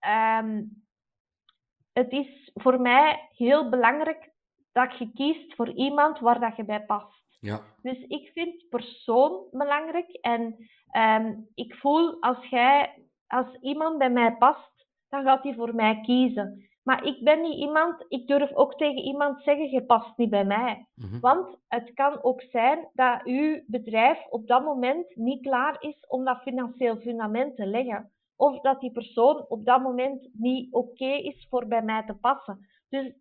het 1.95 2.13
is 2.13 2.51
voor 2.55 2.81
mij 2.81 3.29
heel 3.33 3.69
belangrijk 3.69 4.31
dat 4.73 4.99
je 4.99 5.13
kiest 5.15 5.55
voor 5.55 5.71
iemand 5.71 6.19
waar 6.19 6.41
dat 6.41 6.57
je 6.57 6.65
bij 6.65 6.85
past. 6.85 7.23
Ja. 7.41 7.61
Dus 7.83 7.99
ik 8.09 8.31
vind 8.33 8.69
persoon 8.69 9.45
belangrijk 9.51 10.11
en 10.21 10.57
ehm, 10.91 11.35
ik 11.55 11.75
voel 11.75 12.21
als 12.21 12.47
jij, 12.47 12.95
als 13.27 13.57
iemand 13.61 13.99
bij 13.99 14.11
mij 14.11 14.37
past, 14.37 14.87
dan 15.09 15.25
gaat 15.25 15.43
hij 15.43 15.55
voor 15.55 15.75
mij 15.75 16.01
kiezen. 16.01 16.69
Maar 16.83 17.05
ik 17.05 17.25
ben 17.25 17.41
niet 17.41 17.59
iemand, 17.59 18.05
ik 18.09 18.27
durf 18.27 18.53
ook 18.53 18.77
tegen 18.77 19.03
iemand 19.03 19.43
zeggen, 19.43 19.71
je 19.71 19.85
past 19.85 20.17
niet 20.17 20.31
bij 20.31 20.45
mij. 20.45 20.87
Mhm. 20.95 21.21
Want 21.21 21.59
het 21.69 21.95
kan 21.95 22.23
ook 22.23 22.43
zijn 22.43 22.89
dat 22.93 23.23
uw 23.25 23.63
bedrijf 23.67 24.27
op 24.29 24.47
dat 24.47 24.65
moment 24.65 25.17
niet 25.17 25.43
klaar 25.43 25.77
is 25.83 26.07
om 26.09 26.25
dat 26.25 26.43
financieel 26.43 26.97
fundament 26.97 27.57
te 27.57 27.67
leggen 27.67 28.13
of 28.37 28.61
dat 28.61 28.81
die 28.81 28.93
persoon 28.93 29.45
op 29.49 29.65
dat 29.65 29.83
moment 29.83 30.29
niet 30.33 30.73
oké 30.73 31.13
is 31.13 31.47
voor 31.51 31.67
bij 31.67 31.83
mij 31.83 32.05
te 32.05 32.15
passen. 32.15 32.67
Dus 32.89 33.13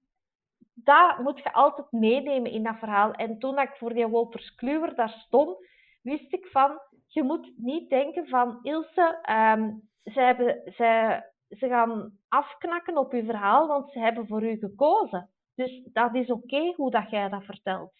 dat 0.73 1.17
moet 1.17 1.39
je 1.39 1.53
altijd 1.53 1.91
meenemen 1.91 2.51
in 2.51 2.63
dat 2.63 2.77
verhaal. 2.77 3.11
En 3.11 3.39
toen 3.39 3.59
ik 3.59 3.75
voor 3.75 3.93
die 3.93 4.07
Wolters 4.07 4.55
Kluwer 4.55 4.95
daar 4.95 5.09
stond, 5.09 5.57
wist 6.01 6.33
ik 6.33 6.47
van, 6.47 6.79
je 7.07 7.23
moet 7.23 7.53
niet 7.55 7.89
denken 7.89 8.27
van, 8.27 8.59
Ilse, 8.61 9.19
um, 9.31 9.89
ze, 10.03 10.21
hebben, 10.21 10.61
ze, 10.73 11.21
ze 11.49 11.67
gaan 11.67 12.17
afknakken 12.27 12.97
op 12.97 13.13
je 13.13 13.25
verhaal, 13.25 13.67
want 13.67 13.91
ze 13.91 13.99
hebben 13.99 14.27
voor 14.27 14.43
u 14.43 14.57
gekozen. 14.57 15.29
Dus 15.55 15.89
dat 15.91 16.15
is 16.15 16.31
oké 16.31 16.73
hoe 16.75 16.91
dat 16.91 17.09
jij 17.09 17.29
dat 17.29 17.43
vertelt. 17.43 17.93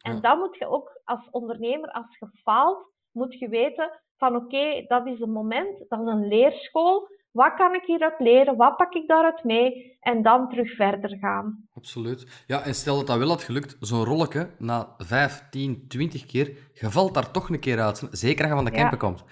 En 0.00 0.14
ja. 0.14 0.20
dan 0.20 0.38
moet 0.38 0.56
je 0.56 0.66
ook 0.66 1.00
als 1.04 1.30
ondernemer, 1.30 1.90
als 1.90 2.18
je 2.18 2.30
faalt, 2.42 2.89
moet 3.12 3.38
je 3.38 3.48
weten, 3.48 4.00
van 4.16 4.36
oké, 4.36 4.84
dat 4.86 5.06
is 5.06 5.20
een 5.20 5.32
moment, 5.32 5.84
dat 5.88 6.00
is 6.00 6.06
een 6.06 6.28
leerschool. 6.28 7.08
Wat 7.30 7.54
kan 7.54 7.74
ik 7.74 7.84
hieruit 7.84 8.18
leren? 8.18 8.56
Wat 8.56 8.76
pak 8.76 8.94
ik 8.94 9.08
daaruit 9.08 9.44
mee? 9.44 9.96
En 10.00 10.22
dan 10.22 10.48
terug 10.48 10.74
verder 10.74 11.18
gaan. 11.18 11.68
Absoluut. 11.74 12.44
Ja, 12.46 12.62
en 12.62 12.74
stel 12.74 12.96
dat 12.96 13.06
dat 13.06 13.18
wel 13.18 13.28
had 13.28 13.42
gelukt, 13.42 13.76
zo'n 13.80 14.04
rolletje 14.04 14.50
na 14.58 14.94
5, 14.96 15.48
10, 15.50 15.84
20 15.88 16.26
keer, 16.26 16.46
je 16.72 16.90
valt 16.90 17.14
daar 17.14 17.30
toch 17.30 17.48
een 17.48 17.60
keer 17.60 17.80
uit. 17.80 18.08
Zeker 18.10 18.40
als 18.40 18.50
je 18.50 18.56
van 18.56 18.64
de 18.64 18.78
camper 18.78 18.98
komt. 18.98 19.24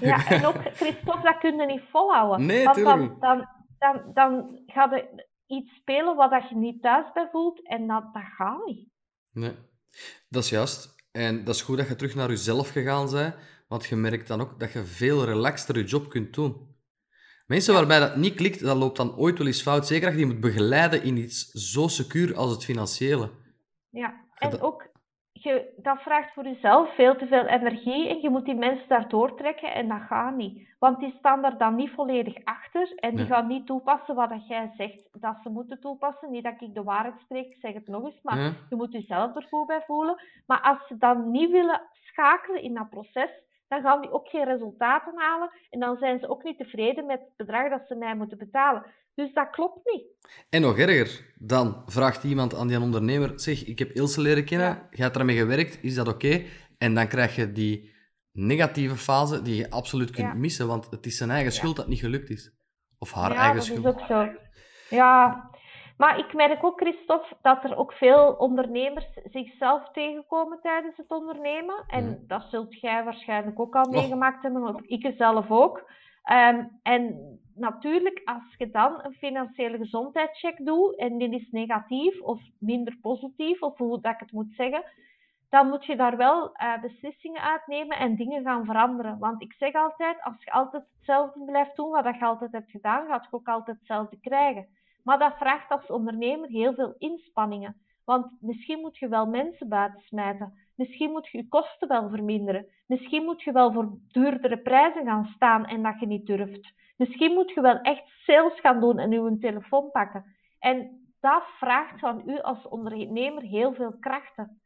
ja, 0.00 0.26
en 0.26 0.46
ook, 0.46 0.56
Christophe, 0.74 1.22
dat 1.22 1.38
kun 1.38 1.56
je 1.56 1.66
niet 1.66 1.82
volhouden. 1.90 2.46
Nee, 2.46 2.64
Want 2.64 2.76
dan, 2.76 3.16
dan, 3.20 3.48
dan, 3.78 4.12
dan 4.14 4.60
ga 4.66 4.94
je 4.94 5.24
iets 5.46 5.74
spelen 5.74 6.16
wat 6.16 6.48
je 6.48 6.56
niet 6.56 6.82
thuis 6.82 7.12
bij 7.12 7.28
voelt 7.30 7.66
en 7.68 7.86
dat, 7.86 8.12
dat 8.12 8.22
gaat 8.36 8.64
niet. 8.64 8.88
Nee, 9.32 9.54
dat 10.28 10.42
is 10.42 10.50
juist. 10.50 10.94
En 11.16 11.44
dat 11.44 11.54
is 11.54 11.62
goed 11.62 11.76
dat 11.76 11.88
je 11.88 11.96
terug 11.96 12.14
naar 12.14 12.28
jezelf 12.28 12.68
gegaan 12.68 13.10
bent, 13.10 13.34
want 13.68 13.84
je 13.84 13.96
merkt 13.96 14.26
dan 14.28 14.40
ook 14.40 14.60
dat 14.60 14.72
je 14.72 14.84
veel 14.84 15.24
relaxter 15.24 15.78
je 15.78 15.84
job 15.84 16.08
kunt 16.08 16.34
doen. 16.34 16.76
Mensen 17.46 17.74
waarbij 17.74 17.98
dat 17.98 18.16
niet 18.16 18.34
klikt, 18.34 18.60
dat 18.60 18.76
loopt 18.76 18.96
dan 18.96 19.16
ooit 19.16 19.38
wel 19.38 19.46
eens 19.46 19.62
fout. 19.62 19.86
Zeker 19.86 20.04
als 20.06 20.14
je 20.14 20.24
die 20.24 20.32
moet 20.32 20.40
begeleiden 20.40 21.02
in 21.02 21.16
iets 21.16 21.50
zo 21.50 21.88
secuur 21.88 22.36
als 22.36 22.50
het 22.50 22.64
financiële. 22.64 23.30
Ja, 23.90 24.26
en 24.34 24.60
ook, 24.60 24.88
je, 25.44 25.72
dat 25.76 26.02
vraagt 26.02 26.32
voor 26.32 26.44
jezelf 26.44 26.94
veel 26.94 27.16
te 27.16 27.26
veel 27.26 27.46
energie 27.46 28.08
en 28.08 28.20
je 28.20 28.30
moet 28.30 28.44
die 28.44 28.54
mensen 28.54 28.88
daar 28.88 29.08
doortrekken 29.08 29.74
en 29.74 29.88
dat 29.88 30.00
gaat 30.00 30.36
niet. 30.36 30.68
Want 30.78 30.98
die 30.98 31.14
staan 31.18 31.42
daar 31.42 31.58
dan 31.58 31.74
niet 31.74 31.90
volledig 31.90 32.44
achter 32.44 32.92
en 32.96 33.16
die 33.16 33.26
gaan 33.26 33.46
niet 33.46 33.66
toepassen 33.66 34.14
wat 34.14 34.28
dat 34.28 34.46
jij 34.46 34.72
zegt 34.76 35.08
dat 35.12 35.36
ze 35.42 35.48
moeten 35.48 35.80
toepassen. 35.80 36.30
Niet 36.30 36.44
dat 36.44 36.60
ik 36.60 36.74
de 36.74 36.82
waarheid 36.82 37.20
spreek, 37.20 37.50
ik 37.50 37.60
zeg 37.60 37.74
het 37.74 37.86
nog 37.86 38.04
eens, 38.04 38.22
maar 38.22 38.38
je 38.68 38.76
moet 38.76 38.92
jezelf 38.92 39.36
er 39.36 39.46
goed 39.50 39.66
bij 39.66 39.82
voelen. 39.86 40.22
Maar 40.46 40.60
als 40.60 40.86
ze 40.86 40.96
dan 40.96 41.30
niet 41.30 41.50
willen 41.50 41.80
schakelen 41.92 42.62
in 42.62 42.74
dat 42.74 42.90
proces, 42.90 43.30
dan 43.74 43.90
gaan 43.90 44.00
die 44.00 44.12
ook 44.12 44.28
geen 44.28 44.44
resultaten 44.44 45.12
halen 45.16 45.50
en 45.70 45.80
dan 45.80 45.96
zijn 45.96 46.18
ze 46.18 46.28
ook 46.28 46.42
niet 46.42 46.58
tevreden 46.58 47.06
met 47.06 47.20
het 47.20 47.36
bedrag 47.36 47.70
dat 47.70 47.82
ze 47.88 47.94
mij 47.94 48.16
moeten 48.16 48.38
betalen. 48.38 48.86
Dus 49.14 49.32
dat 49.32 49.50
klopt 49.50 49.80
niet. 49.84 50.04
En 50.50 50.60
nog 50.60 50.78
erger, 50.78 51.32
dan 51.38 51.82
vraagt 51.86 52.24
iemand 52.24 52.54
aan 52.54 52.68
die 52.68 52.80
ondernemer: 52.80 53.32
zeg, 53.40 53.66
ik 53.66 53.78
heb 53.78 53.90
Ilse 53.90 54.20
leren 54.20 54.44
kennen, 54.44 54.68
ja. 54.68 54.86
je 54.90 55.02
hebt 55.02 55.16
ermee 55.16 55.36
gewerkt, 55.36 55.78
is 55.82 55.94
dat 55.94 56.08
oké? 56.08 56.42
En 56.78 56.94
dan 56.94 57.08
krijg 57.08 57.36
je 57.36 57.52
die 57.52 57.92
negatieve 58.32 58.96
fase 58.96 59.42
die 59.42 59.56
je 59.56 59.70
absoluut 59.70 60.10
kunt 60.10 60.34
missen, 60.34 60.66
want 60.66 60.90
het 60.90 61.06
is 61.06 61.16
zijn 61.16 61.30
eigen 61.30 61.52
schuld 61.52 61.76
dat 61.76 61.84
het 61.84 61.94
niet 61.94 62.02
gelukt 62.02 62.30
is. 62.30 62.52
Of 62.98 63.12
haar 63.12 63.30
eigen 63.30 63.62
schuld. 63.62 63.82
Ja, 63.82 63.90
dat 63.90 64.00
is 64.00 64.02
ook 64.02 64.06
zo. 64.06 64.96
Ja, 64.96 65.50
maar 65.96 66.18
ik 66.18 66.34
merk 66.34 66.64
ook, 66.64 66.80
Christophe, 66.80 67.36
dat 67.42 67.64
er 67.64 67.76
ook 67.76 67.92
veel 67.92 68.32
ondernemers 68.32 69.06
zichzelf 69.30 69.90
tegenkomen 69.92 70.58
tijdens 70.62 70.96
het 70.96 71.10
ondernemen. 71.10 71.84
En 71.86 72.24
dat 72.26 72.42
zult 72.50 72.80
jij 72.80 73.04
waarschijnlijk 73.04 73.60
ook 73.60 73.74
al 73.74 73.90
meegemaakt 73.90 74.42
hebben, 74.42 74.84
ik 74.86 75.14
zelf 75.16 75.50
ook. 75.50 75.90
Um, 76.32 76.78
en 76.82 77.38
natuurlijk, 77.54 78.20
als 78.24 78.54
je 78.58 78.70
dan 78.70 79.00
een 79.02 79.14
financiële 79.14 79.76
gezondheidscheck 79.76 80.64
doet 80.64 80.96
en 80.96 81.18
die 81.18 81.34
is 81.34 81.50
negatief 81.50 82.20
of 82.20 82.40
minder 82.58 82.96
positief, 83.00 83.62
of 83.62 83.78
hoe 83.78 84.00
dat 84.00 84.12
ik 84.12 84.20
het 84.20 84.32
moet 84.32 84.52
zeggen, 84.56 84.84
dan 85.48 85.68
moet 85.68 85.84
je 85.84 85.96
daar 85.96 86.16
wel 86.16 86.54
uh, 86.56 86.80
beslissingen 86.80 87.42
uitnemen 87.42 87.98
en 87.98 88.16
dingen 88.16 88.42
gaan 88.42 88.64
veranderen. 88.64 89.18
Want 89.18 89.42
ik 89.42 89.52
zeg 89.52 89.74
altijd, 89.74 90.22
als 90.22 90.44
je 90.44 90.50
altijd 90.50 90.84
hetzelfde 90.96 91.44
blijft 91.44 91.76
doen 91.76 91.90
wat 91.90 92.14
je 92.18 92.24
altijd 92.24 92.52
hebt 92.52 92.70
gedaan, 92.70 93.06
gaat 93.06 93.24
je 93.24 93.36
ook 93.36 93.48
altijd 93.48 93.76
hetzelfde 93.78 94.18
krijgen. 94.20 94.66
Maar 95.04 95.18
dat 95.18 95.36
vraagt 95.38 95.70
als 95.70 95.86
ondernemer 95.86 96.48
heel 96.48 96.74
veel 96.74 96.94
inspanningen. 96.98 97.76
Want 98.04 98.26
misschien 98.40 98.80
moet 98.80 98.98
je 98.98 99.08
wel 99.08 99.26
mensen 99.26 99.68
buiten 99.68 100.00
smijten. 100.00 100.52
Misschien 100.74 101.10
moet 101.10 101.28
je 101.28 101.38
je 101.38 101.48
kosten 101.48 101.88
wel 101.88 102.08
verminderen. 102.08 102.66
Misschien 102.86 103.24
moet 103.24 103.42
je 103.42 103.52
wel 103.52 103.72
voor 103.72 103.98
duurdere 104.08 104.58
prijzen 104.58 105.04
gaan 105.04 105.32
staan 105.34 105.66
en 105.66 105.82
dat 105.82 106.00
je 106.00 106.06
niet 106.06 106.26
durft. 106.26 106.72
Misschien 106.96 107.32
moet 107.32 107.50
je 107.50 107.60
wel 107.60 107.80
echt 107.80 108.02
sales 108.06 108.60
gaan 108.60 108.80
doen 108.80 108.98
en 108.98 109.12
uw 109.12 109.38
telefoon 109.38 109.90
pakken. 109.90 110.24
En 110.58 111.04
dat 111.20 111.42
vraagt 111.58 112.00
van 112.00 112.22
u 112.26 112.40
als 112.40 112.68
ondernemer 112.68 113.42
heel 113.42 113.74
veel 113.74 113.96
krachten. 114.00 114.60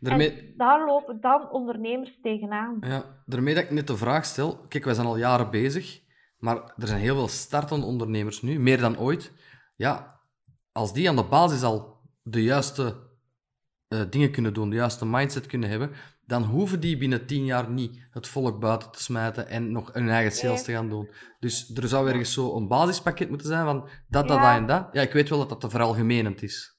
Daarmee... 0.00 0.30
En 0.30 0.54
daar 0.56 0.86
lopen 0.86 1.20
dan 1.20 1.50
ondernemers 1.50 2.18
tegenaan. 2.22 2.76
Ja, 2.80 3.04
daarmee 3.26 3.54
dat 3.54 3.64
ik 3.64 3.70
net 3.70 3.86
de 3.86 3.96
vraag 3.96 4.24
stel. 4.24 4.58
Kijk, 4.68 4.84
wij 4.84 4.94
zijn 4.94 5.06
al 5.06 5.16
jaren 5.16 5.50
bezig, 5.50 6.00
maar 6.38 6.56
er 6.56 6.86
zijn 6.86 7.00
heel 7.00 7.14
veel 7.14 7.28
startende 7.28 7.86
ondernemers 7.86 8.42
nu, 8.42 8.58
meer 8.58 8.80
dan 8.80 8.98
ooit. 8.98 9.32
Ja, 9.80 10.20
als 10.72 10.92
die 10.92 11.08
aan 11.08 11.16
de 11.16 11.24
basis 11.24 11.62
al 11.62 12.00
de 12.22 12.42
juiste 12.42 12.82
uh, 13.88 14.00
dingen 14.10 14.32
kunnen 14.32 14.54
doen, 14.54 14.70
de 14.70 14.76
juiste 14.76 15.06
mindset 15.06 15.46
kunnen 15.46 15.68
hebben, 15.68 15.90
dan 16.26 16.42
hoeven 16.42 16.80
die 16.80 16.96
binnen 16.96 17.26
tien 17.26 17.44
jaar 17.44 17.70
niet 17.70 18.08
het 18.10 18.28
volk 18.28 18.60
buiten 18.60 18.90
te 18.90 19.02
smijten 19.02 19.48
en 19.48 19.72
nog 19.72 19.92
hun 19.92 20.08
eigen 20.08 20.32
sales 20.32 20.64
te 20.64 20.72
gaan 20.72 20.88
doen. 20.88 21.10
Dus 21.38 21.76
er 21.76 21.88
zou 21.88 22.08
ergens 22.08 22.32
zo 22.32 22.56
een 22.56 22.68
basispakket 22.68 23.28
moeten 23.28 23.46
zijn 23.46 23.64
van 23.64 23.80
dat, 24.08 24.28
dat, 24.28 24.28
dat 24.28 24.56
en 24.56 24.66
dat. 24.66 24.88
Ja, 24.92 25.02
ik 25.02 25.12
weet 25.12 25.28
wel 25.28 25.38
dat 25.38 25.48
dat 25.48 25.60
te 25.60 25.70
veralgemenend 25.70 26.42
is. 26.42 26.78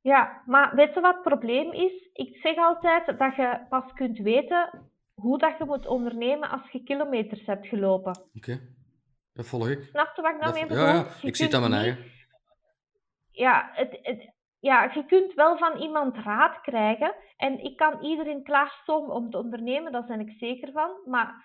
Ja, 0.00 0.42
maar 0.46 0.74
weet 0.74 0.94
je 0.94 1.00
wat 1.00 1.14
het 1.14 1.22
probleem 1.22 1.72
is? 1.72 2.10
Ik 2.12 2.36
zeg 2.36 2.56
altijd 2.56 3.06
dat 3.18 3.36
je 3.36 3.66
pas 3.68 3.92
kunt 3.94 4.18
weten 4.18 4.90
hoe 5.14 5.38
dat 5.38 5.58
je 5.58 5.64
moet 5.64 5.86
ondernemen 5.86 6.50
als 6.50 6.70
je 6.70 6.82
kilometers 6.82 7.46
hebt 7.46 7.66
gelopen. 7.66 8.20
Oké, 8.34 8.60
dat 9.38 9.46
volg 9.46 9.68
ik. 9.68 9.82
Snap 9.82 10.16
je 10.16 10.22
wat 10.22 10.34
ik 10.34 10.40
nou 10.40 10.52
mee 10.52 10.66
bedoel? 10.66 10.84
Ja, 10.84 10.92
ja. 10.92 11.06
ik 11.22 11.36
zit 11.36 11.54
aan 11.54 11.60
mijn 11.60 11.72
eigen. 11.72 12.04
Ja, 13.30 13.70
het, 13.72 13.98
het, 14.02 14.34
ja, 14.58 14.90
je 14.94 15.04
kunt 15.06 15.34
wel 15.34 15.58
van 15.58 15.80
iemand 15.80 16.16
raad 16.16 16.60
krijgen. 16.60 17.14
En 17.36 17.64
ik 17.64 17.76
kan 17.76 18.04
iedereen 18.04 18.42
klaarstomen 18.42 19.14
om 19.14 19.30
te 19.30 19.38
ondernemen, 19.38 19.92
daar 19.92 20.04
ben 20.04 20.20
ik 20.20 20.36
zeker 20.38 20.72
van. 20.72 20.90
Maar 21.04 21.44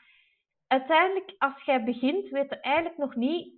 uiteindelijk, 0.67 1.35
als 1.37 1.63
jij 1.63 1.83
begint, 1.83 2.29
weet 2.29 2.49
je 2.49 2.59
eigenlijk 2.59 2.97
nog 2.97 3.15
niet 3.15 3.53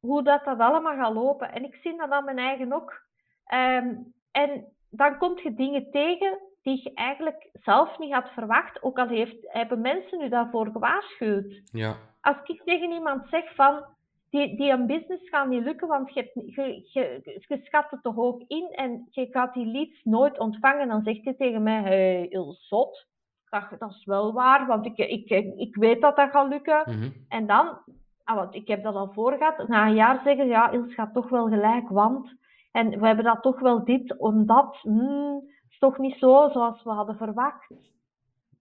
hoe 0.00 0.22
dat, 0.22 0.44
dat 0.44 0.58
allemaal 0.58 0.96
gaat 0.96 1.14
lopen. 1.14 1.52
En 1.52 1.64
ik 1.64 1.74
zie 1.74 1.96
dat 1.96 2.10
aan 2.10 2.24
mijn 2.24 2.38
eigen 2.38 2.72
ook. 2.72 3.06
Ehm, 3.44 3.94
en 4.30 4.76
dan 4.90 5.18
kom 5.18 5.38
je 5.38 5.54
dingen 5.54 5.90
tegen 5.90 6.38
die 6.62 6.80
je 6.82 6.94
eigenlijk 6.94 7.50
zelf 7.52 7.98
niet 7.98 8.12
had 8.12 8.28
verwacht, 8.28 8.82
ook 8.82 8.98
al 8.98 9.08
heeft, 9.08 9.36
hebben 9.42 9.80
mensen 9.80 10.20
u 10.20 10.28
daarvoor 10.28 10.70
gewaarschuwd. 10.70 11.62
Ja. 11.72 11.96
Als 12.20 12.36
ik 12.44 12.62
tegen 12.64 12.90
iemand 12.90 13.28
zeg 13.28 13.54
van, 13.54 13.84
die, 14.30 14.56
die 14.56 14.70
een 14.70 14.86
business 14.86 15.28
gaat 15.28 15.48
niet 15.48 15.64
lukken, 15.64 15.88
want 15.88 16.14
je, 16.14 16.30
je, 16.34 16.88
je, 16.92 17.20
je 17.48 17.60
schat 17.62 17.90
het 17.90 18.02
te 18.02 18.08
hoog 18.08 18.40
in 18.46 18.68
en 18.70 19.06
je 19.10 19.26
gaat 19.30 19.54
die 19.54 19.66
leads 19.66 20.04
nooit 20.04 20.38
ontvangen. 20.38 20.88
Dan 20.88 21.02
zegt 21.02 21.24
hij 21.24 21.34
tegen 21.34 21.62
mij, 21.62 21.82
hey, 21.82 22.26
heel 22.30 22.52
zot. 22.58 23.06
Dat, 23.50 23.64
dat 23.78 23.90
is 23.90 24.04
wel 24.04 24.32
waar, 24.32 24.66
want 24.66 24.86
ik, 24.86 24.96
ik, 24.96 25.30
ik 25.56 25.76
weet 25.76 26.00
dat 26.00 26.16
dat 26.16 26.30
gaat 26.30 26.48
lukken. 26.48 26.82
Mhm. 26.86 27.10
En 27.28 27.46
dan, 27.46 27.78
ah, 28.24 28.36
want 28.36 28.54
ik 28.54 28.68
heb 28.68 28.82
dat 28.82 28.94
al 28.94 29.12
voor 29.12 29.32
gehad, 29.32 29.68
na 29.68 29.86
een 29.86 29.94
jaar 29.94 30.20
zeggen, 30.24 30.46
ja, 30.46 30.70
Ils 30.70 30.94
gaat 30.94 31.14
toch 31.14 31.28
wel 31.28 31.48
gelijk, 31.48 31.88
want... 31.88 32.40
En 32.72 33.00
we 33.00 33.06
hebben 33.06 33.24
dat 33.24 33.42
toch 33.42 33.60
wel 33.60 33.84
dit, 33.84 34.18
omdat... 34.18 34.76
Hmm, 34.82 35.50
toch 35.82 35.98
niet 35.98 36.18
zo 36.18 36.48
zoals 36.52 36.82
we 36.82 36.90
hadden 36.90 37.16
verwacht. 37.16 37.70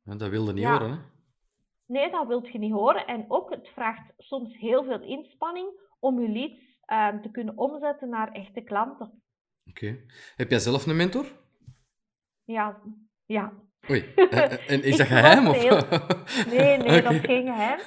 dat 0.04 0.30
wilde 0.30 0.54
niet 0.54 0.66
horen, 0.66 0.92
hè? 0.92 0.98
Nee, 1.86 2.12
dat 2.12 2.28
wilt 2.28 2.48
je 2.52 2.60
niet 2.60 2.72
horen. 2.72 3.06
En 3.06 3.26
ook, 3.28 3.50
het 3.50 3.68
vraagt 3.68 4.14
soms 4.18 4.58
heel 4.58 4.84
veel 4.84 5.02
inspanning 5.02 5.70
om 6.00 6.22
je 6.22 6.30
leads 6.30 6.80
ehm, 6.86 7.22
te 7.22 7.32
kunnen 7.32 7.58
omzetten 7.58 8.10
naar 8.10 8.32
echte 8.32 8.62
klanten. 8.62 9.22
Oké. 9.70 9.98
Heb 10.36 10.50
jij 10.50 10.60
zelf 10.60 10.86
een 10.86 10.96
mentor? 10.96 11.26
Ja. 12.44 12.82
Ja. 13.26 13.54
Oei. 13.90 14.06
Eh, 14.16 14.44
eh, 14.44 14.72
en 14.72 14.84
is 14.84 14.98
dat 14.98 15.08
geheim? 15.08 15.48
Of? 15.48 15.64
Nee, 16.46 16.78
nee, 16.78 17.02
dat 17.08 17.12
is 17.12 17.22
geen 17.22 17.46
geheim. 17.46 17.80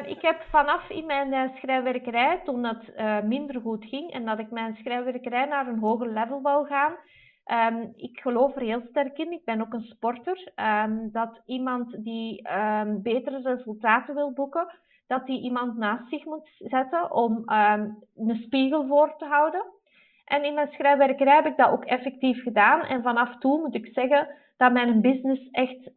Um, 0.00 0.04
ik 0.06 0.22
heb 0.22 0.42
vanaf 0.50 0.90
in 0.90 1.06
mijn 1.06 1.32
uh, 1.32 1.56
schrijnwerkerij, 1.56 2.42
toen 2.44 2.64
het 2.64 3.24
minder 3.24 3.60
goed 3.60 3.84
ging 3.84 4.12
en 4.12 4.24
dat 4.24 4.38
ik 4.38 4.50
mijn 4.50 4.76
schrijnwerkerij 4.76 5.44
naar 5.44 5.66
een 5.66 5.78
hoger 5.78 6.12
level 6.12 6.42
wou 6.42 6.66
gaan, 6.66 6.96
Ehm, 7.44 7.86
ik 7.96 8.20
geloof 8.20 8.54
er 8.54 8.62
heel 8.62 8.82
sterk 8.90 9.18
in. 9.18 9.32
Ik 9.32 9.44
ben 9.44 9.60
ook 9.60 9.72
een 9.72 9.82
sporter. 9.82 10.52
Um, 10.56 11.10
dat 11.12 11.40
iemand 11.46 12.04
die 12.04 12.48
um, 12.52 13.02
betere 13.02 13.42
resultaten 13.42 14.14
wil 14.14 14.32
boeken, 14.32 14.74
dat 15.06 15.26
die 15.26 15.42
iemand 15.42 15.76
naast 15.76 16.08
zich 16.08 16.24
moet 16.24 16.50
zetten 16.58 17.12
om 17.12 17.42
een 17.46 18.40
spiegel 18.42 18.86
voor 18.86 19.16
te 19.16 19.24
houden. 19.24 19.64
En 20.24 20.44
in 20.44 20.54
mijn 20.54 20.70
schrijfwerkerij 20.72 21.34
heb 21.34 21.46
ik 21.46 21.56
dat 21.56 21.70
ook 21.70 21.84
effectief 21.84 22.42
gedaan. 22.42 22.80
En 22.80 23.02
vanaf 23.02 23.38
toen 23.38 23.60
moet 23.60 23.74
ik 23.74 23.86
zeggen 23.92 24.28
dat 24.56 24.72
mijn 24.72 25.00
business 25.00 25.50
echt 25.50 25.90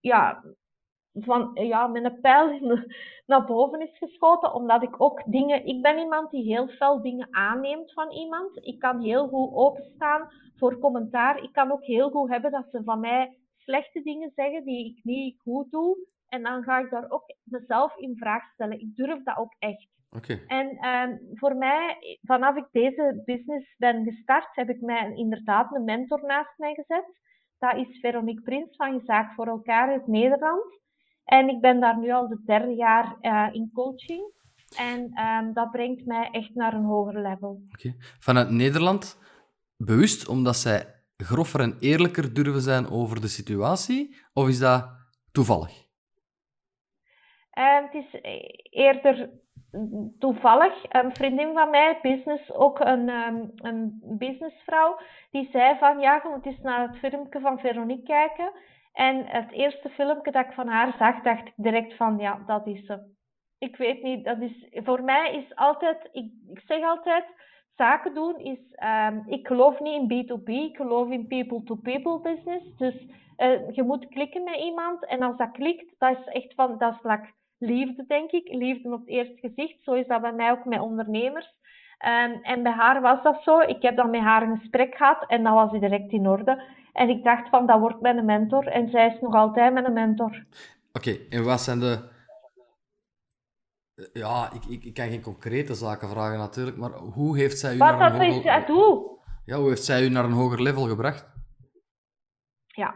ja, 0.00 0.42
van, 1.24 1.50
ja, 1.54 1.86
met 1.86 2.04
een 2.04 2.20
pijl 2.20 2.60
naar 3.26 3.44
boven 3.44 3.80
is 3.80 3.98
geschoten, 3.98 4.54
omdat 4.54 4.82
ik 4.82 5.00
ook 5.00 5.22
dingen... 5.26 5.66
Ik 5.66 5.82
ben 5.82 5.98
iemand 5.98 6.30
die 6.30 6.42
heel 6.42 6.68
veel 6.68 7.02
dingen 7.02 7.28
aanneemt 7.30 7.92
van 7.92 8.10
iemand. 8.10 8.66
Ik 8.66 8.78
kan 8.78 9.00
heel 9.00 9.28
goed 9.28 9.54
openstaan 9.54 10.28
voor 10.56 10.78
commentaar. 10.78 11.42
Ik 11.42 11.52
kan 11.52 11.72
ook 11.72 11.84
heel 11.84 12.10
goed 12.10 12.30
hebben 12.30 12.50
dat 12.50 12.66
ze 12.70 12.82
van 12.84 13.00
mij 13.00 13.36
slechte 13.56 14.02
dingen 14.02 14.32
zeggen 14.34 14.64
die 14.64 14.86
ik 14.86 15.04
niet 15.04 15.40
goed 15.40 15.70
doe. 15.70 15.96
En 16.28 16.42
dan 16.42 16.62
ga 16.62 16.78
ik 16.78 16.90
daar 16.90 17.10
ook 17.10 17.24
mezelf 17.42 17.96
in 17.96 18.16
vraag 18.16 18.52
stellen. 18.52 18.80
Ik 18.80 18.96
durf 18.96 19.22
dat 19.22 19.36
ook 19.36 19.54
echt. 19.58 19.88
Okay. 20.10 20.44
En 20.46 20.78
uh, 20.80 21.18
voor 21.34 21.56
mij, 21.56 21.96
vanaf 22.22 22.56
ik 22.56 22.66
deze 22.72 23.22
business 23.24 23.76
ben 23.76 24.04
gestart, 24.04 24.48
heb 24.56 24.68
ik 24.68 24.80
mij 24.80 25.12
inderdaad 25.14 25.74
een 25.74 25.84
mentor 25.84 26.22
naast 26.26 26.58
mij 26.58 26.74
gezet. 26.74 27.18
Dat 27.58 27.76
is 27.76 28.00
Veronique 28.00 28.42
Prins 28.42 28.76
van 28.76 28.94
Je 28.94 29.00
Zaak 29.04 29.32
voor 29.32 29.46
Elkaar 29.46 29.88
uit 29.88 30.06
Nederland. 30.06 30.80
En 31.28 31.48
ik 31.48 31.60
ben 31.60 31.80
daar 31.80 31.98
nu 31.98 32.12
al 32.12 32.28
het 32.28 32.46
derde 32.46 32.74
jaar 32.74 33.16
uh, 33.20 33.48
in 33.52 33.70
coaching. 33.74 34.32
En 34.76 35.20
um, 35.20 35.52
dat 35.52 35.70
brengt 35.70 36.06
mij 36.06 36.28
echt 36.30 36.54
naar 36.54 36.74
een 36.74 36.84
hoger 36.84 37.20
level. 37.22 37.62
Okay. 37.72 37.94
Vanuit 37.98 38.50
Nederland, 38.50 39.18
bewust 39.76 40.28
omdat 40.28 40.56
zij 40.56 40.94
groffer 41.16 41.60
en 41.60 41.76
eerlijker 41.80 42.34
durven 42.34 42.60
zijn 42.60 42.90
over 42.90 43.20
de 43.20 43.28
situatie? 43.28 44.16
Of 44.32 44.48
is 44.48 44.58
dat 44.58 44.88
toevallig? 45.32 45.86
Uh, 47.58 47.80
het 47.84 47.94
is 47.94 48.20
eerder 48.70 49.30
toevallig. 50.18 50.74
Een 50.88 51.14
vriendin 51.14 51.52
van 51.52 51.70
mij, 51.70 51.98
business, 52.02 52.52
ook 52.52 52.80
een, 52.80 53.08
um, 53.08 53.50
een 53.54 54.00
businessvrouw, 54.18 55.00
die 55.30 55.48
zei 55.52 55.78
van 55.78 55.98
ja, 55.98 56.20
je 56.22 56.28
moet 56.34 56.46
eens 56.46 56.60
naar 56.60 56.88
het 56.88 56.98
filmpje 56.98 57.40
van 57.40 57.58
Veronique 57.58 58.04
kijken. 58.04 58.52
En 58.98 59.24
het 59.26 59.52
eerste 59.52 59.88
filmpje 59.88 60.30
dat 60.30 60.46
ik 60.46 60.52
van 60.52 60.68
haar 60.68 60.94
zag, 60.98 61.22
dacht 61.22 61.46
ik 61.46 61.52
direct 61.56 61.96
van, 61.96 62.18
ja, 62.18 62.42
dat 62.46 62.66
is 62.66 62.86
ze. 62.86 63.16
Ik 63.58 63.76
weet 63.76 64.02
niet, 64.02 64.24
dat 64.24 64.40
is, 64.40 64.68
voor 64.70 65.02
mij 65.02 65.34
is 65.34 65.54
altijd, 65.54 66.08
ik, 66.12 66.30
zeg 66.66 66.82
altijd, 66.82 67.24
zaken 67.76 68.14
doen 68.14 68.38
is, 68.38 68.58
ehm, 68.70 69.18
ik 69.26 69.46
geloof 69.46 69.80
niet 69.80 69.94
in 69.94 70.08
B2B, 70.08 70.48
ik 70.48 70.76
geloof 70.76 71.10
in 71.10 71.26
people-to-people 71.26 72.20
business. 72.20 72.76
Dus 72.76 72.94
uh, 73.36 73.70
je 73.70 73.82
moet 73.82 74.08
klikken 74.08 74.44
met 74.44 74.56
iemand 74.56 75.06
en 75.06 75.22
als 75.22 75.36
dat 75.36 75.50
klikt, 75.50 75.94
dat 75.98 76.18
is 76.18 76.24
echt 76.26 76.54
van, 76.54 76.78
dat 76.78 76.92
is 76.92 77.00
liefde, 77.58 78.04
denk 78.06 78.30
ik. 78.30 78.54
Liefde 78.54 78.92
op 78.92 79.00
het 79.00 79.08
eerste 79.08 79.48
gezicht. 79.48 79.82
Zo 79.82 79.92
is 79.92 80.06
dat 80.06 80.20
bij 80.20 80.32
mij 80.32 80.50
ook 80.50 80.64
met 80.64 80.80
ondernemers. 80.80 81.56
Um, 82.06 82.42
en 82.42 82.62
bij 82.62 82.72
haar 82.72 83.00
was 83.00 83.22
dat 83.22 83.42
zo. 83.42 83.60
Ik 83.60 83.82
heb 83.82 83.96
dan 83.96 84.10
met 84.10 84.20
haar 84.20 84.42
een 84.42 84.58
gesprek 84.58 84.94
gehad 84.94 85.24
en 85.26 85.42
dat 85.42 85.54
was 85.54 85.70
direct 85.70 86.12
in 86.12 86.28
orde. 86.28 86.62
En 86.98 87.08
ik 87.08 87.24
dacht 87.24 87.48
van, 87.48 87.66
dat 87.66 87.80
wordt 87.80 88.00
mijn 88.00 88.24
mentor. 88.24 88.66
En 88.66 88.88
zij 88.88 89.06
is 89.06 89.20
nog 89.20 89.34
altijd 89.34 89.72
mijn 89.72 89.92
mentor. 89.92 90.44
Oké, 90.92 91.16
en 91.30 91.44
wat 91.44 91.60
zijn 91.60 91.80
de... 91.80 92.16
Ja, 94.12 94.50
ik, 94.52 94.64
ik, 94.64 94.84
ik, 94.84 94.94
kan 94.94 95.08
geen 95.08 95.22
concrete 95.22 95.74
zaken 95.74 96.08
vragen 96.08 96.38
natuurlijk, 96.38 96.76
maar 96.76 96.90
hoe 96.90 97.36
heeft 97.36 97.58
zij 97.58 97.74
u 97.74 97.78
wat 97.78 97.98
naar 97.98 98.14
een 98.14 98.32
hoger... 98.32 98.66
Doe. 98.66 99.18
Ja, 99.44 99.56
hoe 99.56 99.68
heeft 99.68 99.84
zij 99.84 100.04
u 100.04 100.08
naar 100.08 100.24
een 100.24 100.32
hoger 100.32 100.62
level 100.62 100.86
gebracht? 100.86 101.26
Ja, 102.66 102.94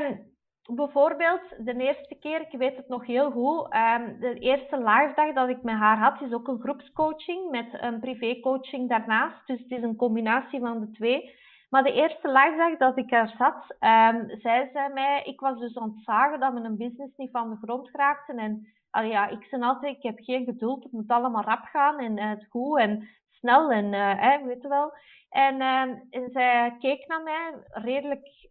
um, 0.00 0.36
bijvoorbeeld 0.76 1.42
de 1.58 1.74
eerste 1.76 2.16
keer, 2.20 2.40
ik 2.40 2.58
weet 2.58 2.76
het 2.76 2.88
nog 2.88 3.06
heel 3.06 3.30
goed, 3.30 3.74
um, 3.74 4.20
de 4.20 4.38
eerste 4.38 4.76
live 4.76 5.12
dag 5.14 5.34
dat 5.34 5.48
ik 5.48 5.62
met 5.62 5.76
haar 5.76 5.98
had, 5.98 6.20
is 6.20 6.32
ook 6.32 6.48
een 6.48 6.60
groepscoaching 6.60 7.50
met 7.50 7.68
een 7.72 8.00
privécoaching 8.00 8.88
daarnaast. 8.88 9.46
Dus 9.46 9.60
het 9.60 9.70
is 9.70 9.82
een 9.82 9.96
combinatie 9.96 10.60
van 10.60 10.80
de 10.80 10.90
twee. 10.90 11.46
Maar 11.68 11.82
de 11.82 11.92
eerste 11.92 12.28
live 12.28 12.56
dag 12.56 12.76
dat 12.76 12.98
ik 12.98 13.12
er 13.12 13.34
zat, 13.38 13.76
um, 13.80 14.40
zei 14.40 14.68
zij 14.72 14.90
mij, 14.94 15.22
ik 15.24 15.40
was 15.40 15.58
dus 15.58 15.76
aan 15.76 15.92
het 15.94 16.04
zagen 16.04 16.40
dat 16.40 16.76
business 16.76 17.16
niet 17.16 17.30
van 17.30 17.50
de 17.50 17.56
grond 17.56 17.88
raakte. 17.92 18.32
En 18.32 18.66
ja, 18.90 19.28
ik 19.28 19.44
zei 19.44 19.62
altijd, 19.62 19.96
ik 19.96 20.02
heb 20.02 20.18
geen 20.18 20.44
geduld, 20.44 20.82
het 20.82 20.92
moet 20.92 21.08
allemaal 21.08 21.44
rap 21.44 21.64
gaan 21.64 21.98
en 21.98 22.16
uh, 22.16 22.28
het 22.28 22.46
goed 22.50 22.78
en 22.78 23.08
snel 23.30 23.70
en 23.70 23.92
uh, 23.92 24.46
weet 24.46 24.62
je 24.62 24.68
wel. 24.68 24.92
En, 25.28 25.60
en 26.10 26.30
zij 26.32 26.76
keek 26.78 27.06
naar 27.06 27.22
mij, 27.22 27.52
redelijk 27.68 28.48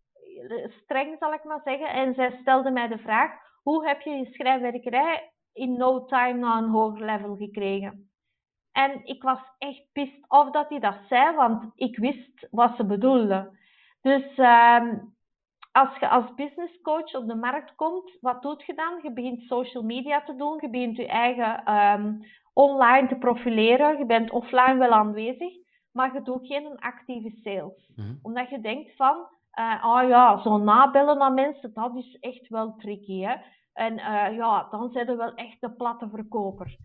streng 0.83 1.15
zal 1.19 1.33
ik 1.33 1.43
maar 1.43 1.61
zeggen, 1.63 1.89
en 1.89 2.13
zij 2.13 2.37
stelde 2.41 2.71
mij 2.71 2.87
de 2.87 2.97
vraag, 2.97 3.31
hoe 3.63 3.87
heb 3.87 4.01
je 4.01 4.09
je 4.09 4.25
schrijfwerkerij 4.25 5.31
in 5.53 5.77
no 5.77 6.05
time 6.05 6.39
naar 6.39 6.57
een 6.57 6.69
hoger 6.69 7.05
level 7.05 7.35
gekregen? 7.35 8.11
En 8.77 9.01
ik 9.03 9.23
was 9.23 9.39
echt 9.57 9.83
pist 9.91 10.25
of 10.27 10.51
dat 10.51 10.69
hij 10.69 10.79
dat 10.79 10.97
zei, 11.09 11.35
want 11.35 11.71
ik 11.75 11.97
wist 11.97 12.47
wat 12.51 12.75
ze 12.75 12.85
bedoelde. 12.85 13.57
Dus 14.01 14.37
um, 14.37 15.15
als 15.71 15.97
je 15.99 16.09
als 16.09 16.33
business 16.35 16.81
coach 16.81 17.15
op 17.15 17.27
de 17.27 17.35
markt 17.35 17.75
komt, 17.75 18.17
wat 18.21 18.41
doet 18.41 18.63
je 18.65 18.73
dan? 18.73 18.99
Je 19.01 19.11
begint 19.13 19.41
social 19.41 19.83
media 19.83 20.21
te 20.21 20.35
doen, 20.35 20.57
je 20.61 20.69
begint 20.69 20.95
je 20.95 21.07
eigen 21.07 21.73
um, 21.75 22.25
online 22.53 23.07
te 23.07 23.15
profileren, 23.15 23.97
je 23.97 24.05
bent 24.05 24.31
offline 24.31 24.77
wel 24.77 24.91
aanwezig, 24.91 25.53
maar 25.91 26.13
je 26.13 26.21
doet 26.21 26.47
geen 26.47 26.79
actieve 26.79 27.29
sales. 27.43 27.89
Mm 27.95 28.05
-hmm. 28.05 28.19
Omdat 28.21 28.49
je 28.49 28.61
denkt 28.61 28.95
van, 28.95 29.15
uh, 29.59 29.83
ah 29.83 30.07
ja, 30.07 30.41
zo 30.41 30.57
nabellen 30.57 31.21
aan 31.21 31.33
mensen, 31.33 31.73
dat 31.73 31.95
is 31.95 32.17
echt 32.19 32.47
wel 32.47 32.75
tricky. 32.75 33.21
Hè? 33.21 33.35
En 33.73 33.93
uh, 33.93 34.35
ja, 34.35 34.67
dan 34.71 34.89
zijn 34.91 35.07
er 35.07 35.17
wel 35.17 35.33
echt 35.33 35.61
de 35.61 35.71
platte 35.71 36.09
verkoper. 36.09 36.77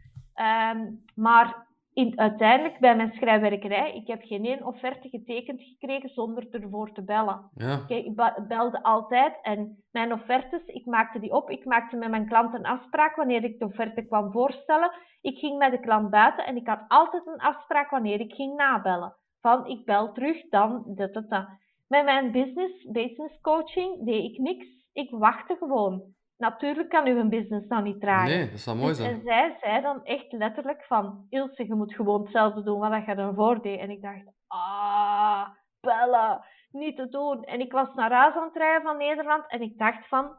Um, 0.74 1.05
maar 1.14 1.70
in, 1.95 2.18
uiteindelijk 2.18 2.78
bij 2.78 2.97
mijn 2.97 3.12
schrijfwerkerij, 3.12 3.95
ik 3.95 4.07
heb 4.07 4.22
geen 4.22 4.45
één 4.45 4.66
offerte 4.66 5.09
getekend 5.09 5.62
gekregen 5.62 6.09
zonder 6.09 6.47
ervoor 6.51 6.93
te 6.93 7.05
bellen. 7.05 7.51
Ja. 7.55 7.84
ik 7.88 8.14
belde 8.49 8.82
altijd 8.82 9.38
en 9.43 9.84
mijn 9.90 10.12
offertes, 10.12 10.64
ik 10.66 10.86
maakte 10.86 11.20
die 11.20 11.32
op. 11.32 11.51
Ik 11.51 11.64
maakte 11.64 11.97
met 11.97 12.11
mijn 12.11 12.28
klant 12.28 12.55
een 12.55 12.66
afspraak 12.66 13.16
wanneer 13.16 13.45
ik 13.45 13.59
de 13.59 13.64
offerte 13.64 14.07
kwam 14.07 14.32
voorstellen. 14.32 14.93
Ik 15.20 15.38
ging 15.38 15.59
met 15.59 15.70
de 15.70 15.80
klant 15.80 16.11
buiten 16.11 16.47
en 16.47 16.57
ik 16.57 16.66
had 16.66 16.84
altijd 16.88 17.26
een 17.26 17.40
afspraak 17.40 17.90
wanneer 17.90 18.20
ik 18.20 18.34
ging 18.34 18.55
nabellen. 18.57 19.16
Van 19.40 19.66
ik 19.66 19.84
bel 19.84 20.12
terug, 20.12 20.49
dan 20.49 20.82
dat, 20.86 21.14
dat, 21.14 21.28
dat. 21.28 21.49
Met 21.88 22.05
mijn 22.05 22.32
business, 22.32 22.90
business 22.90 23.40
coaching 23.40 24.05
deed 24.05 24.32
ik 24.32 24.38
niks. 24.38 24.66
Ik 24.93 25.11
wachtte 25.11 25.57
gewoon. 25.59 26.03
Natuurlijk 26.49 26.88
kan 26.88 27.07
u 27.07 27.18
een 27.18 27.28
business 27.28 27.68
dan 27.68 27.82
niet 27.82 28.01
draaien. 28.01 28.38
Nee, 28.38 28.51
dat 28.51 28.61
zou 28.61 28.76
mooi 28.76 28.95
zijn. 28.95 29.11
En 29.11 29.20
zij 29.24 29.57
zei 29.61 29.80
dan 29.80 30.05
echt 30.05 30.32
letterlijk 30.32 30.84
van... 30.84 31.26
Ilse, 31.28 31.66
je 31.66 31.74
moet 31.74 31.95
gewoon 31.95 32.22
hetzelfde 32.22 32.62
doen 32.62 32.78
wat 32.78 33.05
je 33.05 33.14
ervoor 33.14 33.62
deed. 33.62 33.80
En 33.80 33.90
ik 33.90 34.03
dacht... 34.03 34.22
Ah, 34.47 35.49
bellen. 35.80 36.45
Niet 36.70 36.97
te 36.97 37.09
doen. 37.09 37.45
En 37.45 37.61
ik 37.61 37.72
was 37.72 37.95
naar 37.95 38.12
huis 38.12 38.34
aan 38.34 38.45
het 38.45 38.57
rijden 38.57 38.82
van 38.82 38.97
Nederland. 38.97 39.45
En 39.49 39.61
ik 39.61 39.78
dacht 39.78 40.09
van... 40.09 40.30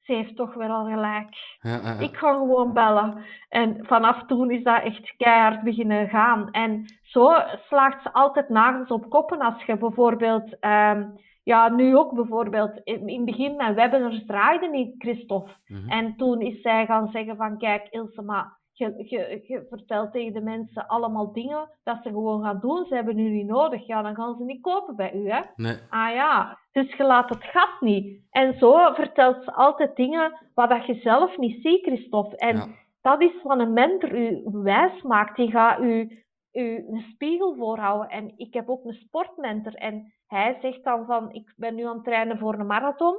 Ze 0.00 0.12
heeft 0.12 0.36
toch 0.36 0.54
wel 0.54 0.70
al 0.70 0.84
gelijk. 0.84 1.34
Ja, 1.60 1.70
ja, 1.70 1.92
ja. 1.92 1.98
Ik 1.98 2.16
ga 2.16 2.34
gewoon 2.34 2.72
bellen. 2.72 3.24
En 3.48 3.84
vanaf 3.86 4.26
toen 4.26 4.50
is 4.50 4.62
dat 4.62 4.82
echt 4.82 5.14
keihard 5.16 5.62
beginnen 5.62 6.08
gaan. 6.08 6.50
En 6.50 6.84
zo 7.02 7.32
slaagt 7.68 8.02
ze 8.02 8.12
altijd 8.12 8.48
nagels 8.48 8.88
op 8.88 9.10
koppen. 9.10 9.40
Als 9.40 9.64
je 9.64 9.76
bijvoorbeeld... 9.76 10.56
Um, 10.64 11.22
ja, 11.44 11.68
nu 11.68 11.96
ook 11.96 12.14
bijvoorbeeld, 12.14 12.80
in, 12.84 13.08
in 13.08 13.16
het 13.16 13.24
begin 13.24 13.56
mijn 13.56 13.74
webinars 13.74 14.26
draaide 14.26 14.68
niet, 14.68 14.94
Christophe. 14.98 15.50
Mhm. 15.66 15.78
Mm 15.78 15.88
-hmm. 15.88 15.90
En 15.90 16.16
toen 16.16 16.40
is 16.40 16.60
zij 16.60 16.86
gaan 16.86 17.08
zeggen 17.12 17.36
van, 17.36 17.58
kijk 17.58 17.88
Ilse, 17.90 18.22
maar 18.22 18.58
je, 18.72 18.94
je, 19.08 19.42
je 19.46 19.66
vertelt 19.68 20.12
tegen 20.12 20.32
de 20.32 20.40
mensen 20.40 20.86
allemaal 20.86 21.32
dingen 21.32 21.70
dat 21.82 21.98
ze 22.02 22.08
gewoon 22.08 22.42
gaan 22.42 22.58
doen. 22.60 22.84
Ze 22.88 22.94
hebben 22.94 23.16
nu 23.16 23.28
niet 23.28 23.46
nodig. 23.46 23.86
Ja, 23.86 24.02
dan 24.02 24.14
gaan 24.14 24.36
ze 24.36 24.44
niet 24.44 24.60
kopen 24.62 24.96
bij 24.96 25.12
u, 25.14 25.30
hè. 25.30 25.40
Nee. 25.56 25.76
Ah 25.88 26.12
ja, 26.14 26.58
dus 26.72 26.96
je 26.96 27.04
laat 27.04 27.28
het 27.28 27.44
gat 27.44 27.80
niet. 27.80 28.20
En 28.30 28.58
zo 28.58 28.92
vertelt 28.92 29.44
ze 29.44 29.52
altijd 29.52 29.96
dingen 29.96 30.38
wat 30.54 30.68
dat 30.68 30.86
je 30.86 30.94
zelf 30.94 31.36
niet 31.38 31.62
ziet, 31.62 31.82
Christophe. 31.82 32.36
En 32.36 32.56
Ja. 32.56 32.66
dat 33.02 33.22
is 33.22 33.42
wat 33.42 33.58
een 33.58 33.72
mentor 33.72 34.18
u 34.18 34.42
wijs 34.44 35.02
maakt. 35.02 35.36
Die 35.36 35.50
gaat 35.50 35.80
u, 35.80 36.23
u 36.54 36.86
een 36.88 37.04
spiegel 37.12 37.54
voorhouden. 37.54 38.08
En 38.08 38.32
ik 38.36 38.54
heb 38.54 38.68
ook 38.68 38.84
een 38.84 39.00
sportmentor. 39.06 39.74
En 39.74 40.12
hij 40.26 40.58
zegt 40.60 40.84
dan 40.84 41.06
van, 41.06 41.32
ik 41.32 41.52
ben 41.56 41.74
nu 41.74 41.86
aan 41.86 41.94
het 41.94 42.04
trainen 42.04 42.38
voor 42.38 42.54
een 42.54 42.66
marathon. 42.66 43.16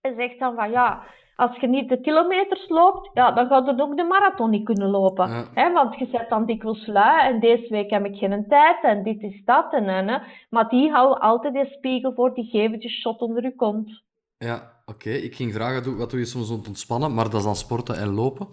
Hij 0.00 0.14
zegt 0.14 0.38
dan 0.38 0.54
van, 0.54 0.70
ja, 0.70 1.04
als 1.36 1.56
je 1.56 1.68
niet 1.68 1.88
de 1.88 2.00
kilometers 2.00 2.68
loopt, 2.68 3.10
ja, 3.14 3.32
dan 3.32 3.46
gaat 3.46 3.66
het 3.66 3.80
ook 3.80 3.96
de 3.96 4.04
marathon 4.04 4.50
niet 4.50 4.64
kunnen 4.64 4.88
lopen. 4.88 5.30
Ja. 5.30 5.44
Hè, 5.54 5.72
want 5.72 5.98
je 5.98 6.06
zet 6.12 6.28
dan 6.28 6.46
dikwijls 6.46 6.86
lui 6.86 7.28
en 7.28 7.40
deze 7.40 7.68
week 7.68 7.90
heb 7.90 8.04
ik 8.04 8.16
geen 8.16 8.46
tijd 8.48 8.84
en 8.84 9.02
dit 9.02 9.22
is 9.22 9.44
dat. 9.44 9.72
En, 9.72 9.88
en, 9.88 10.08
hè. 10.08 10.18
Maar 10.50 10.68
die 10.68 10.90
houden 10.90 11.20
altijd 11.20 11.54
de 11.54 11.66
spiegel 11.76 12.12
voor, 12.14 12.34
die 12.34 12.44
geven 12.44 12.80
je 12.80 12.88
shot 12.88 13.20
onder 13.20 13.42
je 13.42 13.54
kont. 13.54 14.02
Ja, 14.38 14.82
oké. 14.86 15.10
Ik 15.10 15.34
ging 15.34 15.52
vragen, 15.52 15.96
wat 15.96 16.10
doe 16.10 16.18
je 16.18 16.26
soms 16.26 16.50
om 16.50 16.62
te 16.62 16.68
ontspannen? 16.68 17.14
Maar 17.14 17.24
dat 17.24 17.34
is 17.34 17.44
dan 17.44 17.56
sporten 17.56 17.96
en 17.96 18.14
lopen. 18.14 18.48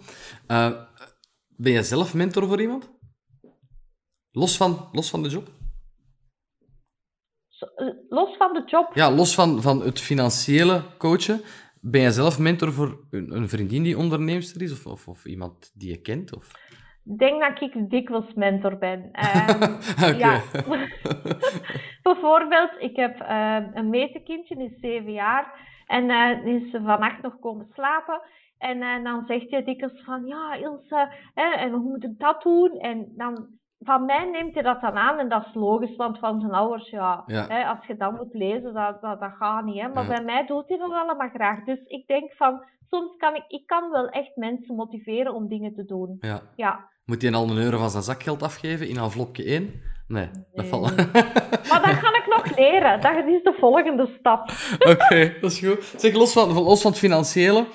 Eh, 0.46 0.70
ben 1.56 1.72
je 1.72 1.82
zelf 1.82 2.14
mentor 2.14 2.46
voor 2.46 2.60
iemand? 2.60 2.97
Los 4.38 4.56
van, 4.56 4.88
los 4.92 5.10
van 5.10 5.22
de 5.22 5.28
job? 5.28 5.46
Eh, 7.76 7.94
Los 8.08 8.36
van 8.36 8.52
de 8.52 8.62
job, 8.66 8.94
Ja, 8.94 9.10
los 9.10 9.34
van, 9.34 9.62
van 9.62 9.80
het 9.80 10.00
financiële 10.00 10.82
coachen. 10.98 11.40
Ben 11.80 12.00
je 12.00 12.10
zelf 12.10 12.38
mentor 12.38 12.72
voor 12.72 13.06
een, 13.10 13.36
een 13.36 13.48
vriendin 13.48 13.82
die 13.82 13.98
onderneemster 13.98 14.62
is? 14.62 14.72
Of, 14.72 14.86
of, 14.86 15.08
of 15.08 15.24
iemand 15.24 15.70
die 15.74 15.90
je 15.90 16.00
kent? 16.00 16.36
Of... 16.36 16.52
ik 17.04 17.18
denk 17.18 17.40
dat 17.40 17.60
ik 17.60 17.90
dikwijls 17.90 18.34
mentor 18.34 18.78
ben. 18.78 19.10
Oké. 20.08 20.16
Ja. 20.16 20.42
Bijvoorbeeld, 22.08 22.70
ik 22.78 22.96
heb 22.96 23.20
eh, 23.20 23.58
een 23.74 23.90
metenkindje, 23.90 24.56
die 24.56 24.70
is 24.70 24.80
zeven 24.80 25.12
jaar. 25.12 25.66
En 25.86 26.06
die 26.44 26.66
is 26.66 26.70
vannacht 26.70 27.22
nog 27.22 27.38
komen 27.40 27.68
slapen. 27.72 28.20
En 28.58 29.04
dan 29.04 29.24
zegt 29.26 29.50
hij 29.50 29.64
dikwijls 29.64 30.04
van, 30.04 30.26
ja 30.26 30.54
Ilse, 30.54 31.12
hè, 31.34 31.54
en 31.54 31.70
hoe 31.70 31.90
moet 31.90 32.04
ik 32.04 32.18
dat 32.18 32.42
doen? 32.42 32.78
En 32.78 33.12
dan, 33.16 33.58
van 33.80 34.04
mij 34.04 34.24
neemt 34.32 34.54
hij 34.54 34.62
dat 34.62 34.80
dan 34.80 34.96
aan. 34.96 35.18
En 35.18 35.28
dat 35.28 35.46
is 35.46 35.54
logisch, 35.54 35.96
want 35.96 36.18
van 36.18 36.40
zijn 36.40 36.52
ouders, 36.52 36.90
ja, 36.90 37.22
Ja. 37.26 37.46
Hè, 37.48 37.64
als 37.64 37.86
je 37.86 37.96
dat 37.96 38.12
moet 38.16 38.34
lezen, 38.34 38.74
dat, 38.74 39.00
dat, 39.00 39.20
dat 39.20 39.32
gaat 39.38 39.64
niet. 39.64 39.80
Hè? 39.80 39.88
Maar 39.88 40.02
Ja. 40.02 40.08
bij 40.14 40.24
mij 40.24 40.46
doet 40.46 40.68
hij 40.68 40.78
dat 40.78 40.92
allemaal 40.92 41.28
graag. 41.28 41.64
Dus 41.64 41.78
ik 41.86 42.06
denk 42.06 42.32
van, 42.32 42.64
soms 42.90 43.16
kan 43.16 43.34
ik, 43.34 43.44
ik 43.48 43.66
kan 43.66 43.90
wel 43.90 44.08
echt 44.08 44.36
mensen 44.36 44.74
motiveren 44.74 45.34
om 45.34 45.48
dingen 45.48 45.74
te 45.74 45.84
doen. 45.84 46.16
Ja. 46.20 46.40
Ja. 46.56 46.88
Moet 47.04 47.22
hij 47.22 47.32
al 47.32 47.48
een 47.50 47.56
euro 47.58 47.78
van 47.78 47.90
zijn 47.90 48.02
zakgeld 48.02 48.42
afgeven 48.42 48.88
in 48.88 48.96
envelopje 48.98 49.44
1? 49.44 49.82
Nee, 50.08 50.30
dat 50.30 50.42
Nee. 50.52 50.66
valt... 50.68 50.96
Maar 51.70 51.82
dat 51.86 51.94
ga 51.94 52.16
ik 52.16 52.26
nog 52.36 52.56
leren. 52.56 53.00
Dat 53.00 53.16
is 53.26 53.42
de 53.42 53.54
volgende 53.58 54.06
stap. 54.18 54.50
Oké, 54.92 55.34
dat 55.40 55.50
is 55.50 55.58
goed. 55.66 55.82
Zeg, 55.96 56.14
los 56.14 56.32
van, 56.32 56.52
los 56.52 56.82
van 56.82 56.90
het 56.90 57.00
financiële, 57.00 57.66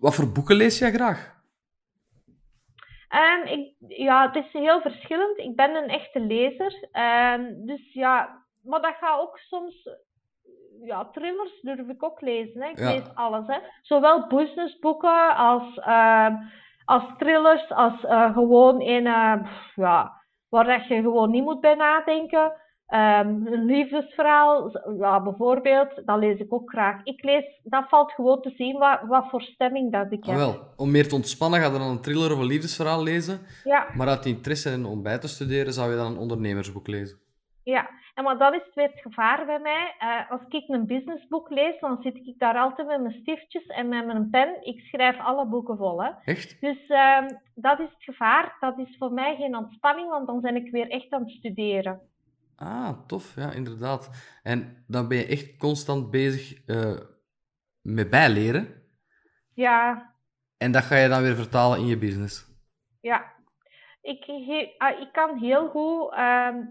wat 0.00 0.14
voor 0.14 0.32
boeken 0.32 0.56
lees 0.56 0.78
jij 0.78 0.92
graag? 0.92 1.34
Ehm, 3.08 3.42
ik, 3.46 3.74
ja, 3.88 4.26
het 4.32 4.44
is 4.44 4.52
heel 4.52 4.80
verschillend. 4.80 5.38
Ik 5.38 5.56
ben 5.56 5.74
een 5.74 5.88
echte 5.88 6.20
lezer. 6.20 6.88
Ehm, 6.92 7.52
dus 7.56 7.92
ja, 7.92 8.42
maar 8.62 8.80
dat 8.80 8.94
gaat 9.00 9.20
ook 9.20 9.38
soms. 9.38 9.88
Ja, 10.84 11.04
thrillers 11.04 11.60
durf 11.60 11.88
ik 11.88 12.02
ook 12.02 12.20
lezen. 12.20 12.62
Hè. 12.62 12.68
Ik 12.68 12.78
Ja. 12.78 12.90
lees 12.90 13.14
alles. 13.14 13.46
Hè. 13.46 13.58
Zowel 13.82 14.26
businessboeken 14.26 15.36
als, 15.36 15.78
ehm, 15.78 16.34
als 16.84 17.02
thrillers, 17.18 17.70
als 17.72 18.04
eh, 18.04 18.32
gewoon 18.32 18.80
in, 18.80 19.06
eh, 19.06 19.42
pff, 19.42 19.72
ja, 19.76 20.12
waar 20.48 20.64
dat 20.64 20.86
je 20.86 20.94
gewoon 21.00 21.30
niet 21.30 21.44
moet 21.44 21.60
bij 21.60 21.74
nadenken. 21.74 22.52
Ehm, 22.86 23.46
een 23.46 23.64
liefdesverhaal, 23.64 24.70
ja, 24.98 25.22
bijvoorbeeld, 25.22 26.02
dat 26.04 26.18
lees 26.18 26.38
ik 26.38 26.52
ook 26.52 26.70
graag. 26.70 27.00
Ik 27.04 27.24
lees, 27.24 27.60
dat 27.62 27.88
valt 27.88 28.12
gewoon 28.12 28.42
te 28.42 28.50
zien 28.56 28.78
wat, 28.78 29.00
wat 29.06 29.26
voor 29.30 29.42
stemming 29.42 29.92
dat 29.92 30.12
ik 30.12 30.22
Ah, 30.22 30.28
heb. 30.28 30.36
wel, 30.38 30.54
om 30.76 30.90
meer 30.90 31.08
te 31.08 31.14
ontspannen 31.14 31.60
ga 31.60 31.66
je 31.72 31.78
dan 31.78 31.88
een 31.88 32.00
thriller 32.00 32.32
of 32.32 32.38
een 32.38 32.46
liefdesverhaal 32.46 33.02
lezen. 33.02 33.40
Ja, 33.64 33.86
Maar 33.96 34.08
uit 34.08 34.26
interesse 34.26 34.70
en 34.70 34.84
om 34.84 35.02
bij 35.02 35.18
te 35.18 35.28
studeren 35.28 35.72
zou 35.72 35.90
je 35.90 35.96
dan 35.96 36.12
een 36.12 36.18
ondernemersboek 36.18 36.86
lezen. 36.86 37.18
ja. 37.62 37.88
En 38.16 38.24
maar 38.24 38.38
dat 38.38 38.54
is 38.54 38.70
weer 38.74 38.86
het 38.92 39.00
gevaar 39.00 39.46
bij 39.46 39.58
mij. 39.58 39.94
Eh, 39.98 40.30
als 40.30 40.40
ik 40.48 40.68
een 40.68 40.86
businessboek 40.86 41.50
lees, 41.50 41.80
dan 41.80 41.98
zit 42.02 42.14
ik 42.14 42.34
daar 42.38 42.56
altijd 42.58 42.88
met 42.88 43.00
mijn 43.00 43.14
stiftjes 43.20 43.66
en 43.66 43.88
met 43.88 44.06
mijn 44.06 44.30
pen. 44.30 44.48
Ik 44.60 44.80
schrijf 44.80 45.18
alle 45.18 45.46
boeken 45.46 45.76
vol, 45.76 46.02
hè. 46.02 46.10
Echt? 46.24 46.60
Dus 46.60 46.86
ehm, 46.86 47.28
dat 47.54 47.78
is 47.78 47.88
het 47.88 48.02
gevaar. 48.02 48.56
Dat 48.60 48.78
is 48.78 48.96
voor 48.98 49.12
mij 49.12 49.36
geen 49.36 49.56
ontspanning, 49.56 50.08
want 50.08 50.26
dan 50.26 50.40
ben 50.40 50.56
ik 50.56 50.70
weer 50.70 50.88
echt 50.90 51.10
aan 51.12 51.20
het 51.20 51.30
studeren. 51.30 52.00
Ah, 52.56 53.06
tof. 53.06 53.34
Ja, 53.36 53.52
inderdaad. 53.52 54.10
En 54.42 54.84
dan 54.86 55.08
ben 55.08 55.16
je 55.18 55.26
echt 55.26 55.56
constant 55.56 56.10
bezig 56.10 56.64
eh, 56.66 56.98
met 57.80 58.10
bijleren. 58.10 58.82
Ja, 59.54 60.10
En 60.58 60.72
dat 60.72 60.82
ga 60.84 60.96
je 60.96 61.08
dan 61.08 61.22
weer 61.22 61.34
vertalen 61.36 61.78
in 61.78 61.86
je 61.86 61.98
business. 61.98 62.44
ja. 63.00 63.34
Ik, 64.00 64.24
ah, 64.78 65.00
ik 65.00 65.08
kan 65.12 65.38
heel 65.38 65.68
goed. 65.68 66.12
ehm, 66.12 66.64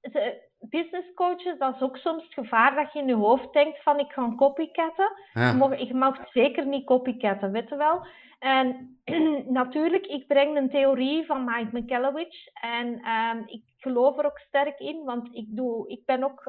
de 0.00 0.48
business 0.60 1.14
coaches, 1.14 1.58
dat 1.58 1.74
is 1.74 1.80
ook 1.80 1.96
soms 1.96 2.22
het 2.24 2.32
gevaar 2.32 2.74
dat 2.74 2.92
je 2.92 2.98
in 2.98 3.06
je 3.06 3.14
hoofd 3.14 3.52
denkt 3.52 3.82
van 3.82 3.98
ik 3.98 4.12
ga 4.12 4.34
copycatten. 4.36 5.12
Je 5.32 5.40
Ja. 5.40 5.52
mag, 5.52 5.78
je 5.78 5.94
mag 5.94 6.30
zeker 6.32 6.66
niet 6.66 6.86
copycatten, 6.86 7.52
weet 7.52 7.68
je 7.68 7.76
wel. 7.76 8.06
En 8.38 8.98
natuurlijk, 9.60 10.06
ik 10.06 10.26
breng 10.26 10.56
een 10.56 10.70
theorie 10.70 11.26
van 11.26 11.44
Mike 11.44 11.78
McCallowich. 11.78 12.46
En 12.60 13.00
ehm, 13.02 13.42
ik 13.46 13.62
geloof 13.82 14.18
er 14.18 14.26
ook 14.26 14.38
sterk 14.38 14.78
in, 14.78 15.04
want 15.04 15.34
ik, 15.34 15.46
doe, 15.48 15.88
ik 15.88 16.04
ben 16.04 16.24
ook 16.24 16.42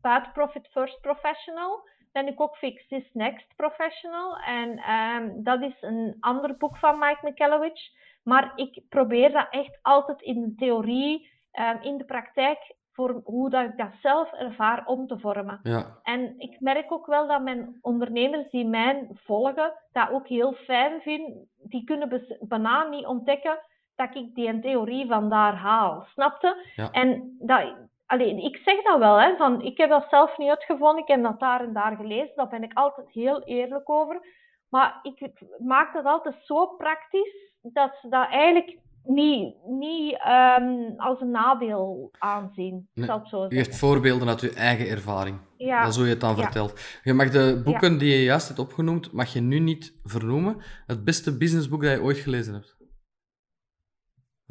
Path 0.00 0.32
Profit 0.32 0.68
First 0.70 1.00
Professional. 1.00 1.88
Ben 2.12 2.26
ik 2.26 2.40
ook 2.40 2.56
Fix 2.56 2.88
This 2.88 3.10
Next 3.12 3.56
Professional. 3.56 4.36
En 4.36 4.78
ehm, 4.78 5.42
dat 5.42 5.62
is 5.62 5.76
een 5.80 6.16
ander 6.20 6.56
boek 6.56 6.76
van 6.76 6.98
Mike 6.98 7.28
McCallowich. 7.28 7.90
Maar 8.22 8.52
ik 8.54 8.82
probeer 8.88 9.32
dat 9.32 9.46
echt 9.50 9.78
altijd 9.82 10.22
in 10.22 10.40
de 10.40 10.54
theorie, 10.54 11.30
ehm, 11.50 11.82
in 11.82 11.98
de 11.98 12.04
praktijk, 12.04 12.74
voor 12.92 13.20
hoe 13.24 13.50
dat 13.50 13.64
ik 13.64 13.76
dat 13.76 13.92
zelf 14.02 14.32
ervaar 14.32 14.86
om 14.86 15.06
te 15.06 15.18
vormen. 15.18 15.60
Ja. 15.62 15.98
En 16.02 16.38
ik 16.38 16.60
merk 16.60 16.92
ook 16.92 17.06
wel 17.06 17.26
dat 17.26 17.42
mijn 17.42 17.78
ondernemers 17.80 18.50
die 18.50 18.66
mij 18.66 19.08
volgen, 19.14 19.72
dat 19.92 20.10
ook 20.10 20.28
heel 20.28 20.52
fijn 20.52 21.00
vinden. 21.00 21.48
Die 21.56 21.84
kunnen 21.84 22.24
bijna 22.40 22.88
niet 22.88 23.06
ontdekken 23.06 23.58
dat 24.06 24.16
ik 24.16 24.34
die 24.34 24.48
een 24.48 24.60
theorie 24.60 25.06
van 25.06 25.28
daar 25.30 25.54
haal. 25.54 26.06
Snapte? 26.12 26.66
Ja. 26.76 26.90
En 26.90 27.36
dat, 27.40 27.62
allee, 28.06 28.42
ik 28.42 28.56
zeg 28.56 28.82
dat 28.82 28.98
wel, 28.98 29.20
hè, 29.20 29.36
van, 29.36 29.62
ik 29.62 29.76
heb 29.76 29.90
dat 29.90 30.06
zelf 30.10 30.38
niet 30.38 30.48
uitgevonden, 30.48 31.02
ik 31.02 31.08
heb 31.08 31.22
dat 31.22 31.40
daar 31.40 31.60
en 31.60 31.72
daar 31.72 31.96
gelezen, 31.96 32.32
daar 32.34 32.48
ben 32.48 32.62
ik 32.62 32.72
altijd 32.74 33.10
heel 33.10 33.42
eerlijk 33.42 33.90
over. 33.90 34.20
Maar 34.68 34.98
ik 35.02 35.30
maak 35.58 35.92
dat 35.92 36.04
altijd 36.04 36.34
zo 36.44 36.66
praktisch, 36.66 37.34
dat 37.62 37.98
ze 38.00 38.08
dat 38.08 38.28
eigenlijk 38.28 38.78
niet, 39.04 39.54
niet 39.66 40.18
ehm, 40.24 40.90
als 40.96 41.20
een 41.20 41.30
nadeel 41.30 42.10
aanzien. 42.18 42.88
Nee, 42.94 43.06
zal 43.06 43.20
zo 43.24 43.42
Je 43.48 43.56
geeft 43.56 43.78
voorbeelden 43.78 44.28
uit 44.28 44.40
je 44.40 44.52
eigen 44.54 44.88
ervaring. 44.88 45.38
Ja. 45.56 45.84
Dat 45.84 45.94
zo 45.94 46.02
je 46.04 46.10
het 46.10 46.20
dan 46.20 46.36
Ja. 46.36 46.42
vertelt. 46.42 46.98
Je 47.02 47.12
mag 47.14 47.30
de 47.30 47.60
boeken 47.64 47.98
die 47.98 48.10
je 48.16 48.22
juist 48.22 48.46
hebt 48.46 48.60
opgenoemd, 48.60 49.12
mag 49.12 49.32
je 49.32 49.40
nu 49.40 49.58
niet 49.58 50.00
vernoemen. 50.04 50.62
Het 50.86 51.04
beste 51.04 51.36
businessboek 51.36 51.82
dat 51.82 51.92
je 51.92 52.02
ooit 52.02 52.16
gelezen 52.16 52.54
hebt. 52.54 52.76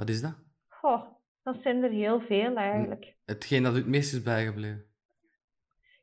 Wat 0.02 0.10
is 0.10 0.22
dat? 0.22 0.34
Goh, 0.68 1.04
dat 1.44 1.56
zijn 1.64 1.84
er 1.84 1.90
heel 1.90 2.20
veel 2.20 2.56
eigenlijk. 2.56 3.16
Hetgeen 3.26 3.64
dat 3.64 3.74
u 3.74 3.78
het 3.78 3.88
meest 3.88 4.14
is 4.14 4.24
bijgebleven. 4.24 4.86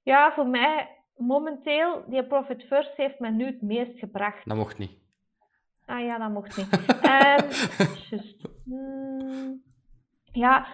Ja, 0.02 0.32
voor 0.34 0.46
mij 0.46 0.88
momenteel, 1.16 2.04
die 2.08 2.26
Profit 2.26 2.62
First 2.62 2.96
heeft 2.96 3.18
me 3.18 3.30
nu 3.30 3.46
het 3.46 3.62
meest 3.62 3.98
gebracht. 3.98 4.48
Dat 4.48 4.56
mocht 4.56 4.78
niet. 4.78 4.90
Ah 5.84 6.04
ja, 6.04 6.18
dat 6.18 6.30
mocht 6.30 6.56
niet. 6.56 6.68
Juist. 8.10 8.48
Hmm, 8.64 9.62
ja, 10.32 10.66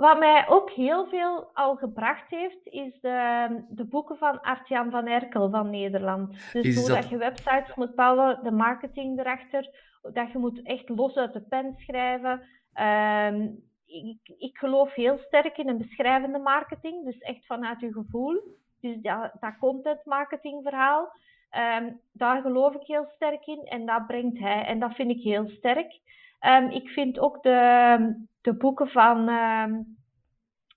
wat 0.00 0.18
mij 0.18 0.48
ook 0.48 0.70
heel 0.70 1.06
veel 1.06 1.50
al 1.52 1.76
gebracht 1.76 2.28
heeft, 2.30 2.58
is 2.66 3.00
de, 3.00 3.48
de 3.68 3.84
boeken 3.84 4.16
van 4.16 4.40
Artjan 4.40 4.90
van 4.90 5.06
Erkel 5.06 5.50
van 5.50 5.70
Nederland. 5.70 6.30
Dus 6.52 6.66
Is 6.66 6.76
hoe 6.76 6.88
dat- 6.88 6.96
dat 6.96 7.08
je 7.10 7.16
websites 7.16 7.74
moet 7.74 7.94
bouwen, 7.94 8.40
de 8.42 8.50
marketing 8.50 9.18
erachter, 9.18 9.68
dat 10.12 10.32
je 10.32 10.38
moet 10.38 10.62
echt 10.62 10.88
los 10.88 11.16
uit 11.16 11.32
de 11.32 11.40
pen 11.40 11.74
schrijven. 11.76 12.42
Ehm, 12.72 13.48
ik, 13.86 14.34
ik 14.38 14.56
geloof 14.58 14.94
heel 14.94 15.18
sterk 15.18 15.58
in 15.58 15.68
een 15.68 15.78
beschrijvende 15.78 16.38
marketing, 16.38 17.04
dus 17.04 17.18
echt 17.18 17.46
vanuit 17.46 17.80
je 17.80 17.92
gevoel. 17.92 18.40
Dus 18.80 18.96
dat, 19.00 19.30
dat 19.40 19.58
content 19.58 20.04
marketing 20.04 20.62
verhaal. 20.62 21.12
Ehm, 21.50 21.92
daar 22.12 22.40
geloof 22.42 22.74
ik 22.74 22.86
heel 22.86 23.06
sterk 23.14 23.46
in 23.46 23.64
en 23.64 23.86
dat 23.86 24.06
brengt 24.06 24.38
hij. 24.38 24.64
En 24.64 24.78
dat 24.78 24.94
vind 24.94 25.10
ik 25.10 25.22
heel 25.22 25.48
sterk. 25.48 26.00
Ehm, 26.38 26.68
ik 26.70 26.88
vind 26.88 27.18
ook 27.18 27.42
de, 27.42 28.28
de 28.40 28.54
boeken 28.56 28.88
van. 28.88 29.28
ehm 29.28 29.72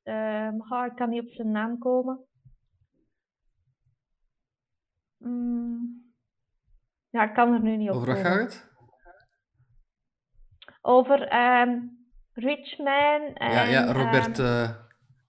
ehm, 0.04 0.54
oh, 0.70 0.86
ik 0.86 0.96
kan 0.96 1.10
niet 1.10 1.22
op 1.22 1.30
zijn 1.32 1.52
naam 1.52 1.78
komen. 1.78 2.20
Mm, 5.18 6.14
ja, 7.10 7.24
ik 7.24 7.34
kan 7.34 7.54
er 7.54 7.62
nu 7.62 7.78
niet 7.78 7.90
op 7.90 7.96
Over 7.96 8.16
gaat 8.16 8.40
het? 8.40 8.72
Over 10.82 11.28
ehm 11.28 11.80
Rich 12.34 12.78
Man. 12.78 13.22
En, 13.34 13.52
ja, 13.52 13.64
ja, 13.64 13.92
Robert 13.92 14.40
ehm, 14.40 14.48
eh 14.48 14.70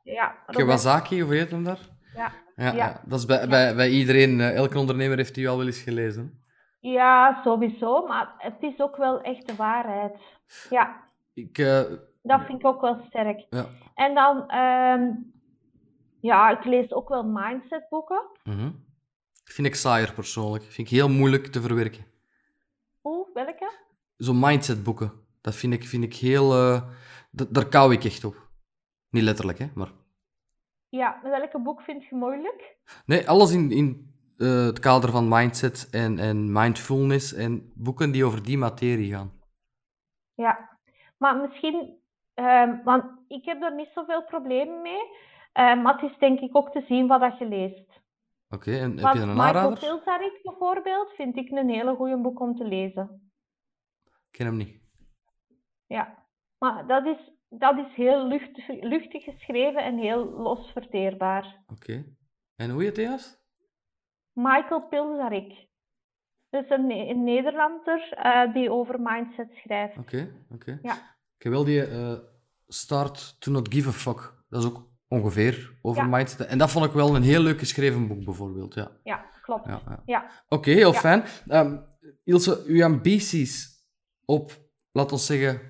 ja, 0.03 0.35
Robert- 0.47 0.57
Kiyosaki, 0.57 1.22
hoe 1.22 1.35
heet 1.35 1.51
hem 1.51 1.64
daar? 1.64 1.78
Ja, 2.14 2.32
Ja, 2.57 2.64
Ja. 2.66 2.72
ja. 2.72 3.01
dat 3.07 3.18
is 3.18 3.26
bij, 3.26 3.49
bij, 3.49 3.74
bij 3.74 3.89
iedereen, 3.91 4.41
eh, 4.41 4.55
elke 4.55 4.78
ondernemer 4.78 5.16
heeft 5.16 5.35
die 5.35 5.49
al 5.49 5.57
wel 5.57 5.66
eens 5.66 5.82
gelezen. 5.82 6.43
ja, 6.80 7.41
sowieso. 7.43 8.07
Maar 8.07 8.35
het 8.39 8.57
is 8.62 8.78
ook 8.78 8.97
wel 8.97 9.20
echt 9.20 9.47
de 9.47 9.57
waarheid. 9.57 10.16
Ja. 10.70 11.03
Ik, 11.35 11.59
eh, 11.59 11.82
Dat 12.27 12.41
vind 12.47 12.59
ik 12.59 12.66
ook 12.66 12.81
wel 12.81 13.05
sterk. 13.09 13.47
ja. 13.51 13.66
En 13.95 14.14
dan, 14.14 14.49
ehm, 14.51 15.12
ja, 16.20 16.59
ik 16.59 16.64
lees 16.64 16.93
ook 16.93 17.09
wel 17.09 17.25
mindsetboeken. 17.25 18.22
Mhm. 18.45 18.70
Vind 19.45 19.66
ik 19.66 19.75
saaier 19.75 20.12
persoonlijk. 20.14 20.64
Vind 20.64 20.89
ik 20.89 20.95
heel 20.95 21.09
moeilijk 21.09 21.47
te 21.47 21.61
verwerken. 21.61 22.05
Oeh, 23.03 23.29
welke? 23.35 23.72
Zo'n 24.16 24.39
mindsetboeken, 24.39 25.12
dat 25.41 25.55
vind 25.55 25.72
ik, 25.72 25.85
vind 25.85 26.05
ik 26.05 26.14
heel... 26.14 26.53
eh, 26.53 26.83
daar 27.31 27.68
kou 27.68 27.93
ik 27.93 28.05
echt 28.05 28.25
op. 28.25 28.49
Niet 29.11 29.22
letterlijk, 29.22 29.59
hè, 29.59 29.66
maar... 29.75 29.91
Ja, 30.89 31.20
welke 31.22 31.61
boek 31.62 31.81
vind 31.81 32.05
je 32.05 32.14
moeilijk? 32.16 32.77
Nee, 33.07 33.29
alles 33.29 33.53
in, 33.53 33.70
in 33.70 34.14
eh, 34.37 34.64
het 34.64 34.79
kader 34.79 35.11
van 35.11 35.29
mindset 35.29 35.89
en, 35.91 36.18
en 36.18 36.53
mindfulness 36.53 37.33
en 37.33 37.72
boeken 37.75 38.11
die 38.12 38.25
over 38.25 38.43
die 38.43 38.59
materie 38.59 39.12
gaan. 39.12 39.33
Ja, 40.35 40.79
maar 41.18 41.37
misschien, 41.37 41.99
ehm, 42.35 42.82
want 42.85 43.05
ik 43.28 43.45
heb 43.45 43.62
er 43.62 43.74
niet 43.74 43.91
zoveel 43.95 44.24
problemen 44.24 44.82
mee. 44.82 45.03
eh, 45.53 45.82
maar 45.82 46.01
het 46.01 46.11
is 46.11 46.18
denk 46.18 46.41
ik 46.41 46.57
ook 46.57 46.72
te 46.72 46.85
zien 46.89 47.07
wat 47.07 47.20
dat 47.20 47.39
je 47.39 47.47
leest. 47.49 48.03
Oké, 48.49 48.70
en 48.78 48.99
heb 48.99 49.14
je 49.14 49.20
een 49.20 49.28
Michael 49.28 49.47
aanrader? 49.47 49.78
Pilsarik 49.78 50.41
bijvoorbeeld 50.43 51.11
vind 51.11 51.37
ik 51.37 51.51
een 51.51 51.68
hele 51.68 51.95
goede 51.95 52.16
boek 52.20 52.41
om 52.41 52.57
te 52.57 52.64
lezen. 52.64 53.32
Ik 54.05 54.12
ken 54.30 54.47
hem 54.47 54.57
niet. 54.57 54.80
Ja, 55.87 56.26
maar 56.59 56.87
dat 56.87 57.07
is, 57.07 57.30
dat 57.49 57.78
is 57.78 57.95
heel 57.95 58.26
luchtig, 58.26 58.66
luchtig 58.68 59.24
geschreven 59.24 59.82
en 59.82 59.99
heel 59.99 60.24
los 60.30 60.70
verteerbaar. 60.72 61.62
Oké. 61.66 62.05
En 62.57 62.70
hoe 62.70 62.82
heet 62.82 62.97
hij 62.97 63.05
juist? 63.05 63.43
Michael 64.32 64.89
Pilsarik. 64.89 65.66
Dus 66.51 66.68
een, 66.70 66.87
Ne- 66.87 67.09
een 67.09 67.24
Nederlander 67.24 68.12
eh, 68.12 68.53
die 68.53 68.70
over 68.72 69.01
mindset 69.01 69.53
schrijft. 69.55 69.99
Oké, 69.99 70.35
oké. 70.51 70.78
Ja. 70.82 71.14
Heb 71.45 71.53
wel 71.53 71.64
die 71.64 71.86
eh, 71.86 72.12
Start 72.68 73.40
to 73.40 73.51
Not 73.51 73.74
Give 73.74 73.88
a 73.88 73.92
Fuck. 73.92 74.45
Dat 74.49 74.62
is 74.62 74.68
ook 74.68 74.82
ongeveer 75.09 75.78
over 75.82 76.03
Ja. 76.03 76.09
mindset. 76.16 76.47
En 76.47 76.59
dat 76.59 76.70
vond 76.70 76.84
ik 76.84 76.92
wel 76.92 77.16
een 77.16 77.22
heel 77.22 77.40
leuk 77.42 77.59
geschreven 77.59 78.09
boek, 78.09 78.24
bijvoorbeeld. 78.24 78.74
Ja. 78.74 78.90
Ja, 79.03 79.24
klopt. 79.42 79.66
Ja, 79.66 80.03
ja. 80.07 80.30
Oké, 80.49 80.70
heel 80.70 80.92
fijn. 80.92 81.24
Ehm, 81.49 81.76
Ilse, 82.24 82.62
uw 82.66 82.84
ambities 82.84 83.84
op, 84.24 84.53
laten 84.92 85.16
we 85.16 85.22
zeggen, 85.22 85.61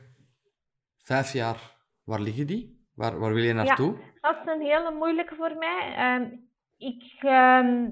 vijf 0.98 1.32
jaar, 1.32 1.76
waar 2.04 2.20
liggen 2.20 2.46
die? 2.46 2.86
Waar, 2.94 3.18
waar 3.18 3.34
wil 3.34 3.42
je 3.42 3.52
naartoe? 3.52 3.96
Dat 4.20 4.36
is 4.36 4.52
een 4.52 4.60
hele 4.60 4.94
moeilijke 4.98 5.34
voor 5.34 5.56
mij. 5.58 5.94
Ehm, 5.96 6.30
ik 6.76 7.02
ehm, 7.18 7.90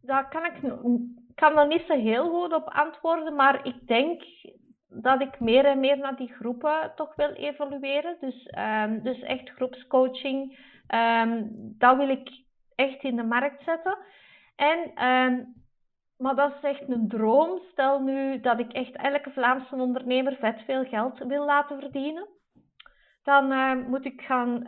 daar 0.00 0.28
kan 0.28 0.44
ik 0.44 0.60
kan 1.34 1.58
er 1.58 1.66
niet 1.66 1.84
zo 1.86 1.94
heel 1.94 2.30
goed 2.30 2.54
op 2.54 2.68
antwoorden, 2.68 3.34
maar 3.34 3.66
ik 3.66 3.86
denk 3.86 4.22
dat 4.94 5.20
ik 5.20 5.40
meer 5.40 5.64
en 5.64 5.80
meer 5.80 5.98
naar 5.98 6.16
die 6.16 6.32
groepen 6.32 6.92
toch 6.94 7.14
wil 7.14 7.32
evolueren. 7.32 8.16
Dus, 8.20 8.46
ehm, 8.46 9.02
dus 9.02 9.20
echt 9.20 9.50
groepscoaching, 9.50 10.58
ehm, 10.86 11.42
dat 11.78 11.96
wil 11.96 12.08
ik 12.08 12.30
echt 12.74 13.02
in 13.02 13.16
de 13.16 13.24
markt 13.24 13.62
zetten. 13.64 13.98
En, 14.56 14.90
ehm, 14.94 15.44
maar 16.16 16.34
dat 16.34 16.52
is 16.56 16.62
echt 16.62 16.88
een 16.88 17.08
droom. 17.08 17.60
Stel 17.70 18.00
nu 18.00 18.40
dat 18.40 18.58
ik 18.58 18.72
echt 18.72 18.96
elke 18.96 19.30
Vlaamse 19.30 19.74
ondernemer 19.74 20.36
vet 20.40 20.62
veel 20.66 20.84
geld 20.84 21.18
wil 21.18 21.44
laten 21.44 21.80
verdienen. 21.80 22.28
dan 23.22 23.88
moet 23.88 24.04
ik 24.04 24.20
gaan 24.20 24.64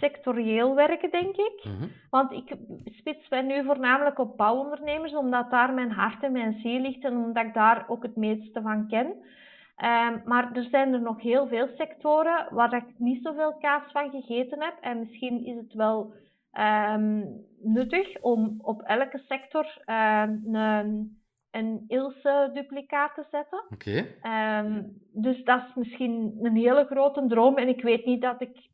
sectorieel 0.00 0.74
werken, 0.74 1.10
denk 1.10 1.36
ik. 1.36 1.64
Mhm. 1.64 1.88
Want 2.10 2.32
ik 2.32 2.56
spits 2.84 3.28
mij 3.28 3.42
nu 3.42 3.64
voornamelijk 3.64 4.18
op 4.18 4.36
bouwondernemers, 4.36 5.14
omdat 5.14 5.50
daar 5.50 5.72
mijn 5.72 5.92
hart 5.92 6.22
en 6.22 6.32
mijn 6.32 6.60
ziel 6.60 6.80
ligt 6.80 7.04
en 7.04 7.16
omdat 7.16 7.44
ik 7.44 7.54
daar 7.54 7.84
ook 7.88 8.02
het 8.02 8.16
meeste 8.16 8.60
van 8.62 8.88
ken. 8.88 9.14
Ehm, 9.82 10.18
maar 10.24 10.52
er 10.52 10.62
zijn 10.62 10.92
er 10.92 11.00
nog 11.00 11.20
heel 11.20 11.46
veel 11.46 11.68
sectoren 11.76 12.54
waar 12.54 12.74
ik 12.74 12.98
niet 12.98 13.22
zoveel 13.22 13.56
kaas 13.56 13.92
van 13.92 14.10
gegeten 14.10 14.62
heb. 14.62 14.78
En 14.80 14.98
misschien 14.98 15.44
is 15.44 15.56
het 15.56 15.72
wel 15.72 16.14
ehm, 16.52 17.24
nuttig 17.62 18.20
om 18.20 18.58
op 18.60 18.82
elke 18.82 19.18
sector 19.18 19.82
ehm, 19.84 20.54
een, 20.54 21.22
een 21.50 21.84
Ilse-duplicaat 21.88 23.14
te 23.14 23.24
zetten. 23.30 23.64
Oké. 23.70 24.06
Dus 25.12 25.44
dat 25.44 25.64
is 25.68 25.74
misschien 25.74 26.38
een 26.42 26.56
hele 26.56 26.84
grote 26.84 27.26
droom. 27.26 27.56
En 27.56 27.68
ik 27.68 27.82
weet 27.82 28.04
niet 28.04 28.22
dat 28.22 28.40
ik 28.40 28.68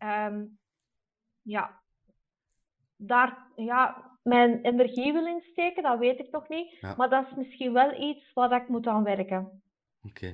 ja, 1.42 1.80
daar 2.96 3.46
ja, 3.56 4.04
mijn 4.22 4.60
energie 4.62 5.12
wil 5.12 5.26
insteken, 5.26 5.82
dat 5.82 5.98
weet 5.98 6.18
ik 6.18 6.30
nog 6.30 6.48
niet. 6.48 6.78
Ja. 6.80 6.94
Maar 6.96 7.08
dat 7.08 7.26
is 7.30 7.36
misschien 7.36 7.72
wel 7.72 8.00
iets 8.00 8.32
waar 8.32 8.62
ik 8.62 8.68
moet 8.68 8.86
aan 8.86 9.04
werken. 9.04 9.62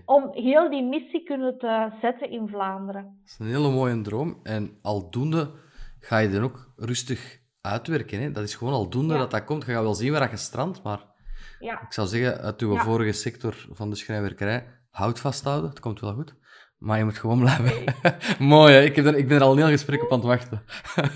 Om 0.05 0.31
heel 0.33 0.71
die 0.71 0.83
missie 0.83 1.23
kunnen 1.25 1.59
te 1.59 1.91
zetten 2.01 2.31
in 2.31 2.49
Vlaanderen. 2.49 3.03
Dat 3.03 3.31
is 3.31 3.37
een 3.39 3.47
hele 3.47 3.71
mooie 3.71 4.01
droom. 4.01 4.41
En 4.43 4.79
aldoende 4.83 5.51
ga 6.01 6.19
je 6.19 6.31
dan 6.31 6.43
ook 6.43 6.73
rustig 6.77 7.39
uitwerken. 7.61 8.21
Hè? 8.21 8.31
Dat 8.31 8.43
is 8.45 8.55
gewoon 8.55 8.73
aldoende 8.75 9.12
Ja. 9.15 9.19
dat 9.21 9.31
dat 9.31 9.45
komt. 9.45 9.67
Je 9.67 9.73
gaat 9.73 9.83
wel 9.83 9.95
zien 9.95 10.12
waar 10.12 10.31
je 10.31 10.37
strandt, 10.37 10.83
maar 10.83 11.12
Ja, 11.59 11.81
ik 11.83 11.93
zou 11.93 12.07
zeggen, 12.09 12.41
uit 12.41 12.61
uw 12.61 12.73
Ja. 12.75 12.83
vorige 12.83 13.12
sector 13.12 13.67
van 13.71 13.91
de 13.91 13.97
schrijnwerkerij, 13.97 14.67
houd 14.91 15.21
vasthouden. 15.21 15.71
Het 15.71 15.81
komt 15.81 16.01
wel 16.01 16.15
goed. 16.15 16.35
Maar 16.79 16.99
je 16.99 17.05
moet 17.05 17.19
gewoon 17.19 17.39
blijven. 17.39 17.95
Mooi, 18.47 18.73
hè? 18.73 18.81
Ik, 18.83 18.97
heb 18.97 19.05
er, 19.05 19.17
ik 19.17 19.29
ben 19.29 19.37
er 19.37 19.43
al 19.43 19.53
een 19.53 19.59
heel 19.59 19.67
gesprek 19.67 20.03
op 20.03 20.12
aan 20.12 20.19
het 20.19 20.27
wachten. 20.27 20.62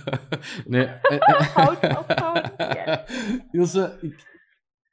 nee. 0.66 0.86
Hout 1.54 1.78
vasthouden, 1.80 2.52
yes. 2.56 3.40
Ilse, 3.50 3.98
ik 4.00 4.37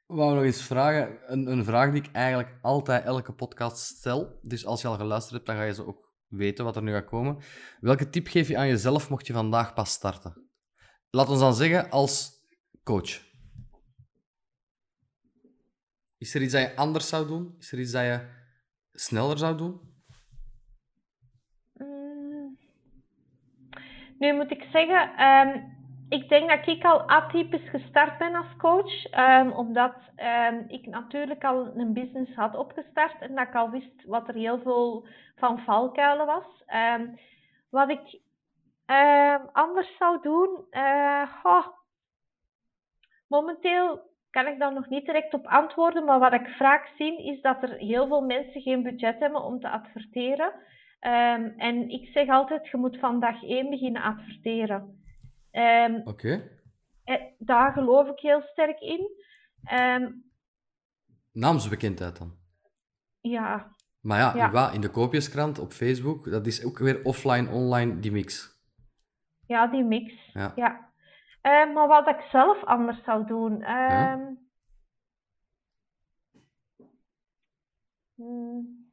wou 0.06 0.34
nog 0.34 0.44
eens 0.44 0.62
vragen. 0.62 1.32
Een, 1.32 1.46
een 1.46 1.64
vraag 1.64 1.90
die 1.90 2.02
ik 2.02 2.12
eigenlijk 2.12 2.58
altijd 2.62 3.04
elke 3.04 3.32
podcast 3.32 3.76
stel. 3.76 4.38
Dus 4.42 4.66
als 4.66 4.82
je 4.82 4.88
al 4.88 4.96
geluisterd 4.96 5.34
hebt, 5.34 5.46
dan 5.46 5.56
ga 5.56 5.62
je 5.62 5.74
ze 5.74 5.86
ook 5.86 6.14
weten 6.28 6.64
wat 6.64 6.76
er 6.76 6.82
nu 6.82 6.92
gaat 6.92 7.04
komen. 7.04 7.38
Welke 7.80 8.08
tip 8.08 8.26
geef 8.26 8.48
je 8.48 8.58
aan 8.58 8.66
jezelf 8.66 9.10
mocht 9.10 9.26
je 9.26 9.32
vandaag 9.32 9.74
pas 9.74 9.90
starten? 9.90 10.48
Laat 11.10 11.28
ons 11.28 11.40
dan 11.40 11.54
zeggen 11.54 11.90
als 11.90 12.32
coach. 12.82 13.24
Is 16.18 16.34
er 16.34 16.42
iets 16.42 16.52
dat 16.52 16.62
je 16.62 16.76
anders 16.76 17.08
zou 17.08 17.26
doen? 17.26 17.54
Is 17.58 17.72
er 17.72 17.80
iets 17.80 17.92
dat 17.92 18.02
je 18.02 18.28
sneller 18.92 19.38
zou 19.38 19.56
doen? 19.56 19.80
Mm. 21.74 22.58
Nu 24.18 24.34
moet 24.34 24.50
ik 24.50 24.62
zeggen, 24.72 25.16
ehm, 25.16 25.75
ik 26.08 26.28
denk 26.28 26.50
dat 26.50 26.66
ik 26.66 26.84
al 26.84 27.00
atypisch 27.00 27.68
gestart 27.68 28.18
ben 28.18 28.34
als 28.34 28.56
coach, 28.58 29.04
ehm, 29.04 29.50
omdat 29.50 29.94
ehm, 30.16 30.62
ik 30.68 30.86
natuurlijk 30.86 31.44
al 31.44 31.66
een 31.76 31.92
business 31.92 32.34
had 32.34 32.56
opgestart 32.56 33.20
en 33.20 33.34
dat 33.34 33.46
ik 33.46 33.54
al 33.54 33.70
wist 33.70 34.04
wat 34.04 34.28
er 34.28 34.34
heel 34.34 34.58
veel 34.58 35.06
van 35.36 35.58
valkuilen 35.58 36.26
was. 36.26 36.62
Ehm, 36.66 37.06
wat 37.70 37.90
ik 37.90 38.20
anders 39.52 39.96
zou 39.98 40.22
doen, 40.22 40.66
eh, 40.70 41.66
momenteel 43.28 44.00
kan 44.30 44.46
ik 44.46 44.58
daar 44.58 44.72
nog 44.72 44.88
niet 44.88 45.06
direct 45.06 45.34
op 45.34 45.46
antwoorden, 45.46 46.04
maar 46.04 46.18
wat 46.18 46.32
ik 46.32 46.48
vaak 46.48 46.90
zie 46.96 47.24
is 47.24 47.40
dat 47.40 47.62
er 47.62 47.76
heel 47.76 48.06
veel 48.06 48.20
mensen 48.20 48.60
geen 48.60 48.82
budget 48.82 49.18
hebben 49.18 49.42
om 49.42 49.60
te 49.60 49.68
adverteren. 49.68 50.52
En 51.56 51.88
ik 51.88 52.08
zeg 52.12 52.28
altijd, 52.28 52.68
je 52.68 52.76
moet 52.76 52.98
van 52.98 53.20
dag 53.20 53.42
één 53.42 53.70
beginnen 53.70 54.02
adverteren. 54.02 55.05
Ehm, 55.56 56.00
Oké. 56.04 56.50
eh, 57.04 57.22
daar 57.38 57.72
geloof 57.72 58.08
ik 58.08 58.18
heel 58.18 58.40
sterk 58.42 58.80
in. 58.80 59.10
Ehm, 59.64 60.12
Naamsbekendheid 61.32 62.18
dan. 62.18 62.36
ja, 63.20 63.74
Maar 64.00 64.18
ja, 64.18 64.34
Ja. 64.34 64.70
in 64.70 64.80
de 64.80 64.90
koopjeskrant, 64.90 65.58
op 65.58 65.72
Facebook, 65.72 66.30
dat 66.30 66.46
is 66.46 66.64
ook 66.64 66.78
weer 66.78 67.04
offline, 67.04 67.50
online, 67.50 67.98
die 67.98 68.12
mix. 68.12 68.54
ja, 69.46 69.66
die 69.66 69.84
mix. 69.84 70.30
Ja. 70.32 70.52
Ja. 70.56 70.92
Ehm, 71.40 71.72
maar 71.72 71.88
wat 71.88 72.08
ik 72.08 72.20
zelf 72.30 72.64
anders 72.64 73.04
zou 73.04 73.26
doen. 73.26 73.62
hmm. 78.14 78.85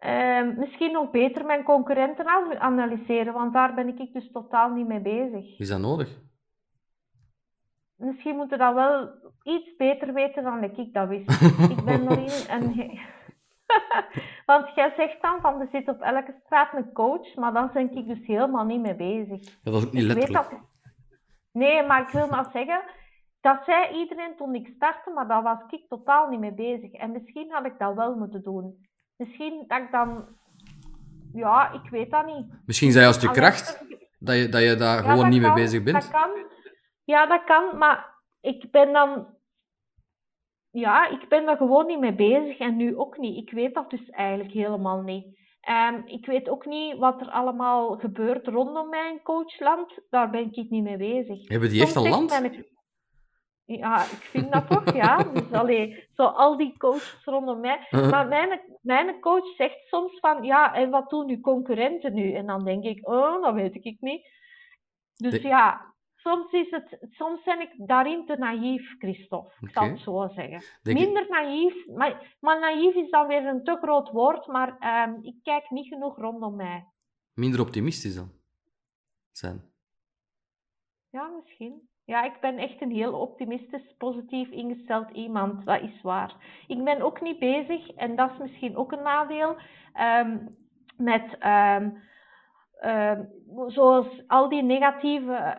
Ehm, 0.00 0.58
misschien 0.58 0.92
nog 0.92 1.10
beter 1.10 1.44
mijn 1.44 1.62
concurrenten 1.62 2.26
an- 2.26 2.58
analyseren, 2.58 3.32
want 3.32 3.52
daar 3.52 3.74
ben 3.74 3.98
ik 3.98 4.12
dus 4.12 4.30
totaal 4.32 4.70
niet 4.70 4.86
mee 4.86 5.00
bezig. 5.00 5.58
Is 5.58 5.68
dat 5.68 5.80
nodig? 5.80 6.18
Misschien 7.96 8.36
moeten 8.36 8.58
dat 8.58 8.74
wel 8.74 9.10
iets 9.42 9.76
beter 9.76 10.12
weten 10.12 10.42
dan 10.42 10.62
ik 10.62 10.92
dat 10.92 11.08
wist. 11.08 11.40
ik 11.76 11.84
ben 11.84 12.10
erin 12.10 12.48
en... 12.48 12.74
Want 14.46 14.74
jij 14.74 14.92
zegt 14.96 15.22
dan 15.22 15.40
van 15.40 15.60
er 15.60 15.68
zit 15.72 15.88
op 15.88 16.00
elke 16.00 16.34
straat 16.44 16.74
een 16.74 16.92
coach, 16.92 17.34
maar 17.34 17.52
dan 17.52 17.70
ben 17.72 17.96
ik 17.96 18.06
dus 18.06 18.26
helemaal 18.26 18.64
niet 18.64 18.80
mee 18.80 18.96
bezig. 18.96 19.62
Dat 19.62 19.74
is 19.74 19.86
ook 19.86 19.92
niet 19.92 20.02
letterlijk. 20.02 20.50
dat... 20.50 20.60
Nee, 21.52 21.86
maar 21.86 22.00
ik 22.00 22.08
wil 22.08 22.28
maar 22.28 22.50
zeggen, 22.52 22.82
dat 23.40 23.64
zei 23.64 23.98
iedereen 23.98 24.36
toen 24.36 24.54
ik 24.54 24.72
startte, 24.76 25.10
maar 25.10 25.28
daar 25.28 25.42
was 25.42 25.58
ik 25.70 25.88
totaal 25.88 26.28
niet 26.28 26.40
mee 26.40 26.54
bezig. 26.54 26.92
En 26.92 27.12
misschien 27.12 27.52
had 27.52 27.66
ik 27.66 27.78
dat 27.78 27.94
wel 27.94 28.14
moeten 28.14 28.42
doen. 28.42 28.88
Misschien 29.20 29.64
dat 29.66 29.80
ik 29.80 29.90
dan... 29.90 30.28
Ja, 31.32 31.72
ik 31.72 31.90
weet 31.90 32.10
dat 32.10 32.26
niet. 32.26 32.46
Misschien 32.66 32.88
is 32.88 32.94
dat 32.94 33.02
juist 33.02 33.22
je 33.22 33.30
kracht, 33.30 33.84
dat 34.18 34.36
je, 34.36 34.48
dat 34.48 34.62
je 34.62 34.74
daar 34.74 35.04
Ja, 35.04 35.10
gewoon 35.10 35.28
niet 35.28 35.40
mee 35.40 35.52
bezig 35.52 35.82
bent. 35.82 36.00
Dat 36.02 36.10
kan. 36.10 36.30
Ja, 37.04 37.26
dat 37.26 37.44
kan, 37.44 37.78
maar 37.78 38.14
ik 38.40 38.70
ben 38.70 38.92
dan... 38.92 39.26
Ja, 40.70 41.08
ik 41.08 41.28
ben 41.28 41.46
daar 41.46 41.56
gewoon 41.56 41.86
niet 41.86 42.00
mee 42.00 42.14
bezig 42.14 42.58
en 42.58 42.76
nu 42.76 42.96
ook 42.96 43.18
niet. 43.18 43.36
Ik 43.36 43.50
weet 43.50 43.74
dat 43.74 43.90
dus 43.90 44.10
eigenlijk 44.10 44.52
helemaal 44.52 45.02
niet. 45.02 45.38
Ehm, 45.60 46.02
ik 46.04 46.26
weet 46.26 46.48
ook 46.48 46.66
niet 46.66 46.98
wat 46.98 47.20
er 47.20 47.30
allemaal 47.30 47.98
gebeurt 47.98 48.46
rondom 48.46 48.88
mijn 48.88 49.22
coachland. 49.22 49.92
Daar 50.10 50.30
ben 50.30 50.52
ik 50.52 50.70
niet 50.70 50.82
mee 50.82 50.96
bezig. 50.96 51.48
Hebben 51.48 51.68
die 51.68 51.82
echt 51.82 51.92
Soms 51.92 52.06
een 52.06 52.12
land? 52.12 52.40
Ja, 53.76 54.02
ik 54.02 54.08
vind 54.32 54.52
dat 54.52 54.68
toch, 54.68 54.94
ja. 54.94 55.16
Dus 55.22 55.52
allee, 55.52 56.08
zo 56.12 56.22
al 56.24 56.56
die 56.56 56.76
coaches 56.78 57.24
rondom 57.24 57.60
mij. 57.60 57.86
Uh-huh. 57.90 58.10
Maar 58.10 58.28
mijn, 58.28 58.60
mijn 58.82 59.20
coach 59.20 59.46
zegt 59.56 59.86
soms 59.88 60.18
van, 60.18 60.42
ja, 60.42 60.74
en 60.74 60.90
wat 60.90 61.10
doen 61.10 61.28
uw 61.30 61.40
concurrenten 61.40 62.14
nu? 62.14 62.32
En 62.32 62.46
dan 62.46 62.64
denk 62.64 62.84
ik, 62.84 63.08
oh, 63.08 63.42
dat 63.42 63.54
weet 63.54 63.84
ik 63.84 64.00
niet. 64.00 64.28
Dus 65.16 65.32
De- 65.42 65.48
ja, 65.48 65.94
soms, 66.16 66.52
is 66.52 66.70
het, 66.70 66.98
soms 67.10 67.42
ben 67.44 67.60
ik 67.60 67.72
daarin 67.76 68.26
te 68.26 68.36
naïef, 68.36 68.94
Christophe. 68.98 69.52
Ik 69.60 69.70
zal 69.70 69.84
het 69.84 70.00
zo 70.00 70.28
zeggen. 70.34 70.62
Denk 70.82 70.98
Minder 70.98 71.26
naïef, 71.28 71.86
maar, 71.86 72.36
maar 72.40 72.60
naïef 72.60 72.94
is 72.94 73.10
dan 73.10 73.26
weer 73.26 73.46
een 73.46 73.64
te 73.64 73.76
groot 73.82 74.10
woord, 74.10 74.46
maar 74.46 74.76
ehm, 74.78 75.12
ik 75.22 75.34
kijk 75.42 75.70
niet 75.70 75.88
genoeg 75.88 76.16
rondom 76.16 76.56
mij. 76.56 76.86
minder 77.34 77.60
optimistisch 77.60 78.14
dan 78.14 78.30
zijn. 79.32 79.62
Ja, 81.10 81.26
misschien. 81.26 81.88
Ja, 82.10 82.22
ik 82.24 82.40
ben 82.40 82.58
echt 82.58 82.80
een 82.80 82.90
heel 82.90 83.12
optimistisch, 83.12 83.94
positief 83.98 84.48
ingesteld 84.48 85.10
iemand. 85.10 85.64
Dat 85.64 85.82
is 85.82 86.02
waar. 86.02 86.34
Ik 86.66 86.84
ben 86.84 87.00
ook 87.00 87.20
niet 87.20 87.38
bezig, 87.38 87.90
en 87.90 88.16
dat 88.16 88.30
is 88.30 88.38
misschien 88.38 88.76
ook 88.76 88.92
een 88.92 89.02
nadeel, 89.02 89.56
ehm, 89.92 90.38
met 90.96 91.36
ehm, 91.38 91.90
ehm, 92.80 93.24
zoals 93.66 94.06
al 94.26 94.48
die 94.48 94.62
negatieve 94.62 95.56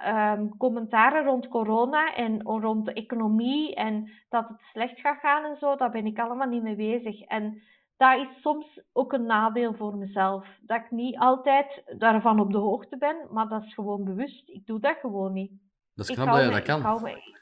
commentaren 0.57 1.23
rond 1.23 1.47
corona 1.47 2.15
en 2.15 2.41
rond 2.41 2.85
de 2.85 2.93
economie 2.93 3.75
en 3.75 4.09
dat 4.29 4.47
het 4.47 4.61
slecht 4.71 4.99
gaat 4.99 5.19
gaan 5.19 5.43
en 5.43 5.57
zo, 5.57 5.75
daar 5.75 5.91
ben 5.91 6.05
ik 6.05 6.19
allemaal 6.19 6.47
niet 6.47 6.63
mee 6.63 6.75
bezig. 6.75 7.21
En 7.21 7.61
dat 7.97 8.19
is 8.19 8.41
soms 8.41 8.81
ook 8.93 9.13
een 9.13 9.25
nadeel 9.25 9.73
voor 9.73 9.95
mezelf. 9.97 10.47
Dat 10.61 10.77
ik 10.77 10.91
niet 10.91 11.17
altijd 11.17 11.83
daarvan 11.97 12.39
op 12.39 12.51
de 12.51 12.57
hoogte 12.57 12.97
ben, 12.97 13.17
maar 13.29 13.47
dat 13.47 13.63
is 13.63 13.73
gewoon 13.73 14.03
bewust. 14.03 14.49
Ik 14.49 14.65
doe 14.65 14.79
dat 14.79 14.97
gewoon 14.99 15.33
niet. 15.33 15.70
Dat 15.95 16.05
is 16.05 16.09
Ik 16.09 16.15
knap 16.15 16.33
dat 16.33 16.43
je 16.43 16.49
dat 16.49 16.61
kan. 16.61 16.79
Ik 16.79 16.85
hou 16.85 17.01
me... 17.01 17.39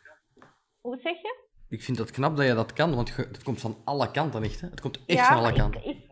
Hoe 0.81 0.97
zeg 1.01 1.21
je? 1.21 1.47
Ik 1.69 1.81
vind 1.81 1.97
het 1.97 2.11
knap 2.11 2.37
dat 2.37 2.45
je 2.45 2.53
dat 2.53 2.73
kan, 2.73 2.95
want 2.95 3.15
het 3.15 3.43
komt 3.43 3.61
van 3.61 3.77
alle 3.85 4.11
kanten 4.11 4.43
echt. 4.43 4.61
Hè? 4.61 4.67
Het 4.67 4.81
komt 4.81 5.05
echt 5.05 5.19
ja, 5.19 5.25
van 5.25 5.37
alle 5.37 5.53
kanten. 5.53 5.85
Ik, 5.85 5.95
ik, 5.95 6.09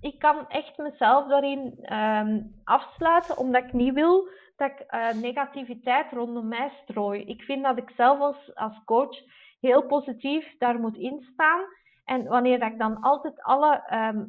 ik 0.00 0.18
kan 0.18 0.48
echt 0.48 0.78
mezelf 0.78 1.28
daarin 1.28 1.78
ehm, 1.82 2.40
afsluiten, 2.64 3.36
omdat 3.36 3.64
ik 3.64 3.72
niet 3.72 3.94
wil 3.94 4.28
dat 4.56 4.70
ik 4.70 4.78
eh, 4.78 5.12
negativiteit 5.14 6.12
rondom 6.12 6.48
mij 6.48 6.72
strooi. 6.82 7.24
Ik 7.24 7.42
vind 7.42 7.62
dat 7.62 7.78
ik 7.78 7.90
zelf 7.96 8.20
als, 8.20 8.54
als 8.54 8.84
coach 8.84 9.16
heel 9.60 9.86
positief 9.86 10.58
daar 10.58 10.80
moet 10.80 10.96
instaan. 10.96 11.60
En 12.04 12.24
wanneer 12.24 12.58
dat 12.58 12.72
ik 12.72 12.78
dan 12.78 13.00
altijd 13.00 13.42
alle 13.42 13.82
ehm, 13.86 14.24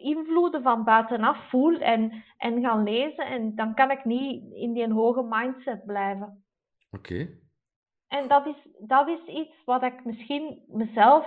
invloeden 0.00 0.62
van 0.62 0.84
buitenaf 0.84 1.48
voel 1.48 1.78
en, 1.78 2.24
en 2.38 2.60
gaan 2.60 2.82
lezen, 2.82 3.26
en 3.26 3.54
dan 3.54 3.74
kan 3.74 3.90
ik 3.90 4.04
niet 4.04 4.54
in 4.54 4.72
die 4.72 4.92
hoge 4.92 5.26
mindset 5.28 5.84
blijven. 5.84 6.44
Oké. 6.90 7.28
En 8.08 8.28
dat 8.28 8.46
is, 8.46 8.68
dat 8.78 9.08
is 9.08 9.24
iets 9.24 9.64
wat 9.64 9.82
ik 9.82 10.04
misschien 10.04 10.62
mezelf 10.68 11.26